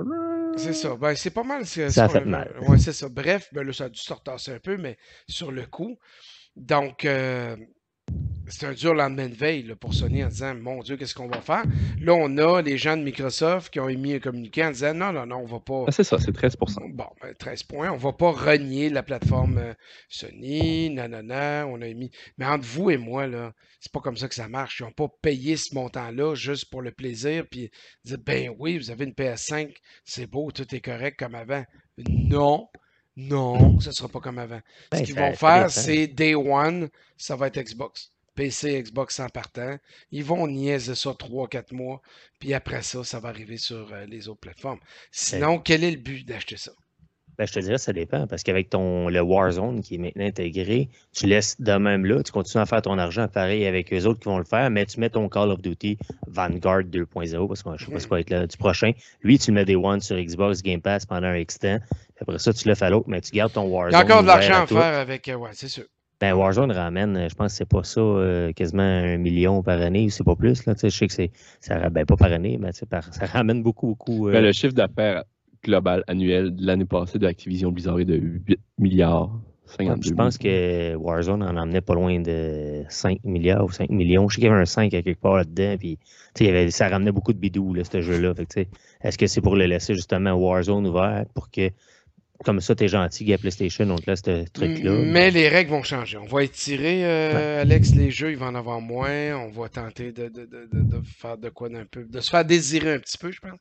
C'est 0.58 0.74
ça. 0.74 0.96
Ben, 0.96 1.16
c'est 1.16 1.30
pas 1.32 1.44
mal. 1.44 1.66
Ça 1.66 2.06
a 2.06 2.10
fait 2.10 2.26
mal. 2.26 2.54
Ouais, 2.62 2.78
c'est 2.78 2.94
ça. 2.94 3.10
Bref, 3.10 3.50
ben, 3.52 3.66
là, 3.66 3.74
ça 3.74 3.86
a 3.86 3.90
dû 3.90 4.00
se 4.00 4.14
retasser 4.14 4.52
un 4.54 4.60
peu, 4.60 4.78
mais 4.78 4.98
sur 5.28 5.52
le 5.52 5.66
coup. 5.66 5.98
Donc, 6.56 7.06
euh, 7.06 7.56
c'est 8.50 8.66
un 8.66 8.74
dur 8.74 8.94
lendemain 8.94 9.30
de 9.30 9.36
veille 9.36 9.76
pour 9.80 9.94
Sony 9.94 10.24
en 10.24 10.28
disant 10.28 10.56
Mon 10.56 10.82
Dieu, 10.82 10.98
qu'est-ce 10.98 11.16
qu'on 11.16 11.28
va 11.28 11.42
faire? 11.42 11.64
Là, 12.00 12.14
on 12.14 12.38
a 12.38 12.62
les 12.62 12.78
gens 12.78 12.98
de 12.98 13.04
Microsoft 13.04 13.72
qui 13.72 13.80
ont 13.80 13.90
émis 13.90 14.16
un 14.16 14.20
communiqué 14.20 14.66
en 14.66 14.72
disant 14.72 14.94
Non, 14.94 15.12
non, 15.12 15.26
non, 15.26 15.38
on 15.38 15.46
va 15.46 15.60
pas. 15.60 15.86
Ah, 15.88 15.92
c'est 15.92 16.04
ça, 16.04 16.18
c'est 16.20 16.32
13% 16.32 16.92
Bon, 16.94 17.06
13 17.38 17.64
ben, 17.64 17.76
points. 17.76 17.92
On 17.92 17.98
va 17.98 18.14
pas 18.14 18.32
renier 18.32 18.90
la 18.90 19.04
plateforme 19.04 19.58
euh, 19.60 19.74
Sony, 20.10 20.90
nanana. 20.90 21.66
On 21.68 21.82
a 21.82 21.88
émis. 21.88 22.12
Mais 22.38 22.46
entre 22.46 22.66
vous 22.66 22.90
et 22.90 22.98
moi, 22.98 23.28
là, 23.28 23.54
c'est 23.80 23.92
pas 23.92 24.00
comme 24.00 24.18
ça 24.18 24.28
que 24.28 24.36
ça 24.36 24.48
marche. 24.48 24.80
Ils 24.80 24.84
n'ont 24.84 24.92
pas 24.92 25.08
payé 25.22 25.56
ce 25.56 25.74
montant-là 25.76 26.36
juste 26.36 26.70
pour 26.70 26.82
le 26.82 26.92
plaisir, 26.92 27.46
puis 27.50 27.70
dire 28.04 28.18
Ben 28.18 28.54
oui, 28.58 28.78
vous 28.78 28.92
avez 28.92 29.06
une 29.06 29.14
PS5, 29.14 29.74
c'est 30.04 30.28
beau, 30.28 30.52
tout 30.52 30.76
est 30.76 30.82
correct 30.82 31.18
comme 31.20 31.36
avant. 31.36 31.64
Non. 31.98 32.68
Non, 33.22 33.82
ce 33.82 33.90
ne 33.90 33.94
sera 33.94 34.08
pas 34.08 34.22
comme 34.22 34.40
avant. 34.40 34.62
ce 34.94 34.98
ben, 34.98 35.04
qu'ils 35.04 35.16
vont 35.16 35.34
faire, 35.34 35.70
c'est 35.70 36.08
Day 36.08 36.36
One, 36.36 36.90
ça 37.18 37.36
va 37.36 37.48
être 37.48 37.60
Xbox. 37.60 38.14
PC, 38.40 38.84
Xbox 38.84 39.20
en 39.20 39.28
partant. 39.28 39.76
Ils 40.14 40.24
vont 40.24 40.48
niaiser 40.48 40.96
ça 40.96 41.10
3-4 41.10 41.74
mois, 41.74 42.02
puis 42.40 42.54
après 42.54 42.84
ça, 42.84 43.04
ça 43.04 43.20
va 43.20 43.28
arriver 43.28 43.58
sur 43.58 43.92
euh, 43.92 44.06
les 44.06 44.30
autres 44.30 44.40
plateformes. 44.40 44.80
Sinon, 45.12 45.60
quel 45.60 45.84
est 45.84 45.92
le 45.92 45.98
but 45.98 46.26
d'acheter 46.26 46.56
ça? 46.56 46.72
Ben, 47.38 47.46
je 47.46 47.52
te 47.52 47.60
dirais, 47.60 47.78
ça 47.78 47.92
dépend, 47.92 48.28
parce 48.28 48.44
qu'avec 48.44 48.70
ton 48.70 49.10
le 49.10 49.20
Warzone 49.20 49.82
qui 49.82 49.96
est 49.96 49.98
maintenant 49.98 50.26
intégré, 50.26 50.88
tu 51.12 51.26
laisses 51.26 51.60
de 51.60 51.74
même 51.74 52.06
là, 52.06 52.24
tu 52.24 52.32
continues 52.32 52.62
à 52.62 52.66
faire 52.66 52.82
ton 52.82 52.98
argent 52.98 53.28
pareil 53.28 53.66
avec 53.66 53.90
les 53.90 54.06
autres 54.06 54.22
qui 54.22 54.30
vont 54.30 54.38
le 54.38 54.46
faire, 54.46 54.70
mais 54.70 54.86
tu 54.86 55.02
mets 55.02 55.10
ton 55.10 55.28
Call 55.28 55.52
of 55.52 55.62
Duty 55.62 55.98
Vanguard 56.28 56.84
2.0, 56.84 57.48
parce 57.48 57.62
que 57.62 57.70
je 57.72 57.74
ne 57.74 57.78
sais 57.78 57.92
pas 57.92 58.00
ce 58.00 58.06
qui 58.06 58.10
va 58.10 58.20
être 58.22 58.30
là 58.30 58.48
du 58.48 58.56
prochain. 58.56 58.94
Lui, 59.22 59.38
tu 59.38 59.52
le 59.52 59.56
mets 59.56 59.66
des 59.66 59.76
One 59.76 60.00
sur 60.00 60.16
Xbox 60.16 60.62
Game 60.62 60.82
Pass 60.82 61.06
pendant 61.06 61.28
un 61.28 61.36
extent. 61.36 61.82
Après 62.22 62.40
ça, 62.40 62.54
tu 62.54 62.70
le 62.70 62.76
fais 62.76 62.86
à 62.86 62.90
l'autre, 62.90 63.10
mais 63.10 63.20
tu 63.20 63.32
gardes 63.32 63.52
ton 63.52 63.64
Warzone. 63.64 63.92
Il 63.92 63.94
y 63.94 64.02
a 64.02 64.06
encore 64.06 64.22
de 64.22 64.28
l'argent 64.28 64.64
à, 64.64 64.68
faire 64.68 64.98
avec. 64.98 65.28
Euh, 65.28 65.36
ouais, 65.36 65.50
c'est 65.52 65.68
sûr. 65.68 65.84
Ben, 66.20 66.34
Warzone 66.34 66.72
ramène, 66.72 67.16
euh, 67.16 67.30
je 67.30 67.36
pense 67.36 67.54
que 67.54 67.58
c'est 67.58 67.70
pas 67.70 67.84
ça, 67.84 68.02
euh, 68.02 68.52
quasiment 68.52 68.84
un 68.84 69.18
million 69.18 69.64
par 69.64 69.80
année, 69.82 70.06
ou 70.06 70.10
c'est 70.10 70.26
pas 70.26 70.36
plus. 70.36 70.66
Là, 70.66 70.74
je 70.82 70.90
sais 70.90 71.08
que 71.08 71.14
c'est. 71.14 71.32
Ça, 71.62 71.90
ben, 71.90 72.06
pas 72.06 72.18
par 72.18 72.32
année, 72.34 72.58
mais 72.60 72.72
par, 72.90 73.04
ça 73.14 73.26
ramène 73.26 73.64
beaucoup, 73.64 73.88
beaucoup. 73.88 74.28
Euh, 74.28 74.34
ben, 74.34 74.44
le 74.44 74.52
chiffre 74.52 74.74
d'affaires 74.74 75.24
global 75.64 76.04
annuel 76.08 76.56
de 76.56 76.66
l'année 76.66 76.86
passée 76.86 77.20
de 77.20 77.28
Activision 77.28 77.72
Blizzard 77.72 78.00
est 78.00 78.06
de 78.06 78.16
8 78.16 78.60
milliards. 78.78 79.32
52 79.78 80.10
Je 80.10 80.14
pense 80.14 80.38
que 80.38 80.96
Warzone 80.96 81.44
en 81.44 81.56
emmenait 81.56 81.82
pas 81.82 81.94
loin 81.94 82.20
de 82.20 82.84
5 82.90 83.24
milliards 83.24 83.66
ou 83.66 83.72
5 83.72 83.90
millions. 83.90 84.28
Je 84.28 84.36
sais 84.36 84.42
qu'il 84.42 84.50
y 84.50 84.52
avait 84.52 84.62
un 84.62 84.66
5 84.66 84.94
à 84.94 85.02
quelque 85.02 85.20
part 85.20 85.36
là-dedans. 85.36 85.76
Puis, 85.78 86.00
il 86.40 86.46
y 86.46 86.50
avait, 86.50 86.72
ça 86.72 86.90
ramenait 86.90 87.12
beaucoup 87.12 87.34
de 87.34 87.38
bidous, 87.38 87.74
là, 87.76 87.84
ce 87.84 88.02
jeu-là. 88.02 88.34
Est-ce 89.02 89.18
que 89.18 89.28
c'est 89.28 89.42
pour 89.42 89.56
le 89.56 89.66
laisser 89.66 89.94
justement 89.94 90.32
Warzone 90.34 90.88
ouvert 90.88 91.26
pour 91.34 91.52
que, 91.52 91.70
comme 92.44 92.62
ça, 92.62 92.74
t'es 92.74 92.88
gentil, 92.88 93.26
Game 93.26 93.38
PlayStation, 93.38 93.90
on 93.90 93.98
te 93.98 94.10
laisse 94.10 94.22
ce 94.26 94.50
truc-là? 94.50 94.92
Mais 95.06 95.30
les 95.30 95.50
règles 95.50 95.72
vont 95.72 95.84
changer. 95.84 96.18
On 96.18 96.26
va 96.26 96.44
étirer, 96.44 97.06
euh, 97.06 97.62
Alex, 97.62 97.94
les 97.96 98.12
jeux, 98.12 98.32
il 98.32 98.38
va 98.38 98.48
en 98.48 98.56
avoir 98.56 98.80
moins. 98.80 99.36
On 99.36 99.50
va 99.50 99.68
tenter 99.68 100.12
de, 100.12 100.30
de, 100.30 100.46
de, 100.46 100.68
de 100.72 101.02
faire 101.04 101.38
de 101.38 101.50
quoi 101.50 101.68
d'un 101.70 101.86
peu. 101.86 102.06
de 102.06 102.20
se 102.22 102.30
faire 102.30 102.46
désirer 102.46 102.94
un 102.94 103.00
petit 103.00 103.18
peu, 103.18 103.32
je 103.32 103.42
pense. 103.42 103.60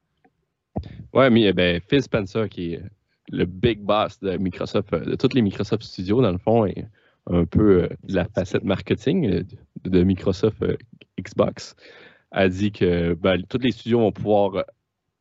Ouais, 1.13 1.29
mais 1.29 1.53
ben, 1.53 1.81
Phil 1.89 2.03
Spencer, 2.03 2.49
qui 2.49 2.75
est 2.75 2.83
le 3.31 3.47
big 3.47 3.81
boss 3.81 4.21
de 4.21 4.37
Microsoft, 4.37 4.93
euh, 4.93 5.01
de 5.01 5.17
tous 5.17 5.35
les 5.35 5.43
Microsoft 5.43 5.83
Studios, 5.83 6.23
dans 6.23 6.33
le 6.33 6.39
fond, 6.39 6.65
et 6.65 6.85
un 7.27 7.45
peu 7.45 7.83
euh, 7.83 7.89
la 8.07 8.27
facette 8.27 8.65
marketing 8.65 9.45
de 9.85 10.03
Microsoft 10.05 10.63
Xbox, 11.21 11.75
a 12.31 12.49
dit 12.49 12.71
que 12.71 13.15
ben, 13.15 13.43
tous 13.49 13.59
les 13.59 13.73
studios 13.73 13.99
vont 13.99 14.13
pouvoir 14.13 14.65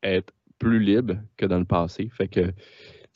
être 0.04 0.32
plus 0.60 0.80
libres 0.80 1.18
que 1.38 1.46
dans 1.46 1.60
le 1.60 1.66
passé. 1.66 2.10
Fait 2.16 2.28
que 2.28 2.54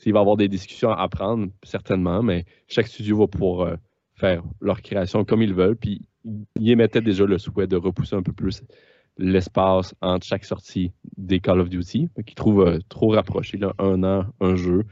il 0.05 0.13
va 0.13 0.19
y 0.19 0.21
avoir 0.21 0.37
des 0.37 0.47
discussions 0.47 0.91
à 0.91 1.07
prendre, 1.07 1.47
certainement, 1.63 2.23
mais 2.23 2.45
chaque 2.67 2.87
studio 2.87 3.17
va 3.17 3.27
pouvoir 3.27 3.77
faire 4.15 4.43
leur 4.59 4.81
création 4.81 5.25
comme 5.25 5.41
ils 5.41 5.53
veulent. 5.53 5.75
Puis 5.75 6.01
ils 6.59 6.71
émettaient 6.71 7.01
déjà 7.01 7.25
le 7.25 7.37
souhait 7.37 7.67
de 7.67 7.75
repousser 7.75 8.15
un 8.15 8.23
peu 8.23 8.33
plus 8.33 8.63
l'espace 9.17 9.93
entre 10.01 10.25
chaque 10.25 10.45
sortie 10.45 10.91
des 11.17 11.39
Call 11.39 11.59
of 11.59 11.69
Duty, 11.69 12.09
qui 12.25 12.35
trouve 12.35 12.61
euh, 12.61 12.79
trop 12.89 13.09
rapproché, 13.09 13.57
là, 13.57 13.73
un 13.77 14.03
an, 14.03 14.25
un 14.39 14.55
jeu. 14.55 14.83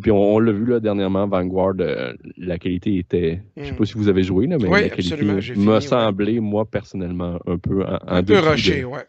puis 0.00 0.10
on, 0.10 0.38
l'a 0.38 0.52
vu 0.52 0.66
là, 0.66 0.80
dernièrement, 0.80 1.26
Vanguard, 1.26 1.74
euh, 1.80 2.12
la 2.36 2.58
qualité 2.58 2.98
était. 2.98 3.42
Je 3.56 3.62
ne 3.62 3.66
sais 3.66 3.72
pas 3.72 3.82
hmm. 3.82 3.86
si 3.86 3.94
vous 3.94 4.08
avez 4.08 4.22
joué, 4.22 4.46
là, 4.46 4.58
mais 4.60 4.68
la 4.68 4.88
qualité 4.88 5.16
me 5.56 5.80
semblait, 5.80 6.40
moi, 6.40 6.64
personnellement, 6.64 7.38
un 7.46 7.58
peu 7.58 7.84
en, 7.84 7.98
Un 8.06 8.22
peu 8.22 8.38
rushé, 8.38 8.84
ouais. 8.84 9.06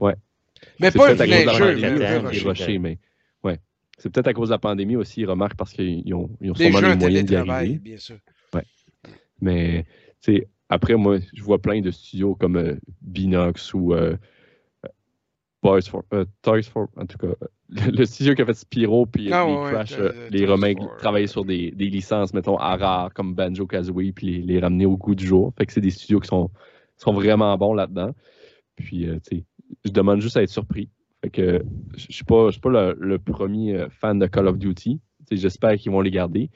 ouais. 0.00 0.14
Mais 0.80 0.90
pas 0.90 1.12
le 1.12 1.16
jeu, 1.16 1.76
mais 2.78 2.78
ouais. 2.80 2.98
C'est 3.98 4.10
peut-être 4.10 4.28
à 4.28 4.32
cause 4.32 4.48
de 4.48 4.54
la 4.54 4.58
pandémie 4.58 4.96
aussi, 4.96 5.22
ils 5.22 5.26
remarquent, 5.26 5.56
parce 5.56 5.72
qu'ils 5.72 6.14
ont, 6.14 6.30
ils 6.40 6.50
ont 6.52 6.54
sûrement 6.54 6.80
les 6.80 6.96
moyens 6.96 7.24
d'y 7.24 7.36
arriver. 7.36 7.78
bien 7.78 7.96
sûr. 7.96 8.16
Ouais. 8.54 8.64
Mais, 9.40 9.84
tu 10.22 10.46
après, 10.68 10.94
moi, 10.96 11.18
je 11.32 11.42
vois 11.42 11.58
plein 11.58 11.80
de 11.80 11.90
studios 11.90 12.34
comme 12.34 12.56
euh, 12.56 12.74
Binox 13.00 13.72
ou 13.72 13.94
euh, 13.94 14.16
Boys 15.62 15.82
for, 15.82 16.04
euh, 16.12 16.24
Toys 16.42 16.62
for, 16.62 16.88
en 16.96 17.06
tout 17.06 17.18
cas, 17.18 17.34
le, 17.90 18.04
studio 18.04 18.34
qui 18.34 18.42
a 18.42 18.46
fait 18.46 18.54
Spyro 18.54 19.06
puis 19.06 19.32
ah, 19.32 19.46
les 19.46 19.70
Crash, 19.70 19.98
les 20.30 20.46
Romains 20.46 20.74
travaillaient 20.98 21.26
sur 21.26 21.44
des, 21.44 21.70
des, 21.70 21.88
licences, 21.88 22.34
mettons, 22.34 22.56
rares 22.56 23.12
comme 23.14 23.34
Banjo 23.34 23.66
Kazooie 23.66 24.12
puis 24.12 24.42
les, 24.42 24.60
ramener 24.60 24.86
au 24.86 24.96
goût 24.96 25.14
du 25.14 25.26
jour. 25.26 25.52
Fait 25.56 25.66
que 25.66 25.72
c'est 25.72 25.80
des 25.80 25.90
studios 25.90 26.20
qui 26.20 26.28
sont, 26.28 26.50
sont 26.96 27.12
vraiment 27.12 27.56
bons 27.56 27.74
là-dedans. 27.74 28.14
Puis, 28.76 29.06
tu 29.06 29.38
sais, 29.38 29.44
je 29.84 29.90
demande 29.90 30.20
juste 30.20 30.36
à 30.36 30.42
être 30.42 30.50
surpris. 30.50 30.88
Fait 31.22 31.30
que 31.30 31.62
je 31.96 32.12
suis 32.12 32.24
pas, 32.24 32.50
suis 32.52 32.60
pas 32.60 32.70
le, 32.70 32.96
le, 32.98 33.18
premier 33.18 33.86
fan 33.90 34.18
de 34.18 34.26
Call 34.26 34.46
of 34.46 34.58
Duty. 34.58 35.00
J'espère 35.30 35.76
qu'ils 35.76 35.92
vont 35.92 36.00
les 36.00 36.10
garder. 36.10 36.50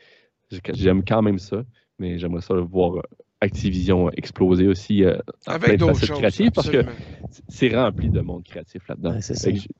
J'aime 0.72 1.05
quand 1.05 1.22
même 1.22 1.38
ça, 1.38 1.64
mais 1.98 2.18
j'aimerais 2.18 2.42
ça 2.42 2.55
le 2.55 2.61
voir 2.61 3.03
Activision 3.42 4.09
exploser 4.12 4.68
aussi 4.68 5.03
euh, 5.03 5.18
avec 5.46 5.81
d'autres 5.81 5.98
choses 5.98 6.16
créatives 6.16 6.53
parce 6.53 6.70
que 6.70 6.85
c'est 7.48 7.75
rempli 7.75 8.09
de 8.09 8.20
monde 8.20 8.44
créatif 8.44 8.87
là-dedans. 8.87 9.18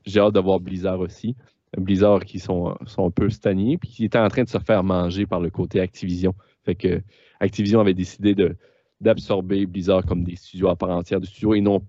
J'ai 0.05 0.19
hâte 0.19 0.33
de 0.33 0.39
voir 0.41 0.59
Blizzard 0.59 0.99
aussi. 0.99 1.37
Blizzard 1.77 2.25
qui 2.25 2.39
sont, 2.39 2.75
sont 2.85 3.07
un 3.07 3.09
peu 3.09 3.29
stagnés 3.29 3.77
puis 3.77 3.87
qui 3.89 4.03
était 4.03 4.17
en 4.17 4.27
train 4.27 4.43
de 4.43 4.49
se 4.49 4.57
faire 4.57 4.83
manger 4.83 5.25
par 5.25 5.39
le 5.39 5.49
côté 5.49 5.79
Activision. 5.79 6.35
Fait 6.65 6.75
que 6.75 7.01
Activision 7.39 7.79
avait 7.79 7.93
décidé 7.93 8.35
de 8.35 8.57
d'absorber 8.99 9.65
Blizzard 9.65 10.05
comme 10.05 10.25
des 10.25 10.35
studios 10.35 10.67
à 10.67 10.75
part 10.75 10.89
entière 10.89 11.21
de 11.21 11.25
studios 11.25 11.53
et 11.53 11.61
non 11.61 11.87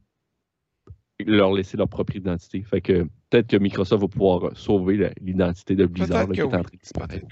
leur 1.20 1.52
laisser 1.52 1.76
leur 1.76 1.88
propre 1.88 2.16
identité. 2.16 2.62
Fait 2.62 2.80
que 2.80 3.06
peut-être 3.30 3.48
que 3.48 3.56
Microsoft 3.56 4.02
va 4.02 4.08
pouvoir 4.08 4.56
sauver 4.56 5.10
l'identité 5.20 5.76
de 5.76 5.86
Blizzard 5.86 6.28
qui 6.28 6.40
est 6.40 6.42
en 6.42 6.48
train 6.48 6.62
de 6.62 6.78
disparaître. 6.78 7.26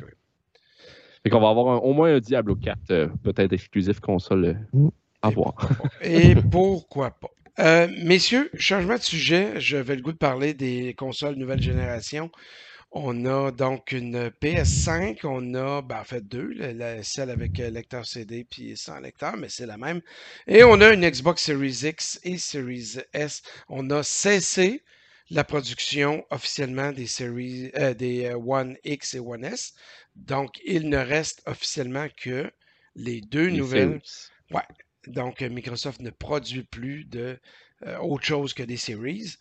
Fait 1.23 1.31
qu'on 1.31 1.41
va 1.41 1.51
avoir 1.51 1.85
au 1.85 1.93
moins 1.93 2.17
un 2.17 2.21
Diablo 2.21 2.57
4, 2.57 2.79
euh, 2.91 3.09
peut-être 3.23 3.53
exclusif 3.53 4.01
console 4.01 4.57
euh, 4.75 4.89
à 5.23 5.31
voir. 5.31 5.55
Et 6.03 6.35
pourquoi 6.35 7.11
pas? 7.11 7.29
Euh, 7.59 7.87
messieurs, 8.03 8.51
changement 8.55 8.95
de 8.97 9.03
sujet, 9.03 9.61
je 9.61 9.77
vais 9.77 9.95
le 9.95 10.03
goût 10.03 10.13
de 10.13 10.17
parler 10.17 10.55
des 10.55 10.95
consoles 10.95 11.37
nouvelle 11.37 11.63
génération. 11.63 12.31
On 12.95 13.25
a 13.25 13.51
donc 13.51 13.93
une 13.93 14.29
PS5, 14.29 15.21
on 15.25 15.55
a 15.55 15.81
ben, 15.81 16.01
en 16.01 16.05
fait 16.05 16.21
deux, 16.21 16.55
celle 17.03 17.31
avec 17.31 17.57
lecteur 17.57 18.07
CD 18.07 18.45
puis 18.45 18.77
sans 18.77 19.01
lecteur, 19.01 19.37
mais 19.39 19.49
c'est 19.49 19.67
la 19.67 19.79
même. 19.79 20.03
Et 20.47 20.63
on 20.63 20.81
a 20.81 20.93
une 20.93 21.09
Xbox 21.09 21.43
Series 21.43 21.81
X 21.85 22.21
et 22.23 22.37
Series 22.37 22.99
S. 23.15 23.43
On 23.69 23.89
a 23.91 24.03
cessé 24.03 24.83
la 25.31 25.43
production 25.43 26.27
officiellement 26.31 26.93
des 26.93 27.07
séries 27.07 27.73
des 27.97 28.31
One 28.35 28.77
X 28.85 29.15
et 29.15 29.21
One 29.21 29.45
S. 29.45 29.73
Donc, 30.15 30.61
il 30.65 30.89
ne 30.89 30.99
reste 30.99 31.43
officiellement 31.47 32.09
que 32.17 32.51
les 32.95 33.21
deux 33.21 33.49
nouvelles. 33.49 34.01
Ouais. 34.51 34.61
Donc, 35.07 35.41
Microsoft 35.41 36.01
ne 36.01 36.11
produit 36.11 36.63
plus 36.63 37.05
de 37.05 37.39
euh, 37.87 37.99
autre 37.99 38.25
chose 38.25 38.55
que 38.55 38.63
des 38.63 38.77
series. 38.77 39.37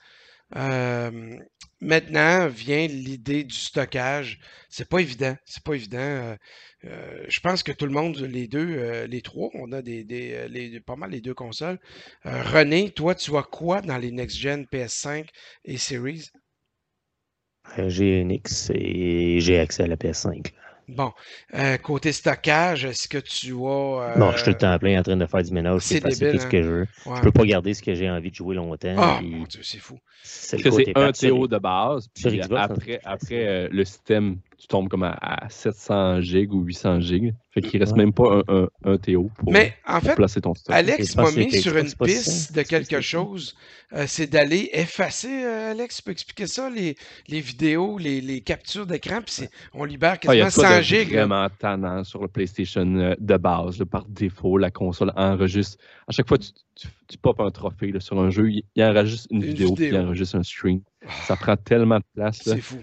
Euh, 0.55 1.37
maintenant 1.81 2.47
vient 2.47 2.87
l'idée 2.87 3.43
du 3.43 3.55
stockage. 3.55 4.39
C'est 4.69 4.87
pas 4.87 4.99
évident. 4.99 5.35
C'est 5.45 5.63
pas 5.63 5.73
évident. 5.73 6.37
Euh, 6.85 7.25
je 7.27 7.39
pense 7.41 7.63
que 7.63 7.71
tout 7.71 7.85
le 7.85 7.91
monde, 7.91 8.17
les 8.17 8.47
deux, 8.47 9.05
les 9.05 9.21
trois, 9.21 9.49
on 9.53 9.71
a 9.71 9.81
des, 9.81 10.81
pas 10.85 10.95
mal 10.95 11.11
les 11.11 11.21
deux 11.21 11.33
consoles. 11.33 11.79
René, 12.23 12.91
toi, 12.91 13.15
tu 13.15 13.35
as 13.35 13.43
quoi 13.43 13.81
dans 13.81 13.97
les 13.97 14.11
next-gen 14.11 14.65
PS5 14.71 15.27
et 15.65 15.77
Series? 15.77 16.29
J'ai 17.87 18.21
un 18.21 18.29
X 18.29 18.71
et 18.73 19.39
j'ai 19.39 19.59
accès 19.59 19.83
à 19.83 19.87
la 19.87 19.95
PS5. 19.95 20.51
Bon, 20.91 21.11
euh, 21.55 21.77
côté 21.77 22.11
stockage, 22.11 22.85
est-ce 22.85 23.07
que 23.07 23.17
tu 23.17 23.53
as. 23.53 24.17
Non, 24.17 24.31
je 24.31 24.37
suis 24.37 24.43
tout 24.43 24.49
le 24.49 24.57
temps 24.57 24.77
plein 24.77 24.99
en 24.99 25.03
train 25.03 25.15
de 25.15 25.25
faire 25.25 25.43
du 25.43 25.51
ménage. 25.53 25.81
C'est 25.81 26.01
tout 26.01 26.11
ce 26.11 26.47
que 26.47 26.61
je 26.61 26.67
veux. 26.67 26.87
Ouais. 27.05 27.15
Je 27.17 27.21
peux 27.21 27.31
pas 27.31 27.45
garder 27.45 27.73
ce 27.73 27.81
que 27.81 27.93
j'ai 27.93 28.09
envie 28.09 28.29
de 28.29 28.35
jouer 28.35 28.55
longtemps. 28.55 28.95
Ah, 28.97 29.19
mon 29.23 29.43
Dieu, 29.43 29.61
c'est 29.63 29.79
fou. 29.79 29.97
C'est 30.23 30.65
un 30.95 31.11
TO 31.11 31.47
de 31.47 31.57
base. 31.57 32.09
Puis 32.13 32.41
après, 32.55 32.99
après 33.03 33.47
euh, 33.47 33.67
le 33.71 33.85
système 33.85 34.37
tu 34.61 34.67
tombes 34.67 34.89
comme 34.89 35.01
à, 35.01 35.47
700 35.49 36.21
gigs 36.21 36.53
ou 36.53 36.61
800 36.61 36.99
gigs. 36.99 37.33
Fait 37.49 37.61
qu'il 37.61 37.79
reste 37.79 37.95
même 37.97 38.13
pas 38.13 38.43
un, 38.47 38.67
un, 38.85 38.97
TO 38.97 39.31
pour, 39.35 39.51
Mais 39.51 39.73
en 39.87 39.99
fait, 39.99 40.13
placer 40.15 40.39
ton 40.39 40.53
stock. 40.53 40.73
Alex 40.73 41.15
m'a 41.15 41.31
mis 41.31 41.51
sur 41.51 41.75
une 41.75 41.91
piste 41.91 42.53
de 42.53 42.61
quelque 42.61 43.01
chose. 43.01 43.55
Euh, 43.93 44.05
c'est 44.07 44.27
d'aller 44.27 44.69
effacer, 44.71 45.43
euh, 45.43 45.71
Alex, 45.71 45.97
tu 45.97 46.03
peux 46.03 46.11
expliquer 46.11 46.45
ça, 46.45 46.69
les, 46.69 46.95
les 47.27 47.41
vidéos, 47.41 47.97
les, 47.97 48.21
les 48.21 48.41
captures 48.41 48.85
d'écran, 48.85 49.19
puis 49.25 49.47
on 49.73 49.83
libère 49.83 50.13
ah, 50.13 50.17
quasiment 50.17 50.49
100 50.49 50.81
gigs. 50.83 51.07
C'est 51.09 51.15
vraiment 51.15 51.47
tannant 51.57 52.03
sur 52.03 52.21
le 52.21 52.27
PlayStation 52.27 52.85
euh, 52.95 53.15
de 53.19 53.37
base. 53.37 53.83
par 53.89 54.05
défaut, 54.05 54.59
la 54.59 54.69
console 54.69 55.11
enregistre. 55.15 55.77
À 56.07 56.11
chaque 56.11 56.27
fois 56.27 56.37
que 56.37 56.43
tu, 56.43 56.87
tu, 57.07 57.17
popes 57.17 57.39
un 57.39 57.51
trophée 57.51 57.91
sur 57.99 58.19
un 58.21 58.29
jeu, 58.29 58.51
il, 58.51 58.83
enregistre 58.83 59.27
une, 59.31 59.43
vidéo, 59.43 59.73
puis 59.73 59.87
il 59.87 59.97
enregistre 59.97 60.35
un 60.35 60.43
stream. 60.43 60.81
Ça 61.23 61.35
prend 61.35 61.57
tellement 61.57 61.97
de 61.97 62.03
place. 62.13 62.41
C'est 62.43 62.61
fou. 62.61 62.77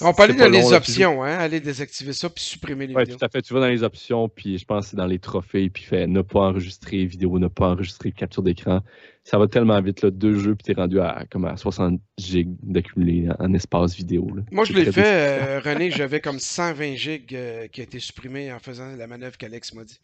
On 0.00 0.14
peut 0.14 0.22
aller 0.22 0.34
dans 0.34 0.48
les 0.48 0.72
options, 0.72 1.22
hein, 1.22 1.36
aller 1.36 1.60
désactiver 1.60 2.14
ça 2.14 2.30
puis 2.30 2.42
supprimer 2.42 2.86
les 2.86 2.94
ouais, 2.94 3.04
tout 3.04 3.18
à 3.20 3.28
fait. 3.28 3.42
Tu 3.42 3.52
vas 3.52 3.60
dans 3.60 3.68
les 3.68 3.82
options, 3.82 4.30
puis 4.30 4.56
je 4.56 4.64
pense 4.64 4.84
que 4.84 4.90
c'est 4.90 4.96
dans 4.96 5.06
les 5.06 5.18
trophées, 5.18 5.68
puis 5.68 5.82
fait 5.82 6.06
ne 6.06 6.22
pas 6.22 6.40
enregistrer 6.40 7.04
vidéo, 7.04 7.38
ne 7.38 7.48
pas 7.48 7.68
enregistrer 7.68 8.12
capture 8.12 8.42
d'écran. 8.42 8.80
Ça 9.24 9.36
va 9.36 9.46
tellement 9.46 9.80
vite, 9.82 10.00
là, 10.00 10.10
deux 10.10 10.38
jeux, 10.38 10.54
puis 10.54 10.64
t'es 10.64 10.80
rendu 10.80 11.00
à, 11.00 11.24
comme 11.30 11.44
à 11.44 11.58
60 11.58 12.00
gigs 12.16 12.56
d'accumuler 12.62 13.28
en, 13.38 13.52
espace 13.52 13.94
vidéo. 13.94 14.26
Moi, 14.50 14.64
je 14.64 14.72
l'ai 14.72 14.90
fait, 14.90 15.04
euh, 15.04 15.60
René, 15.60 15.90
j'avais 15.90 16.20
comme 16.20 16.38
120 16.38 16.94
gigs 16.94 17.34
euh, 17.34 17.68
qui 17.68 17.82
a 17.82 17.84
été 17.84 18.00
supprimé 18.00 18.50
en 18.50 18.58
faisant 18.58 18.96
la 18.96 19.06
manœuvre 19.06 19.36
qu'Alex 19.36 19.74
m'a 19.74 19.84
dit. 19.84 20.00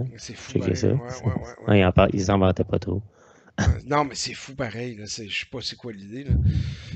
Hein? 0.00 0.06
C'est 0.16 0.34
fou. 0.34 0.58
Ouais, 0.58 0.72
ouais, 1.68 1.84
ouais, 1.84 2.08
ils 2.12 2.24
s'en 2.24 2.38
vantaient 2.38 2.64
pas 2.64 2.78
trop. 2.78 3.02
Non, 3.86 4.04
mais 4.04 4.14
c'est 4.14 4.34
fou 4.34 4.54
pareil. 4.54 4.96
Je 4.96 5.02
ne 5.02 5.06
sais 5.06 5.28
pas 5.50 5.58
c'est 5.62 5.76
quoi 5.76 5.92
l'idée. 5.92 6.26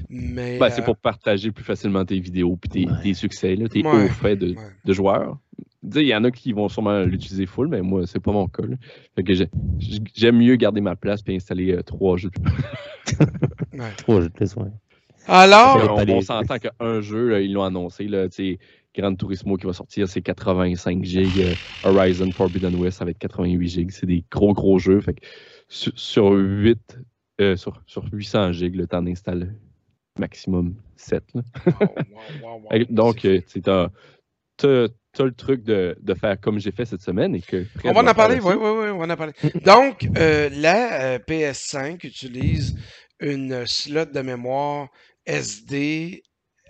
Mais, 0.09 0.59
ben, 0.59 0.71
C'est 0.71 0.83
euh, 0.83 0.85
pour 0.85 0.97
partager 0.97 1.51
plus 1.51 1.65
facilement 1.65 2.05
tes 2.05 2.19
vidéos 2.19 2.59
et 2.75 2.87
tes, 3.03 3.15
succès, 3.15 3.55
là, 3.57 3.69
tes 3.69 3.85
hauts 3.85 4.09
faits 4.09 4.39
de, 4.39 4.55
de, 4.85 4.93
joueurs. 4.93 5.39
Il 5.83 6.03
y 6.03 6.15
en 6.15 6.25
a 6.25 6.31
qui 6.31 6.53
vont 6.53 6.69
sûrement 6.69 7.01
l'utiliser 7.03 7.47
full, 7.47 7.69
mais 7.69 7.81
moi, 7.81 8.07
c'est 8.07 8.21
pas 8.21 8.33
mon 8.33 8.49
cas. 8.49 8.65
j'aime 10.15 10.39
mieux 10.39 10.57
garder 10.57 10.81
ma 10.81 10.97
place 10.97 11.21
et 11.27 11.37
installer 11.37 11.73
euh, 11.73 11.83
trois 11.83 12.17
jeux 12.17 12.31
trois 13.99 14.21
jeux 14.21 14.29
de 14.29 14.33
plus, 14.33 14.55
ouais. 14.57 14.69
Alors, 15.27 15.97
on, 15.97 16.11
on 16.11 16.21
s'entend 16.23 16.59
qu'un 16.59 17.01
jeu, 17.01 17.43
ils 17.43 17.53
l'ont 17.53 17.63
annoncé, 17.63 18.09
là, 18.09 18.27
Gran 18.95 19.15
Turismo 19.15 19.57
qui 19.57 19.67
va 19.67 19.73
sortir, 19.73 20.09
c'est 20.09 20.21
85 20.21 21.05
gigs. 21.05 21.41
Euh, 21.41 21.55
Horizon 21.85 22.31
Forbidden 22.33 22.75
West, 22.75 22.99
ça 22.99 23.05
va 23.05 23.13
être 23.13 23.19
88 23.19 23.69
gigs. 23.69 23.91
C'est 23.91 24.07
des 24.07 24.25
gros, 24.31 24.53
gros 24.53 24.79
jeux. 24.79 25.01
Fait 25.01 25.15
que 25.15 25.25
sur, 25.69 26.33
8, 26.33 26.99
euh, 27.41 27.57
sur, 27.57 27.81
sur 27.87 28.05
800 28.13 28.53
gigs, 28.53 28.75
le 28.75 28.87
temps 28.87 29.03
d'installer 29.03 29.47
maximum 30.19 30.75
7. 30.97 31.25
Donc, 32.91 33.19
tu 33.21 33.63
as 33.67 33.91
tu 35.13 35.23
as 35.23 35.25
le 35.25 35.33
truc 35.33 35.65
de, 35.65 35.97
de 36.01 36.15
faire 36.15 36.41
comme 36.41 36.59
j'ai 36.59 36.71
fait 36.71 36.85
cette 36.85 37.03
semaine 37.03 37.35
et 37.35 37.41
que 37.41 37.65
Fred 37.65 37.93
On 37.97 38.03
va 38.03 38.11
en 38.11 38.15
parler, 38.15 38.39
oui, 38.41 38.55
oui, 38.55 38.69
oui, 38.69 38.89
on 38.91 38.99
va 38.99 39.13
en 39.13 39.17
parler. 39.17 39.33
Donc, 39.65 40.09
euh, 40.17 40.49
la 40.53 41.15
euh, 41.15 41.19
PS5 41.19 42.07
utilise 42.07 42.77
une 43.19 43.67
slot 43.67 44.07
de 44.07 44.21
mémoire 44.21 44.89
SD 45.27 46.23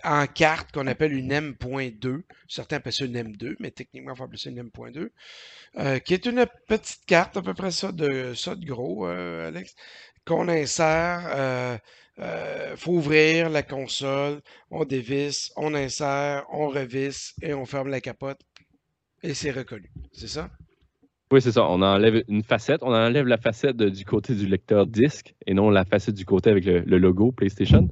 en 0.03 0.27
carte 0.27 0.71
qu'on 0.71 0.87
appelle 0.87 1.13
une 1.13 1.31
M.2. 1.31 2.21
Certains 2.47 2.77
appellent 2.77 2.93
ça 2.93 3.05
une 3.05 3.17
M2, 3.17 3.55
mais 3.59 3.71
techniquement, 3.71 4.13
il 4.13 4.17
faut 4.17 4.23
appeler 4.23 4.37
ça 4.37 4.49
une 4.49 4.59
M.2. 4.59 5.09
euh, 5.77 5.99
qui 5.99 6.13
est 6.13 6.25
une 6.25 6.45
petite 6.67 7.05
carte, 7.05 7.37
à 7.37 7.41
peu 7.41 7.53
près 7.53 7.71
ça 7.71 7.91
de, 7.91 8.33
ça 8.33 8.55
de 8.55 8.65
gros, 8.65 9.07
euh, 9.07 9.47
Alex, 9.47 9.75
qu'on 10.25 10.47
insère. 10.47 11.23
Euh, 11.33 11.77
euh, 12.19 12.75
faut 12.75 12.91
ouvrir 12.91 13.49
la 13.49 13.63
console, 13.63 14.41
on 14.69 14.83
dévisse, 14.85 15.51
on 15.55 15.73
insère, 15.73 16.45
on 16.51 16.67
revisse 16.67 17.33
et 17.41 17.53
on 17.53 17.65
ferme 17.65 17.87
la 17.89 18.01
capote. 18.01 18.39
Et 19.23 19.33
c'est 19.33 19.51
reconnu. 19.51 19.89
C'est 20.11 20.27
ça? 20.27 20.49
Oui, 21.31 21.41
c'est 21.41 21.53
ça. 21.53 21.63
On 21.63 21.81
enlève 21.81 22.23
une 22.27 22.43
facette. 22.43 22.83
On 22.83 22.93
enlève 22.93 23.25
la 23.25 23.37
facette 23.37 23.77
du 23.77 24.03
côté 24.03 24.35
du 24.35 24.45
lecteur 24.47 24.85
disque 24.85 25.33
et 25.47 25.53
non 25.53 25.69
la 25.69 25.85
facette 25.85 26.15
du 26.15 26.25
côté 26.25 26.49
avec 26.49 26.65
le 26.65 26.97
logo 26.97 27.31
PlayStation. 27.31 27.87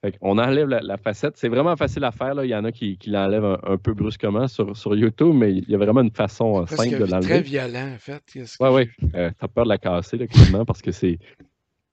Fait 0.00 0.16
on 0.20 0.38
enlève 0.38 0.68
la, 0.68 0.80
la 0.80 0.96
facette. 0.96 1.36
C'est 1.36 1.48
vraiment 1.48 1.74
facile 1.76 2.04
à 2.04 2.12
faire. 2.12 2.34
Là. 2.34 2.44
Il 2.44 2.48
y 2.50 2.54
en 2.54 2.64
a 2.64 2.70
qui, 2.72 2.96
qui 2.98 3.10
l'enlèvent 3.10 3.44
un, 3.44 3.58
un 3.64 3.76
peu 3.78 3.94
brusquement 3.94 4.46
sur, 4.46 4.76
sur 4.76 4.94
YouTube, 4.94 5.34
mais 5.34 5.52
il 5.54 5.68
y 5.68 5.74
a 5.74 5.78
vraiment 5.78 6.02
une 6.02 6.12
façon 6.12 6.62
euh, 6.62 6.66
simple 6.66 6.98
de 6.98 7.04
très 7.06 7.10
l'enlever. 7.10 7.40
violent, 7.40 7.92
en 7.94 7.98
fait. 7.98 8.22
Qu'est-ce 8.32 8.58
que 8.58 8.64
Ouais. 8.72 8.88
Euh, 9.14 9.30
T'as 9.40 9.48
peur 9.48 9.64
de 9.64 9.68
la 9.70 9.78
casser, 9.78 10.16
là, 10.16 10.26
quasiment, 10.28 10.64
parce 10.64 10.82
que 10.82 10.92
c'est. 10.92 11.18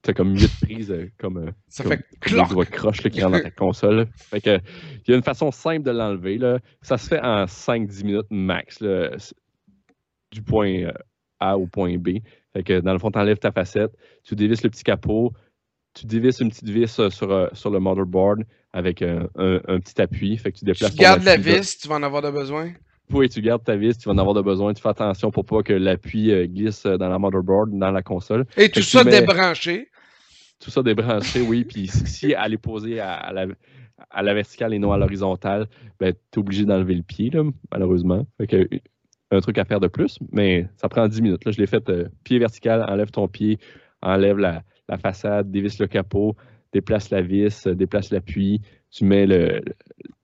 T'as 0.03 0.13
comme 0.13 0.35
huit 0.37 0.51
prises, 0.61 0.91
euh, 0.91 1.09
comme. 1.17 1.37
euh, 1.37 1.51
Ça 1.67 1.81
comme- 1.83 1.93
fait 1.93 2.05
cloc! 2.21 2.49
doigts 2.49 2.65
croches 2.67 3.01
là, 3.03 3.09
qui 3.09 3.23
rentrent 3.23 3.37
dans 3.37 3.43
ta 3.43 3.49
console. 3.49 4.05
Fait 4.15 4.39
que, 4.39 4.59
il 5.07 5.09
y 5.09 5.13
a 5.13 5.17
une 5.17 5.23
façon 5.23 5.49
simple 5.49 5.81
de 5.83 5.89
l'enlever. 5.89 6.37
là. 6.37 6.59
Ça 6.83 6.99
se 6.99 7.07
fait 7.07 7.19
en 7.21 7.45
5-10 7.47 8.03
minutes 8.05 8.27
max, 8.29 8.81
là, 8.81 9.15
du 10.31 10.43
point 10.43 10.91
A 11.39 11.57
au 11.57 11.65
point 11.65 11.97
B. 11.97 12.19
Fait 12.53 12.61
que 12.63 12.79
dans 12.81 12.93
le 12.93 12.99
fond, 12.99 13.09
tu 13.09 13.17
enlèves 13.17 13.39
ta 13.39 13.51
facette, 13.51 13.91
tu 14.23 14.35
dévisses 14.35 14.63
le 14.63 14.69
petit 14.69 14.83
capot, 14.83 15.33
tu 15.95 16.05
dévisses 16.05 16.39
une 16.39 16.49
petite 16.49 16.69
vis 16.69 16.99
euh, 16.99 17.09
sur, 17.09 17.31
euh, 17.31 17.47
sur 17.53 17.69
le 17.71 17.79
motherboard 17.79 18.43
avec 18.73 19.01
un, 19.01 19.27
un- 19.37 19.61
un 19.67 19.79
petit 19.79 19.99
appui. 20.01 20.37
Fait 20.37 20.51
que 20.51 20.59
tu 20.59 20.65
déplaces 20.65 20.91
Tu 20.91 20.97
gardes 21.01 21.23
la 21.23 21.37
vis, 21.37 21.77
tu 21.79 21.87
vas 21.87 21.95
en 21.95 22.03
avoir 22.03 22.21
de 22.21 22.29
besoin? 22.29 22.71
oui, 23.11 23.29
tu 23.29 23.41
gardes 23.41 23.63
ta 23.63 23.75
vis, 23.75 23.97
tu 23.97 24.09
vas 24.09 24.13
en 24.13 24.17
avoir 24.17 24.33
de 24.35 24.41
besoin. 24.41 24.73
Tu 24.73 24.81
fais 24.81 24.89
attention 24.89 25.31
pour 25.31 25.45
pas 25.45 25.63
que 25.63 25.73
l'appui 25.73 26.31
euh, 26.31 26.47
glisse 26.47 26.85
euh, 26.85 26.97
dans 26.97 27.07
la 27.09 27.17
motherboard, 27.19 27.71
dans 27.77 27.91
la 27.91 28.01
console. 28.03 28.45
Et 28.57 28.69
tout 28.69 28.81
ça 28.81 29.03
mets- 29.03 29.21
débranché. 29.21 29.89
Tout 30.59 30.71
ça 30.71 30.81
débranché, 30.83 31.41
oui. 31.41 31.63
Puis 31.63 31.87
si 31.87 32.05
si 32.07 32.35
elle 32.37 32.53
est 32.53 32.57
posée 32.57 32.99
à, 32.99 33.13
à 33.13 33.31
la, 33.33 33.45
à 34.09 34.23
la 34.23 34.33
verticale 34.33 34.73
et 34.73 34.79
non 34.79 34.91
à 34.91 34.97
l'horizontale, 34.97 35.67
ben, 35.99 36.13
tu 36.31 36.39
es 36.39 36.41
obligé 36.41 36.65
d'enlever 36.65 36.95
le 36.95 37.03
pied, 37.03 37.29
là, 37.29 37.43
malheureusement. 37.71 38.25
Fait 38.37 38.47
que, 38.47 38.69
un 39.31 39.39
truc 39.41 39.57
à 39.57 39.65
faire 39.65 39.79
de 39.79 39.87
plus, 39.87 40.17
mais 40.31 40.67
ça 40.77 40.87
prend 40.89 41.07
10 41.07 41.21
minutes. 41.21 41.45
Là, 41.45 41.51
je 41.51 41.57
l'ai 41.59 41.67
fait 41.67 41.89
euh, 41.89 42.07
pied 42.23 42.39
vertical, 42.39 42.85
enlève 42.87 43.11
ton 43.11 43.27
pied, 43.27 43.59
enlève 44.01 44.37
la, 44.37 44.63
la 44.89 44.97
façade, 44.97 45.49
dévisse 45.51 45.79
le 45.79 45.87
capot, 45.87 46.35
déplace 46.73 47.09
la 47.09 47.21
vis, 47.21 47.65
euh, 47.67 47.73
déplace 47.75 48.11
l'appui, 48.11 48.61
tu 48.91 49.05
mets 49.05 49.25
le, 49.25 49.61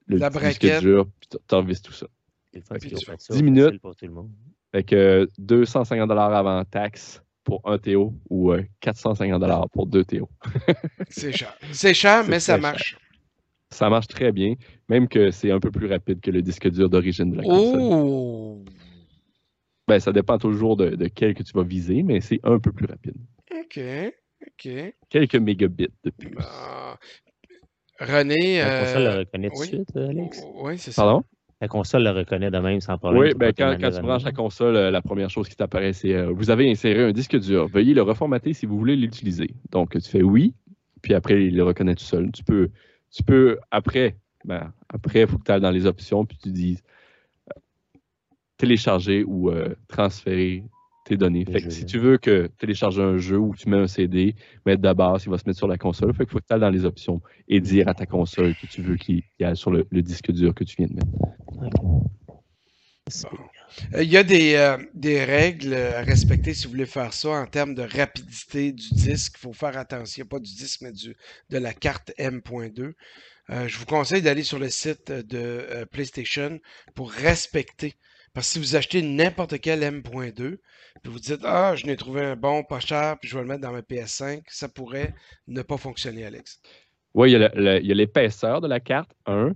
le 0.06 0.16
La 0.18 0.30
petit 0.30 0.58
disque 0.58 0.80
dur, 0.80 1.06
puis 1.20 1.38
tu 1.48 1.54
revisses 1.54 1.82
tout 1.82 1.92
ça. 1.92 2.06
C'est 2.52 2.58
le 2.58 2.64
fun 2.64 2.74
Puis 2.78 2.88
qu'ils 2.88 2.96
ont 2.98 3.00
tu- 3.00 3.06
fait 3.06 3.20
ça, 3.20 3.34
10 3.34 3.42
minutes. 3.42 3.80
pour 3.80 3.96
tout 3.96 4.06
le 4.06 4.12
monde. 4.12 4.30
Fait 4.72 4.82
que 4.84 4.94
euh, 4.96 5.26
250 5.38 6.10
avant 6.10 6.64
taxe 6.64 7.22
pour 7.44 7.60
un 7.64 7.78
TO 7.78 8.14
ou 8.30 8.52
euh, 8.52 8.62
450 8.80 9.42
pour 9.72 9.86
deux 9.86 10.04
TO. 10.04 10.28
C'est 11.10 11.32
cher. 11.32 11.54
C'est 11.72 11.92
cher, 11.94 12.22
C'est 12.24 12.30
mais 12.30 12.40
ça 12.40 12.56
marche. 12.58 12.96
Ça 13.70 13.88
marche 13.88 14.06
très 14.06 14.32
bien, 14.32 14.54
même 14.90 15.08
que 15.08 15.30
c'est 15.30 15.50
un 15.50 15.58
peu 15.58 15.70
plus 15.70 15.86
rapide 15.86 16.20
que 16.20 16.30
le 16.30 16.42
disque 16.42 16.68
dur 16.70 16.90
d'origine 16.90 17.30
de 17.32 17.36
la 17.38 17.42
console. 17.42 17.80
Oh! 17.80 18.64
Ben, 19.88 19.98
ça 19.98 20.12
dépend 20.12 20.36
toujours 20.36 20.76
de, 20.76 20.90
de 20.90 21.08
quel 21.08 21.32
que 21.34 21.42
tu 21.42 21.52
vas 21.54 21.62
viser, 21.62 22.02
mais 22.02 22.20
c'est 22.20 22.38
un 22.44 22.58
peu 22.58 22.70
plus 22.70 22.84
rapide. 22.86 23.16
OK. 23.50 23.80
OK. 24.46 24.94
Quelques 25.08 25.36
mégabits 25.36 25.88
de 26.04 26.10
plus. 26.10 26.30
Bon. 26.30 26.42
René. 28.00 28.58
La 28.58 28.84
console 28.84 29.02
le 29.02 29.08
euh, 29.08 29.18
reconnaît 29.18 29.48
tout 29.48 29.54
de 29.54 29.60
oui. 29.60 29.66
suite, 29.66 29.96
euh, 29.96 30.08
Alex? 30.08 30.42
Oui, 30.54 30.78
c'est 30.78 30.92
ça. 30.92 31.02
Pardon? 31.02 31.24
La 31.60 31.68
console 31.68 32.02
le 32.02 32.10
reconnaît 32.10 32.50
de 32.50 32.58
même 32.58 32.80
sans 32.80 32.98
problème. 32.98 33.22
Oui, 33.22 33.34
ben, 33.36 33.52
quand, 33.56 33.76
tu 33.78 34.02
branches 34.02 34.24
la 34.24 34.32
console, 34.32 34.74
euh, 34.74 34.90
la 34.90 35.00
première 35.00 35.30
chose 35.30 35.48
qui 35.48 35.54
t'apparaît, 35.54 35.92
c'est 35.92 36.12
euh, 36.12 36.32
vous 36.32 36.50
avez 36.50 36.68
inséré 36.68 37.04
un 37.04 37.12
disque 37.12 37.38
dur. 37.38 37.68
Veuillez 37.68 37.94
le 37.94 38.02
reformater 38.02 38.52
si 38.52 38.66
vous 38.66 38.76
voulez 38.76 38.96
l'utiliser. 38.96 39.54
Donc, 39.70 39.92
tu 39.92 40.10
fais 40.10 40.22
oui, 40.22 40.54
puis 41.02 41.14
après, 41.14 41.44
il 41.44 41.54
le 41.54 41.62
reconnaît 41.62 41.94
tout 41.94 42.02
seul. 42.02 42.32
Tu 42.32 42.42
peux, 42.42 42.70
tu 43.12 43.22
peux 43.22 43.60
après, 43.70 44.16
ben, 44.44 44.72
après, 44.88 45.20
il 45.20 45.28
faut 45.28 45.38
que 45.38 45.44
tu 45.44 45.52
ailles 45.52 45.60
dans 45.60 45.70
les 45.70 45.86
options, 45.86 46.24
puis 46.24 46.36
tu 46.36 46.50
dises 46.50 46.82
euh, 47.50 47.60
télécharger 48.56 49.22
ou 49.22 49.50
euh, 49.50 49.76
transférer 49.86 50.64
tes 51.04 51.16
données. 51.16 51.44
Fait 51.44 51.62
que 51.62 51.70
si 51.70 51.84
tu 51.84 51.98
veux 51.98 52.18
que 52.18 52.48
télécharger 52.58 53.02
un 53.02 53.18
jeu 53.18 53.38
ou 53.38 53.54
tu 53.54 53.68
mets 53.68 53.76
un 53.78 53.86
CD, 53.86 54.34
mettre 54.66 54.82
de 54.82 54.92
base, 54.92 55.24
il 55.24 55.30
va 55.30 55.38
se 55.38 55.44
mettre 55.46 55.58
sur 55.58 55.68
la 55.68 55.78
console. 55.78 56.14
Fait 56.14 56.24
qu'il 56.24 56.32
faut 56.32 56.38
que 56.40 56.46
tu 56.46 56.54
ailles 56.54 56.60
dans 56.60 56.70
les 56.70 56.84
options 56.84 57.20
et 57.48 57.60
dire 57.60 57.88
à 57.88 57.94
ta 57.94 58.06
console 58.06 58.54
que 58.54 58.66
tu 58.66 58.82
veux 58.82 58.96
qu'il 58.96 59.22
qu'il 59.36 59.46
aille 59.46 59.56
sur 59.56 59.70
le, 59.70 59.86
le 59.90 60.02
disque 60.02 60.30
dur 60.32 60.54
que 60.54 60.64
tu 60.64 60.76
viens 60.78 60.86
de 60.88 60.94
mettre. 60.94 61.08
C'est- 63.08 63.26
Euh, 63.94 64.02
Il 64.02 64.10
y 64.10 64.16
a 64.18 64.22
des, 64.22 64.54
euh, 64.54 64.76
des 64.94 65.24
règles 65.24 65.74
à 65.74 66.02
respecter 66.02 66.52
si 66.54 66.66
vous 66.66 66.72
voulez 66.72 66.86
faire 66.86 67.12
ça 67.14 67.30
en 67.30 67.46
termes 67.46 67.74
de 67.74 67.82
rapidité 67.82 68.72
du 68.72 68.88
disque. 68.94 69.34
Il 69.38 69.40
faut 69.40 69.52
faire 69.54 69.76
attention, 69.78 70.26
pas 70.26 70.38
du 70.40 70.54
disque, 70.54 70.82
mais 70.82 70.92
du, 70.92 71.16
de 71.50 71.58
la 71.58 71.72
carte 71.72 72.12
M.2. 72.18 72.94
Euh, 73.50 73.66
je 73.68 73.78
vous 73.78 73.86
conseille 73.86 74.22
d'aller 74.22 74.42
sur 74.44 74.58
le 74.58 74.68
site 74.70 75.10
de 75.10 75.38
euh, 75.38 75.86
PlayStation 75.86 76.60
pour 76.94 77.10
respecter. 77.10 77.94
Parce 78.34 78.46
que 78.48 78.52
si 78.54 78.58
vous 78.58 78.76
achetez 78.76 79.02
n'importe 79.02 79.60
quel 79.60 79.82
M.2, 79.82 80.32
puis 81.02 81.12
vous 81.12 81.18
dites 81.18 81.40
Ah, 81.44 81.74
je 81.76 81.86
n'ai 81.86 81.96
trouvé 81.96 82.22
un 82.22 82.36
bon, 82.36 82.62
pas 82.64 82.80
cher, 82.80 83.18
puis 83.18 83.28
je 83.28 83.34
vais 83.36 83.42
le 83.42 83.48
mettre 83.48 83.60
dans 83.60 83.72
ma 83.72 83.82
PS5, 83.82 84.42
ça 84.48 84.68
pourrait 84.68 85.14
ne 85.48 85.62
pas 85.62 85.76
fonctionner, 85.76 86.24
Alex. 86.24 86.60
Oui, 87.14 87.32
il 87.32 87.38
y 87.86 87.92
a 87.92 87.94
l'épaisseur 87.94 88.60
de 88.60 88.68
la 88.68 88.80
carte, 88.80 89.12
1. 89.26 89.52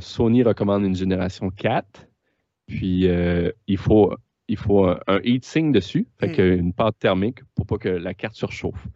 Sony 0.00 0.42
recommande 0.42 0.84
une 0.84 0.94
génération 0.96 1.48
4. 1.50 2.06
Puis, 2.66 3.08
euh, 3.08 3.50
il 3.66 3.78
faut, 3.78 4.14
il 4.48 4.56
faut 4.56 4.84
un, 4.86 5.00
un 5.06 5.20
heatsink 5.22 5.74
dessus, 5.74 6.06
fait 6.18 6.36
Hmm. 6.36 6.58
une 6.58 6.72
pâte 6.74 6.98
thermique 6.98 7.38
pour 7.54 7.66
pas 7.66 7.78
que 7.78 7.88
la 7.88 8.14
carte 8.14 8.34
surchauffe. 8.34 8.86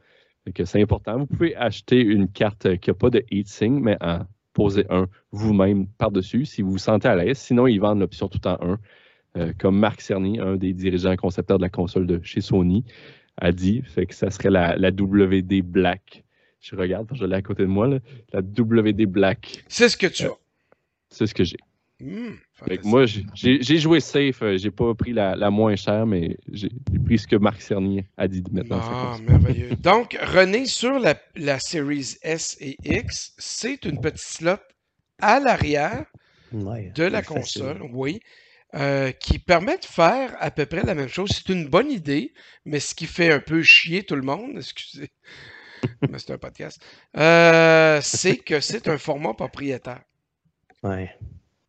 Fait 0.45 0.53
que 0.53 0.65
c'est 0.65 0.83
important. 0.83 1.19
Vous 1.19 1.27
pouvez 1.27 1.57
acheter 1.57 2.01
une 2.01 2.29
carte 2.31 2.77
qui 2.79 2.91
n'a 2.91 2.95
pas 2.95 3.11
de 3.11 3.25
heatsink, 3.31 3.83
mais 3.83 3.97
en 4.03 4.21
poser 4.59 4.85
un 4.91 5.07
vous-même 5.33 5.87
par-dessus 5.99 6.45
si 6.45 6.63
vous 6.63 6.73
vous 6.73 6.79
sentez 6.79 7.09
à 7.09 7.15
l'aise. 7.17 7.39
Sinon, 7.39 7.67
ils 7.67 7.79
vendent 7.79 8.01
l'option 8.01 8.29
tout 8.29 8.45
en 8.47 8.59
un. 8.61 8.79
Euh, 9.37 9.53
comme 9.59 9.79
Marc 9.79 10.01
Cerny, 10.01 10.41
un 10.41 10.57
des 10.57 10.73
dirigeants 10.73 11.15
concepteurs 11.17 11.59
de 11.59 11.63
la 11.63 11.69
console 11.69 12.07
de 12.07 12.21
chez 12.23 12.41
Sony, 12.41 12.85
a 13.37 13.53
dit, 13.53 13.83
fait 13.83 14.07
que 14.07 14.15
ça 14.15 14.31
serait 14.31 14.51
la, 14.51 14.77
la 14.77 14.89
WD 14.89 15.63
Black. 15.63 16.25
Je 16.61 16.75
regarde, 16.75 17.09
je 17.15 17.25
l'ai 17.25 17.37
à 17.37 17.43
côté 17.43 17.63
de 17.63 17.69
moi, 17.69 17.87
là. 17.87 17.99
la 18.33 18.41
WD 18.41 19.07
Black. 19.07 19.63
C'est 19.69 19.89
ce 19.89 19.97
que 19.97 20.09
tu 20.09 20.25
Euh, 20.25 20.31
as. 20.31 20.39
C'est 21.11 21.27
ce 21.27 21.35
que 21.35 21.45
j'ai. 21.45 21.59
Hmm, 22.01 22.29
Fait 22.55 22.79
que 22.79 22.85
fantastique. 22.85 22.85
moi, 22.85 23.07
j'ai- 23.35 23.79
joué 23.79 23.99
safe. 24.01 24.43
euh, 24.43 24.57
J'ai 24.57 24.71
pas 24.71 24.95
pris 24.95 25.13
la, 25.13 25.35
la 25.35 25.51
moins 25.51 25.75
chère, 25.75 26.07
mais 26.07 26.37
j'ai 26.53 26.69
pris 27.05 27.19
ce 27.19 27.27
que 27.27 27.35
Marc 27.37 27.61
Cerny 27.61 28.05
a 28.17 28.29
dit 28.29 28.41
de 28.41 28.51
mettre 28.53 28.69
dans 28.69 28.81
Ah, 28.81 29.17
merveilleux. 29.23 29.71
Donc, 29.83 30.17
René, 30.21 30.67
sur 30.67 30.99
la, 31.01 31.21
la 31.35 31.59
Series 31.59 32.17
S 32.23 32.57
et 32.61 32.77
X, 32.85 33.35
c'est 33.39 33.85
une 33.85 34.01
petite 34.01 34.19
slot 34.19 34.59
à 35.21 35.41
l'arrière 35.41 36.05
Ouais, 36.53 36.93
de 36.95 37.03
la 37.03 37.23
facile. 37.23 37.63
console, 37.63 37.83
oui, 37.93 38.21
euh, 38.75 39.11
qui 39.13 39.39
permet 39.41 39.77
de 39.79 39.85
faire 39.85 40.37
à 40.39 40.51
peu 40.53 40.67
près 40.67 40.83
la 40.85 40.95
même 40.95 41.09
chose. 41.09 41.31
C'est 41.33 41.53
une 41.53 41.67
bonne 41.69 41.91
idée, 41.91 42.33
mais 42.65 42.79
ce 42.81 42.95
qui 42.95 43.07
fait 43.07 43.33
un 43.33 43.41
peu 43.41 43.63
chier 43.63 44.05
tout 44.05 44.15
le 44.15 44.23
monde, 44.23 44.53
excusez, 44.57 45.11
mais 46.09 46.19
c'est 46.19 46.33
un 46.33 46.39
podcast, 46.39 46.81
euh, 47.17 47.99
c'est 48.03 48.37
que 48.37 48.61
c'est 48.61 48.87
un 48.89 48.99
format 48.99 49.35
propriétaire. 49.35 50.03
Ouais. 50.85 51.11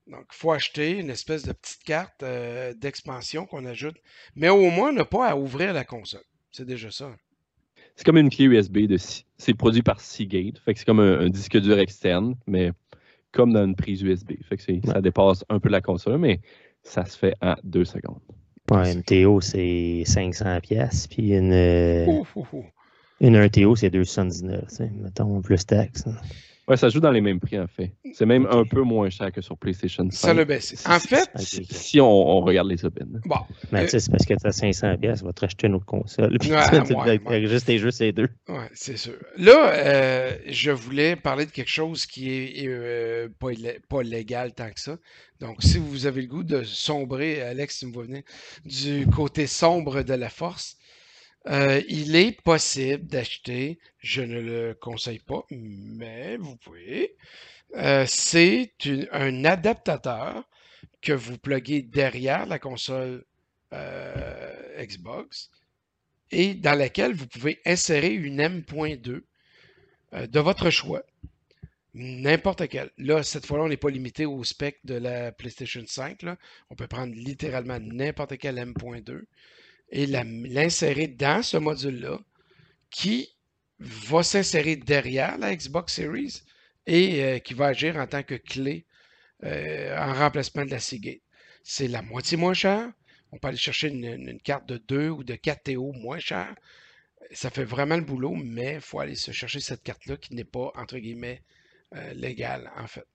Donc, 0.09 0.25
il 0.31 0.35
faut 0.35 0.51
acheter 0.51 0.97
une 0.97 1.09
espèce 1.09 1.43
de 1.43 1.51
petite 1.53 1.83
carte 1.83 2.23
euh, 2.23 2.73
d'expansion 2.73 3.45
qu'on 3.45 3.65
ajoute, 3.65 3.95
mais 4.35 4.49
au 4.49 4.69
moins, 4.71 4.89
on 4.89 4.93
n'a 4.93 5.05
pas 5.05 5.27
à 5.29 5.35
ouvrir 5.35 5.71
la 5.73 5.83
console. 5.85 6.23
C'est 6.51 6.65
déjà 6.65 6.89
ça. 6.89 7.11
C'est 7.95 8.03
comme 8.05 8.17
une 8.17 8.29
clé 8.29 8.45
USB 8.45 8.79
de 8.87 8.97
c'est 9.37 9.53
produit 9.53 9.81
par 9.83 9.99
Seagate. 10.01 10.57
Fait 10.59 10.73
que 10.73 10.79
c'est 10.79 10.85
comme 10.85 10.99
un, 10.99 11.19
un 11.19 11.29
disque 11.29 11.57
dur 11.59 11.77
externe, 11.79 12.35
mais 12.47 12.71
comme 13.31 13.53
dans 13.53 13.63
une 13.65 13.75
prise 13.75 14.01
USB. 14.01 14.31
Fait 14.47 14.57
que 14.57 14.63
c'est- 14.63 14.81
ça 14.85 15.01
dépasse 15.01 15.45
un 15.49 15.59
peu 15.59 15.69
la 15.69 15.81
console, 15.81 16.17
mais 16.17 16.39
ça 16.81 17.05
se 17.05 17.17
fait 17.17 17.35
en 17.41 17.55
deux 17.63 17.85
secondes. 17.85 18.19
Ouais, 18.71 18.93
une 18.93 19.03
TO, 19.03 19.41
c'est 19.41 20.03
500 20.05 20.59
pièces, 20.61 21.07
puis 21.07 21.33
une, 21.35 21.53
une 23.19 23.35
1 23.35 23.49
TO, 23.49 23.75
c'est 23.75 23.89
219, 23.89 24.67
tu 24.69 24.75
sais, 24.75 24.89
mettons, 24.95 25.41
plus 25.41 25.65
taxes. 25.65 26.07
hein. 26.07 26.15
Ouais, 26.69 26.77
ça 26.77 26.87
joue 26.89 26.99
dans 26.99 27.11
les 27.11 27.21
mêmes 27.21 27.39
prix, 27.39 27.59
en 27.59 27.67
fait. 27.67 27.93
C'est 28.13 28.25
même 28.27 28.47
un 28.49 28.63
peu 28.63 28.81
moins 28.83 29.09
cher 29.09 29.31
que 29.31 29.41
sur 29.41 29.57
PlayStation 29.57 30.03
5. 30.09 30.13
Ça 30.13 30.33
l'a 30.33 30.45
baissé. 30.45 30.77
En 30.87 30.99
fait, 30.99 31.29
Si, 31.37 31.99
on, 31.99 32.07
on 32.07 32.41
regarde 32.41 32.67
les 32.69 32.85
open. 32.85 33.19
bon, 33.25 33.35
Mais 33.71 33.79
Euh, 33.79 33.83
tu 33.85 33.89
sais, 33.89 33.99
c'est 33.99 34.11
parce 34.11 34.25
que 34.25 34.33
tu 34.35 34.47
as 34.47 34.51
500 34.51 34.97
pièces, 34.97 35.23
va 35.23 35.33
te 35.33 35.41
racheter 35.41 35.67
une 35.67 35.75
autre 35.75 35.85
console. 35.85 36.37
Puis 36.39 36.51
Ouais, 36.51 36.69
tu 36.85 36.93
ouais, 36.93 37.17
te 37.19 37.27
ouais. 37.29 37.47
juste 37.47 37.65
tes 37.65 37.77
jeux, 37.79 37.91
c'est 37.91 38.11
deux. 38.11 38.29
Ouais, 38.47 38.69
c'est 38.73 38.97
sûr. 38.97 39.13
Là, 39.37 39.73
euh, 39.73 40.37
je 40.47 40.71
voulais 40.71 41.15
parler 41.15 41.45
de 41.45 41.51
quelque 41.51 41.69
chose 41.71 42.05
qui 42.05 42.29
est 42.31 42.67
euh, 42.67 43.27
pas, 43.39 43.49
pas 43.89 44.03
légal 44.03 44.53
tant 44.53 44.69
que 44.69 44.79
ça. 44.79 44.97
Donc, 45.39 45.63
si 45.63 45.77
vous 45.77 46.05
avez 46.05 46.21
le 46.21 46.27
goût 46.27 46.43
de 46.43 46.63
sombrer, 46.63 47.41
Alex, 47.41 47.79
tu 47.79 47.85
me 47.87 47.93
vois 47.93 48.03
venir, 48.03 48.21
du 48.65 49.07
côté 49.07 49.47
sombre 49.47 50.03
de 50.03 50.13
la 50.13 50.29
force, 50.29 50.75
euh, 51.49 51.81
il 51.89 52.15
est 52.15 52.41
possible 52.41 53.05
d'acheter, 53.07 53.79
je 53.99 54.21
ne 54.21 54.39
le 54.39 54.73
conseille 54.75 55.19
pas, 55.19 55.45
mais 55.51 56.37
vous 56.37 56.55
pouvez. 56.57 57.15
euh, 57.75 58.05
c'est 58.07 58.73
un 59.11 59.45
adaptateur 59.45 60.47
que 61.01 61.13
vous 61.13 61.37
pluguez 61.37 61.81
derrière 61.83 62.45
la 62.47 62.59
console 62.59 63.25
euh, 63.73 64.85
Xbox 64.85 65.51
et 66.31 66.53
dans 66.55 66.75
laquelle 66.77 67.13
vous 67.13 67.27
pouvez 67.27 67.59
insérer 67.65 68.13
une 68.13 68.39
M.2 68.39 69.23
euh, 70.13 70.27
de 70.27 70.39
votre 70.39 70.69
choix. 70.69 71.03
N'importe 71.93 72.67
quelle. 72.67 72.91
Là, 72.97 73.23
cette 73.23 73.45
fois-là, 73.45 73.63
on 73.65 73.69
n'est 73.69 73.77
pas 73.77 73.89
limité 73.89 74.25
au 74.25 74.43
spec 74.43 74.79
de 74.83 74.95
la 74.95 75.31
PlayStation 75.31 75.83
5. 75.85 76.23
là. 76.23 76.37
On 76.69 76.75
peut 76.75 76.87
prendre 76.87 77.13
littéralement 77.15 77.79
n'importe 77.79 78.37
quelle 78.37 78.57
M.2 78.59 79.23
et 79.91 80.05
l'insérer 80.05 81.07
dans 81.07 81.43
ce 81.43 81.57
module-là 81.57 82.19
qui 82.89 83.29
va 83.79 84.23
s'insérer 84.23 84.75
derrière 84.75 85.37
la 85.37 85.55
Xbox 85.55 85.93
Series 85.93 86.41
et 86.85 87.23
euh, 87.23 87.39
qui 87.39 87.53
va 87.53 87.67
agir 87.67 87.97
en 87.97 88.07
tant 88.07 88.23
que 88.23 88.35
clé 88.35 88.85
euh, 89.43 89.97
en 89.97 90.13
remplacement 90.13 90.65
de 90.65 90.71
la 90.71 90.79
Seagate. 90.79 91.21
C'est 91.63 91.87
la 91.87 92.01
moitié 92.01 92.37
moins 92.37 92.53
cher. 92.53 92.89
On 93.31 93.37
peut 93.37 93.47
aller 93.47 93.57
chercher 93.57 93.89
une, 93.89 94.41
carte 94.41 94.67
de 94.67 94.77
2 94.77 95.09
ou 95.09 95.23
de 95.23 95.35
4 95.35 95.63
TO 95.63 95.91
moins 95.93 96.19
cher. 96.19 96.53
Ça 97.31 97.49
fait 97.49 97.63
vraiment 97.63 97.95
le 97.95 98.03
boulot, 98.03 98.35
mais 98.35 98.75
il 98.75 98.81
faut 98.81 98.99
aller 98.99 99.15
se 99.15 99.31
chercher 99.31 99.59
cette 99.59 99.83
carte-là 99.83 100.17
qui 100.17 100.33
n'est 100.33 100.43
pas, 100.43 100.71
entre 100.75 100.97
guillemets, 100.97 101.43
euh, 101.95 102.13
légale, 102.13 102.71
en 102.75 102.87
fait. 102.87 103.05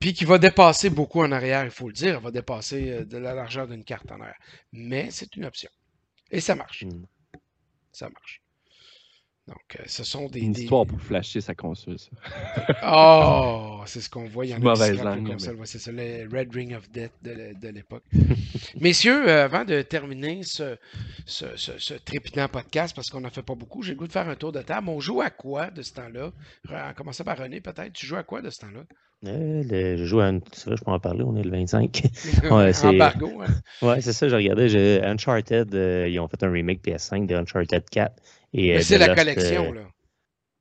Puis 0.00 0.14
qui 0.14 0.24
va 0.24 0.38
dépasser 0.38 0.90
beaucoup 0.90 1.22
en 1.22 1.30
arrière, 1.30 1.64
il 1.64 1.70
faut 1.70 1.86
le 1.86 1.94
dire. 1.94 2.16
Elle 2.16 2.22
va 2.22 2.30
dépasser 2.32 3.04
de 3.04 3.18
la 3.18 3.34
largeur 3.34 3.68
d'une 3.68 3.84
carte 3.84 4.10
en 4.10 4.20
arrière. 4.20 4.38
Mais 4.72 5.10
c'est 5.10 5.36
une 5.36 5.44
option. 5.44 5.70
Et 6.30 6.40
ça 6.40 6.54
marche. 6.54 6.84
Mm. 6.84 7.04
Ça 7.92 8.08
marche. 8.08 8.42
Donc, 9.48 9.76
euh, 9.78 9.82
ce 9.86 10.02
sont 10.02 10.26
des. 10.28 10.40
Une 10.40 10.52
des- 10.52 10.62
histoire 10.62 10.86
pour 10.86 11.00
flasher 11.00 11.40
sa 11.40 11.54
console, 11.54 11.98
ça. 12.00 12.08
Oh, 12.84 13.80
c'est 13.86 14.00
ce 14.00 14.10
qu'on 14.10 14.24
voit. 14.26 14.44
Il 14.44 14.50
y 14.50 14.54
en 14.54 14.56
a 14.56 14.74
qui 14.74 14.96
langue, 14.96 15.28
Ouais, 15.28 15.36
c'est 15.66 15.78
ça, 15.78 15.92
le 15.92 16.28
Red 16.36 16.52
Ring 16.52 16.74
of 16.74 16.90
Death 16.90 17.12
de, 17.22 17.68
l'époque. 17.68 18.02
Messieurs, 18.80 19.28
euh, 19.28 19.44
avant 19.44 19.64
de 19.64 19.82
terminer 19.82 20.40
ce, 20.42 20.76
ce, 21.26 21.44
ce- 21.56 21.78
ce 21.78 21.94
trépidant 21.94 22.48
podcast, 22.48 22.94
parce 22.96 23.08
qu'on 23.08 23.20
n'en 23.20 23.30
fait 23.30 23.42
pas 23.42 23.54
beaucoup, 23.54 23.82
j'ai 23.82 23.92
le 23.92 23.98
goût 23.98 24.08
de 24.08 24.12
faire 24.12 24.28
un 24.28 24.34
tour 24.34 24.50
de 24.52 24.62
table. 24.62 24.88
On 24.88 24.98
joue 25.00 25.20
à 25.20 25.30
quoi 25.30 25.70
de 25.70 25.82
ce 25.82 25.92
temps-là? 25.94 26.32
En 26.70 26.92
commençant 26.94 27.22
par 27.24 27.38
René, 27.38 27.60
peut-être. 27.60 27.92
Tu 27.92 28.04
joues 28.06 28.16
à 28.16 28.24
quoi 28.24 28.42
de 28.42 28.50
ce 28.50 28.58
temps-là? 28.60 28.80
Euh, 29.26 29.62
le- 29.64 29.96
je 29.96 30.04
joue 30.04 30.20
à. 30.20 30.30
C'est 30.52 30.66
vrai, 30.66 30.76
je 30.76 30.84
peux 30.84 30.90
en 30.90 30.98
parler, 31.00 31.22
on 31.22 31.36
est 31.36 31.42
le 31.42 31.50
25. 31.50 32.02
Ouais, 32.50 32.72
c'est- 32.72 32.86
Embargo, 32.88 33.40
hein? 33.42 33.46
ouais, 33.80 34.00
c'est 34.00 34.12
ça, 34.12 34.28
je 34.28 34.34
regardais. 34.34 34.68
j'ai- 34.68 35.02
Uncharted, 35.02 35.74
euh, 35.74 36.08
ils 36.08 36.18
ont 36.20 36.28
fait 36.28 36.42
un 36.42 36.50
remake 36.50 36.82
PS5 36.84 37.26
de 37.26 37.34
Uncharted 37.34 37.88
4. 37.88 38.12
Et, 38.56 38.72
euh, 38.72 38.76
Mais 38.76 38.82
c'est 38.82 38.98
la 38.98 39.08
Lost, 39.08 39.18
collection, 39.18 39.70
euh, 39.70 39.74
là. 39.74 39.90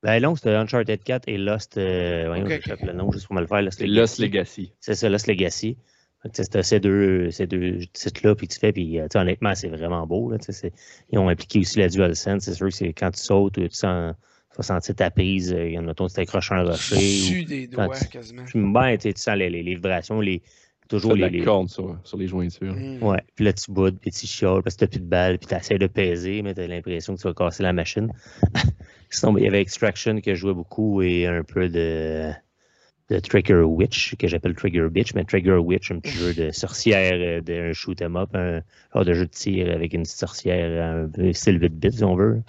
Ben 0.04 0.22
non, 0.22 0.36
c'était 0.36 0.54
Uncharted 0.54 1.04
4 1.04 1.24
et 1.28 1.38
Lost. 1.38 1.78
Euh, 1.78 2.26
voyons, 2.28 2.46
Ok, 2.46 2.52
j'échappe 2.52 2.82
ok. 2.82 2.88
le 2.88 2.94
nom 2.94 3.12
juste 3.12 3.26
pour 3.28 3.36
me 3.36 3.42
le 3.42 3.48
faire. 3.48 3.62
Lost 3.62 3.80
C'est 3.80 3.88
Lost 3.88 4.20
Legacy. 4.20 4.74
C'est 4.80 4.94
ça, 4.96 5.10
Lost 5.10 5.28
Legacy. 5.28 5.78
Tu 6.26 6.44
C'était 6.44 6.64
ces 6.64 6.80
deux, 6.80 7.30
ces 7.32 7.46
deux 7.48 7.80
titres-là, 7.94 8.36
puis 8.36 8.48
tu 8.48 8.60
fais, 8.60 8.72
puis 8.72 9.00
euh, 9.00 9.08
tu 9.08 9.18
honnêtement, 9.18 9.54
c'est 9.56 9.68
vraiment 9.70 10.06
beau. 10.08 10.32
Là, 10.32 10.40
tu 10.40 10.52
ils 11.12 11.20
ont 11.20 11.30
impliqué 11.30 11.60
aussi 11.60 11.80
la 11.80 11.88
DualSense. 11.88 12.44
C'est 12.44 12.54
sûr 12.54 12.68
que 12.68 12.74
c'est 12.74 12.94
quand 12.94 13.12
tu 13.12 13.22
sautes, 13.22 13.54
tu 13.54 13.70
sens, 13.72 14.16
tu 14.52 14.58
vas 14.58 14.64
sentir 14.64 14.96
ta 14.96 15.12
prise. 15.12 15.56
Il 15.58 15.72
y 15.72 15.80
en 15.80 15.88
a 15.88 15.94
tu 15.94 16.06
t'accroches 16.08 16.52
à 16.52 16.56
un 16.56 16.64
rocher. 16.64 16.96
Dessus 16.96 17.46
des 17.46 17.68
doigts, 17.68 17.90
tu- 17.90 18.08
quasiment. 18.08 18.44
Ben, 18.56 18.98
tu 18.98 19.14
tu 19.14 19.22
sens 19.22 19.38
les, 19.38 19.50
les, 19.50 19.62
les 19.64 19.76
vibrations, 19.76 20.20
les, 20.20 20.42
toujours 20.88 21.14
les. 21.16 21.22
la 21.22 21.30
les- 21.30 21.68
sur, 21.68 21.98
sur 22.04 22.18
les 22.18 22.28
jointures. 22.28 22.74
Mm. 22.76 23.02
Ouais, 23.04 23.22
puis 23.36 23.46
là, 23.46 23.54
tu 23.54 23.72
boudes, 23.72 23.98
puis 24.00 24.12
tu 24.12 24.28
chiales 24.28 24.62
parce 24.64 24.76
que 24.76 24.82
t'as 24.82 24.88
plus 24.88 25.00
de 25.00 25.06
balles, 25.06 25.38
puis 25.38 25.48
tu 25.48 25.56
essaies 25.56 25.78
de 25.78 25.88
peser, 25.88 26.42
mais 26.42 26.54
tu 26.54 26.62
as 26.62 26.68
l'impression 26.68 27.16
que 27.16 27.22
tu 27.22 27.28
vas 27.28 27.34
casser 27.34 27.64
la 27.64 27.74
machine. 27.74 28.12
Sinon, 29.10 29.38
il 29.38 29.44
y 29.44 29.48
avait 29.48 29.62
Extraction 29.62 30.20
que 30.22 30.34
je 30.34 30.40
jouais 30.40 30.54
beaucoup 30.54 31.02
et 31.02 31.26
un 31.28 31.44
peu 31.44 31.70
de, 31.70 32.32
de 33.10 33.20
Trigger 33.20 33.62
Witch, 33.62 34.16
que 34.18 34.28
j'appelle 34.28 34.56
Trigger 34.56 34.88
Bitch, 34.92 35.14
mais 35.14 35.24
Trigger 35.24 35.58
Witch, 35.58 35.92
un 35.92 36.00
petit 36.00 36.12
jeu 36.18 36.34
de 36.34 36.52
sorcière, 36.52 37.14
euh, 37.16 37.42
d'un 37.42 37.72
shoot 37.74 38.02
'em 38.02 38.16
up, 38.18 38.30
un 38.36 38.62
genre 38.94 39.06
de 39.06 39.14
jeu 39.14 39.26
de 39.26 39.32
tir 39.32 39.72
avec 39.72 39.94
une 39.94 40.04
petite 40.04 40.18
sorcière, 40.18 40.84
un 41.04 41.08
peu 41.08 41.32
style 41.34 41.62
8 41.62 41.74
bits, 41.80 41.92
si 41.92 42.04
on 42.04 42.16
veut, 42.16 42.42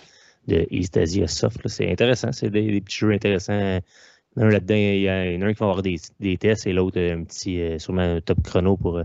de 0.48 0.66
East 0.70 0.96
Asia 0.96 1.26
Soft. 1.28 1.62
là. 1.64 1.68
C'est 1.68 1.90
intéressant, 1.90 2.32
c'est 2.32 2.50
des, 2.50 2.70
des 2.70 2.80
petits 2.80 2.96
jeux 2.98 3.12
intéressants. 3.12 3.80
Il 4.36 4.40
y 4.40 4.42
en 4.42 4.46
a 4.46 4.48
un 4.48 4.52
là-dedans, 4.52 4.74
il 4.74 5.00
y 5.00 5.08
en 5.08 5.42
a 5.42 5.46
un 5.46 5.52
qui 5.52 5.58
va 5.60 5.66
avoir 5.66 5.82
des, 5.82 5.96
des 6.20 6.36
tests 6.36 6.66
et 6.66 6.72
l'autre 6.72 7.00
un 7.00 7.24
petit, 7.24 7.60
euh, 7.60 7.78
sûrement 7.78 8.02
un 8.02 8.20
top 8.20 8.42
chrono 8.42 8.76
pour 8.76 8.98
euh, 8.98 9.04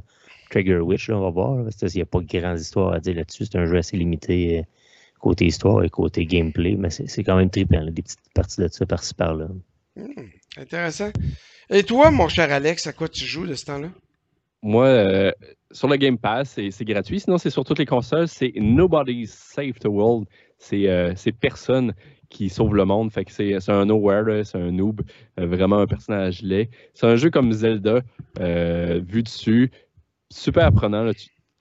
Trigger 0.49 0.79
Witch, 0.79 1.09
là, 1.09 1.17
on 1.17 1.21
va 1.21 1.29
voir. 1.29 1.55
là, 1.55 1.63
parce 1.63 1.77
qu'il 1.77 1.89
n'y 1.95 2.01
a 2.01 2.05
pas 2.05 2.19
de 2.19 2.25
grandes 2.25 2.59
histoires 2.59 2.93
à 2.93 2.99
dire 2.99 3.15
là-dessus. 3.15 3.45
C'est 3.45 3.57
un 3.57 3.65
jeu 3.65 3.77
assez 3.77 3.95
limité 3.97 4.59
euh, 4.59 4.63
côté 5.19 5.45
histoire 5.45 5.83
et 5.83 5.89
côté 5.89 6.25
gameplay, 6.25 6.75
mais 6.77 6.89
c'est 6.89 7.23
quand 7.23 7.37
même 7.37 7.49
trippant, 7.49 7.79
là, 7.79 7.91
des 7.91 8.01
petites 8.01 8.19
parties 8.33 8.59
de 8.61 8.67
ça 8.67 8.85
par-ci 8.85 9.13
par-là. 9.13 9.47
Mm. 9.95 10.03
Intéressant. 10.57 11.11
Et 11.69 11.83
toi, 11.83 12.11
mon 12.11 12.27
cher 12.27 12.51
Alex, 12.51 12.87
à 12.87 12.93
quoi 12.93 13.07
tu 13.07 13.25
joues 13.25 13.47
de 13.47 13.53
ce 13.53 13.65
temps-là? 13.65 13.89
Moi, 14.63 14.85
euh, 14.85 15.31
sur 15.71 15.87
le 15.87 15.95
Game 15.95 16.17
Pass, 16.17 16.59
c'est- 16.71 16.83
gratuit. 16.85 17.19
Sinon, 17.21 17.37
c'est 17.37 17.49
sur 17.49 17.63
toutes 17.63 17.79
les 17.79 17.85
consoles. 17.85 18.27
C'est 18.27 18.51
Nobody's 18.57 19.31
Save 19.31 19.79
the 19.79 19.85
World. 19.85 20.27
C'est 20.59 20.87
euh, 20.87 21.13
c'est 21.15 21.31
personne 21.31 21.93
qui 22.31 22.49
sauve 22.49 22.73
le 22.75 22.85
monde. 22.85 23.11
C'est 23.27 23.69
un 23.69 23.85
nowhere, 23.85 24.43
c'est 24.43 24.57
un 24.57 24.71
noob, 24.71 25.01
euh, 25.39 25.45
vraiment 25.45 25.79
un 25.79 25.85
personnage 25.85 26.41
laid. 26.41 26.69
C'est 26.95 27.05
un 27.05 27.15
jeu 27.15 27.29
comme 27.29 27.51
Zelda, 27.51 28.01
euh, 28.39 29.01
vu 29.05 29.21
dessus, 29.21 29.69
super 30.31 30.65
apprenant. 30.65 31.11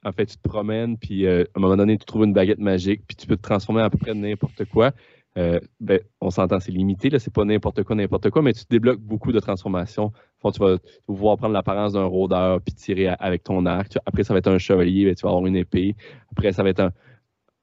en 0.05 0.13
fait, 0.13 0.27
tu 0.27 0.37
te 0.37 0.49
promènes, 0.49 0.97
puis 0.97 1.27
euh, 1.27 1.45
à 1.55 1.59
un 1.59 1.61
moment 1.61 1.77
donné, 1.77 1.99
tu 1.99 2.07
trouves 2.07 2.25
une 2.25 2.33
baguette 2.33 2.61
magique, 2.61 3.03
puis 3.07 3.17
tu 3.17 3.27
peux 3.27 3.37
te 3.37 3.43
transformer 3.43 3.83
à 3.83 3.91
peu 3.91 3.99
près 3.99 4.15
n'importe 4.15 4.65
quoi. 4.65 4.93
Ben, 5.37 6.01
on 6.21 6.29
s'entend, 6.29 6.61
c'est 6.61 6.73
limité, 6.73 7.09
c'est 7.19 7.33
pas 7.33 7.47
n'importe 7.47 7.83
quoi, 7.85 7.97
n'importe 7.97 8.29
quoi, 8.29 8.43
mais 8.43 8.53
tu 8.53 8.65
débloques 8.69 9.01
beaucoup 9.01 9.33
de 9.33 9.41
transformations. 9.41 10.13
Tu 10.53 10.61
vas 10.61 10.77
pouvoir 11.07 11.39
prendre 11.39 11.55
l'apparence 11.55 11.95
d'un 11.95 12.05
rôdeur 12.05 12.61
puis 12.61 12.75
tirer 12.75 13.09
avec 13.19 13.43
ton 13.45 13.65
arc. 13.65 13.97
Après, 14.05 14.23
ça 14.23 14.35
va 14.35 14.39
être 14.39 14.49
un 14.49 14.59
chevalier, 14.59 15.07
ben, 15.07 15.15
tu 15.15 15.23
vas 15.23 15.31
avoir 15.31 15.47
une 15.47 15.57
épée. 15.57 15.97
Après, 16.33 16.53
ça 16.53 16.63
va 16.63 16.69
être 16.69 16.81
un, 16.81 16.93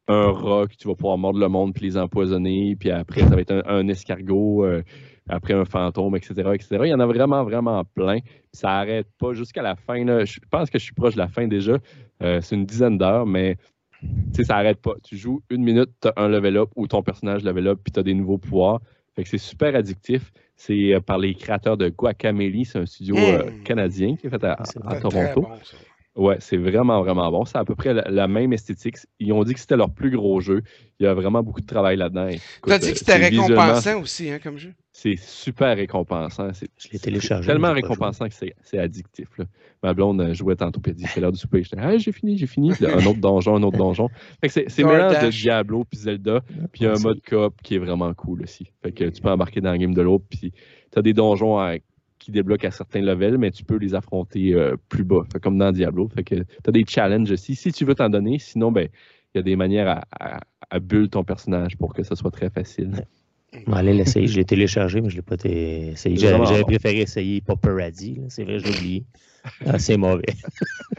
un 0.08 0.32
rat 0.32 0.68
que 0.68 0.76
tu 0.76 0.88
vas 0.88 0.96
pouvoir 0.96 1.18
mordre 1.18 1.40
le 1.40 1.48
monde 1.50 1.74
puis 1.74 1.86
les 1.86 1.98
empoisonner. 1.98 2.76
Puis 2.76 2.92
après, 2.92 3.22
ça 3.22 3.36
va 3.36 3.42
être 3.42 3.52
un, 3.52 3.64
un 3.68 3.88
escargot. 3.88 4.66
euh, 4.66 4.84
après, 5.30 5.54
un 5.54 5.66
fantôme, 5.66 6.16
etc., 6.16 6.34
etc. 6.54 6.68
Il 6.84 6.90
y 6.90 6.94
en 6.94 7.00
a 7.00 7.06
vraiment, 7.06 7.44
vraiment 7.44 7.84
plein. 7.84 8.20
Ça 8.54 8.72
arrête 8.72 9.08
pas 9.20 9.34
jusqu'à 9.34 9.62
la 9.62 9.76
fin. 9.76 10.04
Là. 10.06 10.26
Je 10.26 10.40
pense 10.50 10.70
que 10.70 10.80
je 10.80 10.84
suis 10.86 10.94
proche 10.94 11.14
de 11.16 11.20
la 11.20 11.28
fin 11.28 11.48
déjà. 11.48 11.78
Euh, 12.24 12.40
c'est 12.42 12.56
une 12.56 12.66
dizaine 12.66 12.98
d'heures, 12.98 13.26
mais 13.26 13.58
ça 14.42 14.56
arrête 14.56 14.82
pas. 14.82 14.94
Tu 15.04 15.18
joues 15.18 15.42
une 15.50 15.64
minute, 15.64 15.90
tu 16.02 16.08
as 16.08 16.14
un 16.18 16.30
level 16.30 16.58
up 16.58 16.70
ou 16.76 16.88
ton 16.88 17.04
personnage 17.04 17.44
level 17.44 17.68
up 17.68 17.80
puis 17.84 17.92
tu 17.92 18.00
as 18.00 18.04
des 18.04 18.14
nouveaux 18.14 18.38
pouvoirs. 18.38 18.80
Fait 19.16 19.24
que 19.24 19.30
c'est 19.30 19.38
super 19.38 19.76
addictif. 19.76 20.32
C'est 20.56 20.94
euh, 20.94 21.02
par 21.02 21.18
les 21.18 21.34
créateurs 21.36 21.78
de 21.78 21.90
Guacamelee. 21.90 22.66
C'est 22.66 22.80
un 22.80 22.86
studio 22.86 23.16
canadien 23.66 24.16
qui 24.16 24.28
est 24.28 24.30
fait 24.30 24.44
à, 24.44 24.56
Toronto. 25.02 25.42
bon. 25.42 25.50
Ouais, 26.18 26.38
c'est 26.40 26.58
vraiment, 26.58 27.02
vraiment 27.04 27.32
bon. 27.32 27.46
C'est 27.46 27.58
à 27.60 27.64
peu 27.64 27.76
près 27.76 27.94
la, 27.94 28.10
la 28.10 28.28
même 28.28 28.52
esthétique. 28.52 28.98
Ils 29.20 29.32
ont 29.34 29.44
dit 29.44 29.54
que 29.54 29.60
c'était 29.60 29.78
leur 29.78 29.92
plus 29.92 30.10
gros 30.10 30.42
jeu. 30.42 30.64
Il 31.00 31.04
y 31.04 31.08
a 31.08 31.14
vraiment 31.14 31.44
beaucoup 31.44 31.62
de 31.62 31.68
travail 31.68 31.96
là-dedans. 31.96 32.30
T'as 32.66 32.80
dit 32.80 32.88
euh, 32.88 32.92
que 32.92 32.98
c'était 32.98 33.12
c'est 33.14 33.30
visuellement, 33.30 33.62
récompensant 33.66 34.02
aussi, 34.02 34.32
hein, 34.32 34.40
comme 34.42 34.58
jeu? 34.58 34.74
C'est 34.92 35.16
super 35.16 35.78
récompensant. 35.78 36.50
C'est 36.54 36.70
Je 36.76 36.90
l'ai 36.92 36.98
téléchargé. 36.98 37.44
c'est 37.44 37.52
tellement 37.52 37.72
récompensant 37.72 38.28
que 38.28 38.34
c'est 38.34 38.80
addictif. 38.80 39.28
Là. 39.38 39.46
Ma 39.84 39.94
blonde 39.94 40.20
euh, 40.22 40.34
jouait 40.34 40.56
tantôt, 40.56 40.80
puis 40.80 40.96
c'est 40.98 41.22
l'heure 41.22 41.32
du 41.32 41.38
souper. 41.38 41.62
J'étais 41.62 41.78
ah, 41.80 41.96
j'ai 42.00 42.12
fini, 42.12 42.36
j'ai 42.36 42.48
fini. 42.48 42.72
Un 42.82 43.06
autre 43.06 43.20
donjon, 43.20 43.58
un 43.58 43.64
autre 43.64 43.78
donjon. 43.78 44.10
Fait 44.42 44.50
que 44.50 44.70
c'est 44.72 44.84
mélange 44.84 45.22
de. 45.22 45.30
Diablo 45.30 45.84
puis 45.84 46.00
Zelda. 46.00 46.42
Puis 46.72 46.82
il 46.82 46.84
y 46.86 46.88
a 46.88 46.94
un 46.94 47.00
mode 47.00 47.22
coop 47.22 47.54
qui 47.62 47.76
est 47.76 47.80
vraiment 47.80 48.12
cool 48.16 48.42
aussi. 48.42 48.72
Fait 48.82 48.92
que 48.92 49.04
tu 49.04 49.22
peux 49.22 49.30
embarquer 49.30 49.62
dans 49.62 49.72
le 49.72 49.78
game 49.78 49.94
de 49.94 50.02
l'autre. 50.02 50.26
Puis 50.28 50.52
tu 50.92 50.98
as 50.98 51.02
des 51.04 51.14
donjons 51.14 51.60
à- 51.60 51.76
qui 52.28 52.32
débloquent 52.34 52.68
à 52.68 52.72
certains 52.72 53.00
levels, 53.00 53.38
mais 53.38 53.52
tu 53.52 53.64
peux 53.64 53.78
les 53.78 53.96
affronter 53.96 54.54
euh, 54.54 54.76
plus 54.90 55.06
bas, 55.06 55.24
Fait 55.32 55.40
comme 55.40 55.58
dans 55.58 55.72
Diablo. 55.72 56.10
Fait 56.14 56.26
que 56.26 56.36
tu 56.36 56.44
as 56.68 56.72
des 56.74 56.84
challenges 56.86 57.32
aussi, 57.32 57.56
si 57.56 57.72
tu 57.72 57.86
veux 57.86 57.96
t'en 57.96 58.10
donner. 58.10 58.38
Sinon, 58.38 58.70
ben 58.70 58.90
il 59.34 59.38
y 59.38 59.40
a 59.40 59.44
des 59.44 59.56
manières 59.56 59.88
à, 59.88 60.04
à, 60.12 60.40
à 60.70 60.80
build 60.80 61.12
ton 61.12 61.24
personnage 61.24 61.78
pour 61.78 61.94
que 61.94 62.04
ce 62.04 62.16
soit 62.16 62.32
très 62.32 62.50
facile. 62.50 63.06
Aller 63.72 63.94
l'essayer. 63.94 64.28
Je 64.28 64.36
l'ai 64.36 64.44
téléchargé, 64.44 65.00
mais 65.00 65.10
je 65.10 65.16
ne 65.16 65.22
l'ai 65.22 65.22
pas 65.22 65.38
essayé. 65.42 66.18
J'avais 66.18 66.64
préféré 66.64 67.00
essayer 67.00 67.40
Paparazzi. 67.40 68.20
C'est 68.28 68.44
vrai, 68.44 68.60
je 68.60 68.66
l'ai 68.66 68.78
oublié. 68.78 69.06
Ah, 69.66 69.80
c'est 69.80 69.98
mauvais. 69.98 70.24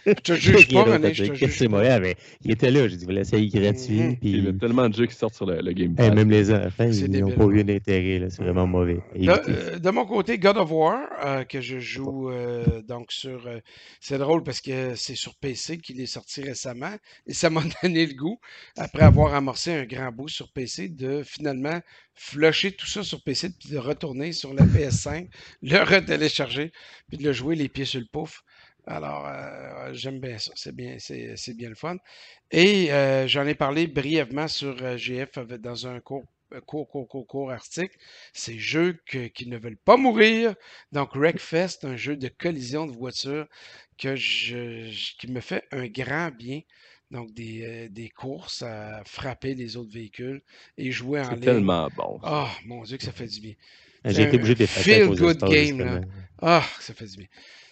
Je 0.06 0.12
te 0.12 0.32
juge 0.34 0.68
pas, 0.72 0.82
René. 0.84 1.12
Je 1.12 1.24
te 1.24 1.34
juge 1.34 1.56
c'est 1.56 1.68
mauvais, 1.68 2.00
mais 2.00 2.16
il 2.42 2.50
était 2.52 2.70
là. 2.70 2.88
J'ai 2.88 2.96
dit, 2.96 3.04
voilà, 3.04 3.20
l'essayer 3.20 3.48
gratuit. 3.48 4.00
Mhm. 4.00 4.16
puis- 4.16 4.30
Il 4.30 4.44
y 4.44 4.48
a 4.48 4.52
tellement 4.52 4.88
de 4.88 4.94
jeux 4.94 5.06
qui 5.06 5.14
sortent 5.14 5.34
sur 5.34 5.46
le, 5.46 5.60
le 5.60 5.72
Game 5.72 5.90
Hey, 5.98 6.08
Pass. 6.08 6.14
même 6.14 6.30
les 6.30 6.50
enfants, 6.52 6.70
C'est 6.92 7.00
ils 7.00 7.20
n'ont 7.20 7.30
pas 7.32 7.44
eu 7.46 7.64
d'intérêt. 7.64 8.18
là. 8.20 8.30
C'est 8.30 8.42
vraiment 8.42 8.66
mauvais. 8.66 9.00
De, 9.14 9.16
Évitez. 9.16 9.40
euh, 9.48 9.78
de 9.78 9.90
mon 9.90 10.06
côté, 10.06 10.38
God 10.38 10.56
of 10.56 10.70
War, 10.70 11.00
euh, 11.24 11.44
que 11.44 11.60
je 11.60 11.78
joue 11.78 12.30
euh, 12.30 12.80
donc 12.82 13.12
sur. 13.12 13.46
euh, 13.46 13.58
c'est 14.00 14.18
drôle 14.18 14.42
parce 14.42 14.60
que 14.60 14.94
c'est 14.94 15.14
sur 15.16 15.34
PC 15.36 15.78
qu'il 15.78 16.00
est 16.00 16.06
sorti 16.06 16.42
récemment 16.42 16.94
et 17.26 17.34
ça 17.34 17.50
m'a 17.50 17.62
donné 17.82 18.06
le 18.06 18.14
goût, 18.14 18.38
après 18.76 19.02
avoir 19.02 19.34
amorcé 19.34 19.72
un 19.72 19.84
grand 19.84 20.10
bout 20.12 20.28
sur 20.28 20.50
PC, 20.52 20.88
de 20.88 21.22
finalement 21.24 21.80
flusher 22.14 22.72
tout 22.72 22.86
ça 22.86 23.02
sur 23.04 23.22
PC 23.22 23.50
puis 23.50 23.70
de 23.70 23.78
retourner 23.78 24.32
sur 24.32 24.52
la 24.54 24.64
PS5, 24.64 25.28
le 25.62 25.78
retélécharger 25.84 26.72
puis 27.08 27.18
de 27.18 27.24
le 27.24 27.32
jouer 27.32 27.54
les 27.56 27.68
pieds 27.68 27.84
sur 27.84 28.00
le 28.00 28.06
pouf. 28.10 28.37
Alors, 28.88 29.26
euh, 29.28 29.92
j'aime 29.92 30.18
bien 30.20 30.38
ça. 30.38 30.52
C'est 30.56 30.74
bien, 30.74 30.96
c'est, 30.98 31.36
c'est 31.36 31.54
bien 31.54 31.68
le 31.68 31.74
fun. 31.74 31.96
Et 32.50 32.90
euh, 32.92 33.28
j'en 33.28 33.46
ai 33.46 33.54
parlé 33.54 33.86
brièvement 33.86 34.48
sur 34.48 34.82
euh, 34.82 34.96
GF 34.96 35.38
dans 35.60 35.86
un 35.86 36.00
court, 36.00 36.24
court, 36.66 36.88
court, 36.88 37.06
court, 37.08 37.26
court 37.26 37.50
article. 37.52 37.96
Ces 38.32 38.58
jeux 38.58 38.98
que- 39.06 39.28
qui 39.28 39.46
ne 39.48 39.58
veulent 39.58 39.76
pas 39.76 39.98
mourir. 39.98 40.54
Donc, 40.92 41.14
Wreckfest, 41.16 41.80
un 41.84 41.96
jeu 41.96 42.16
de 42.16 42.28
collision 42.28 42.86
de 42.86 42.92
voitures 42.92 43.46
que 43.98 44.16
je, 44.16 44.90
je- 44.90 45.16
qui 45.18 45.28
me 45.30 45.40
fait 45.40 45.64
un 45.72 45.86
grand 45.88 46.30
bien. 46.30 46.60
Donc, 47.10 47.32
des, 47.34 47.88
des 47.90 48.08
courses 48.10 48.62
à 48.62 49.02
frapper 49.06 49.54
les 49.54 49.76
autres 49.76 49.92
véhicules 49.92 50.42
et 50.78 50.92
jouer 50.92 51.20
en 51.20 51.34
C'est 51.34 51.36
ligne. 51.36 51.44
tellement 51.44 51.88
bon. 51.94 52.20
Oh, 52.22 52.48
mon 52.66 52.82
Dieu, 52.84 52.96
que 52.98 53.04
ça 53.04 53.12
fait 53.12 53.26
du 53.26 53.40
bien. 53.40 53.54
J'ai 54.04 54.22
été 54.22 54.36
obligé 54.36 54.54
de 54.56 54.66
faire 54.66 54.84
feel-good 54.84 55.34
Star, 55.34 55.54
game, 55.54 55.82
là. 55.82 56.00
Ah, 56.40 56.66
ça 56.80 56.94
fait 56.94 57.06
du 57.06 57.16
bien. 57.18 57.26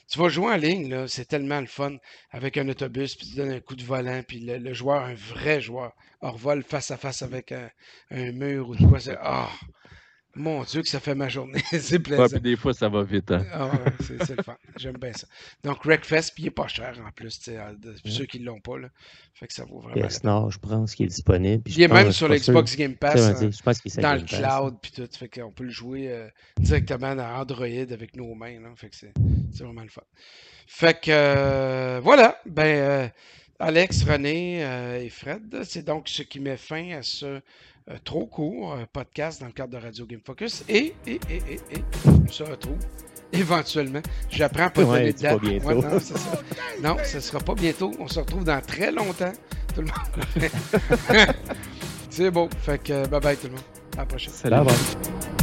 Tu 0.08 0.18
vas 0.18 0.28
jouer 0.28 0.52
en 0.52 0.56
ligne, 0.56 0.88
là, 0.88 1.08
c'est 1.08 1.24
tellement 1.26 1.60
le 1.60 1.66
fun 1.66 1.96
avec 2.30 2.56
un 2.58 2.68
autobus, 2.68 3.16
puis 3.16 3.26
tu 3.28 3.36
donnes 3.36 3.50
un 3.52 3.60
coup 3.60 3.74
de 3.76 3.82
volant, 3.82 4.22
puis 4.26 4.38
le, 4.40 4.58
le 4.58 4.72
joueur, 4.72 5.02
un 5.02 5.14
vrai 5.14 5.60
joueur, 5.60 5.92
revole 6.20 6.62
face 6.62 6.90
à 6.92 6.96
face 6.96 7.22
avec 7.22 7.50
un, 7.52 7.68
un 8.12 8.30
mur 8.32 8.70
ou 8.70 8.76
quoi. 8.88 9.00
C'est, 9.00 9.16
ah, 9.20 9.48
mon 10.38 10.62
Dieu, 10.64 10.82
que 10.82 10.88
ça 10.88 11.00
fait 11.00 11.14
ma 11.14 11.28
journée. 11.30 11.62
c'est 11.70 11.92
Ouais, 11.94 11.98
plaisant. 11.98 12.28
puis 12.28 12.40
des 12.40 12.56
fois, 12.56 12.74
ça 12.74 12.90
va 12.90 13.02
vite. 13.02 13.30
Hein. 13.32 13.44
Ah 13.52 13.68
ouais, 13.68 13.92
c'est, 14.00 14.22
c'est 14.22 14.36
le 14.36 14.42
fun. 14.42 14.54
J'aime 14.76 14.98
bien 14.98 15.12
ça. 15.14 15.26
Donc, 15.64 15.82
Wreckfest, 15.86 16.32
puis 16.34 16.44
il 16.44 16.46
est 16.48 16.50
pas 16.50 16.68
cher 16.68 16.94
en 17.06 17.10
plus, 17.10 17.40
de- 17.48 17.94
ceux 18.04 18.26
qui 18.26 18.40
l'ont 18.40 18.60
pas. 18.60 18.76
Là. 18.78 18.88
Fait 19.32 19.46
que 19.46 19.54
ça 19.54 19.64
vaut 19.64 19.80
vraiment 19.80 20.06
peine. 20.06 20.18
Nord, 20.24 20.50
je 20.50 20.58
pense 20.58 20.94
qu'il 20.94 21.06
est 21.06 21.08
disponible. 21.08 21.62
puis 21.62 21.72
Il 21.74 21.82
est 21.82 21.88
même 21.88 22.12
sur 22.12 22.28
l'Xbox 22.28 22.70
sûr. 22.72 22.78
Game 22.78 22.96
Pass. 22.96 23.18
hein, 23.22 23.50
Je 23.50 23.62
pense 23.62 23.80
qu'il 23.80 23.90
dans 23.94 24.14
le 24.14 24.20
Pass. 24.26 24.38
cloud 24.38 24.74
puis 24.82 24.92
tout. 24.92 25.08
Fait 25.10 25.28
qu'on 25.28 25.50
peut 25.52 25.64
le 25.64 25.70
jouer 25.70 26.10
euh, 26.12 26.28
directement 26.60 27.14
dans 27.16 27.26
Android 27.40 27.64
avec 27.66 28.14
nos 28.14 28.34
mains. 28.34 28.60
Là. 28.60 28.68
Fait 28.76 28.90
que 28.90 28.96
c'est, 28.96 29.12
c'est 29.56 29.64
vraiment 29.64 29.82
le 29.82 29.88
fun. 29.88 30.02
Fait 30.66 31.00
que 31.00 31.10
euh, 31.10 32.00
voilà. 32.02 32.40
Ben 32.46 32.64
euh, 32.64 33.08
Alex, 33.58 34.02
René 34.04 34.64
euh, 34.64 35.00
et 35.00 35.08
Fred, 35.08 35.62
c'est 35.64 35.84
donc 35.84 36.08
ce 36.08 36.22
qui 36.22 36.40
met 36.40 36.56
fin 36.56 36.92
à 36.98 37.02
ce 37.02 37.40
trop 38.04 38.26
court 38.26 38.76
podcast 38.92 39.40
dans 39.40 39.46
le 39.46 39.52
cadre 39.52 39.78
de 39.78 39.82
Radio 39.82 40.06
Game 40.06 40.20
Focus. 40.24 40.64
Et, 40.68 40.94
et, 41.06 41.20
et, 41.30 41.36
et, 41.48 41.54
et 41.54 41.84
on 42.06 42.26
se 42.28 42.42
retrouve 42.42 42.78
éventuellement. 43.32 44.02
J'apprends 44.28 44.70
pas 44.70 44.82
de 44.82 44.86
Ouais, 44.86 45.12
donner 45.12 45.34
pas 45.34 45.38
bientôt. 45.38 45.68
Ouais, 45.68 45.74
non, 45.74 46.00
ça. 46.00 46.14
Non, 46.82 46.96
ce 47.04 47.20
sera 47.20 47.38
pas 47.38 47.54
bientôt. 47.54 47.92
On 47.98 48.08
se 48.08 48.18
retrouve 48.18 48.44
dans 48.44 48.60
très 48.60 48.90
longtemps. 48.90 49.32
Tout 49.74 49.82
le 49.82 49.86
monde. 49.86 50.50
c'est 52.10 52.30
beau. 52.30 52.48
Fait 52.62 52.82
que 52.82 53.06
bye 53.06 53.20
bye 53.20 53.36
tout 53.36 53.46
le 53.46 53.52
monde. 53.52 53.62
À 53.94 54.00
la 54.00 54.06
prochaine. 54.06 54.32
Salut. 54.32 54.56
Bye 54.56 54.64
bye. 54.64 55.35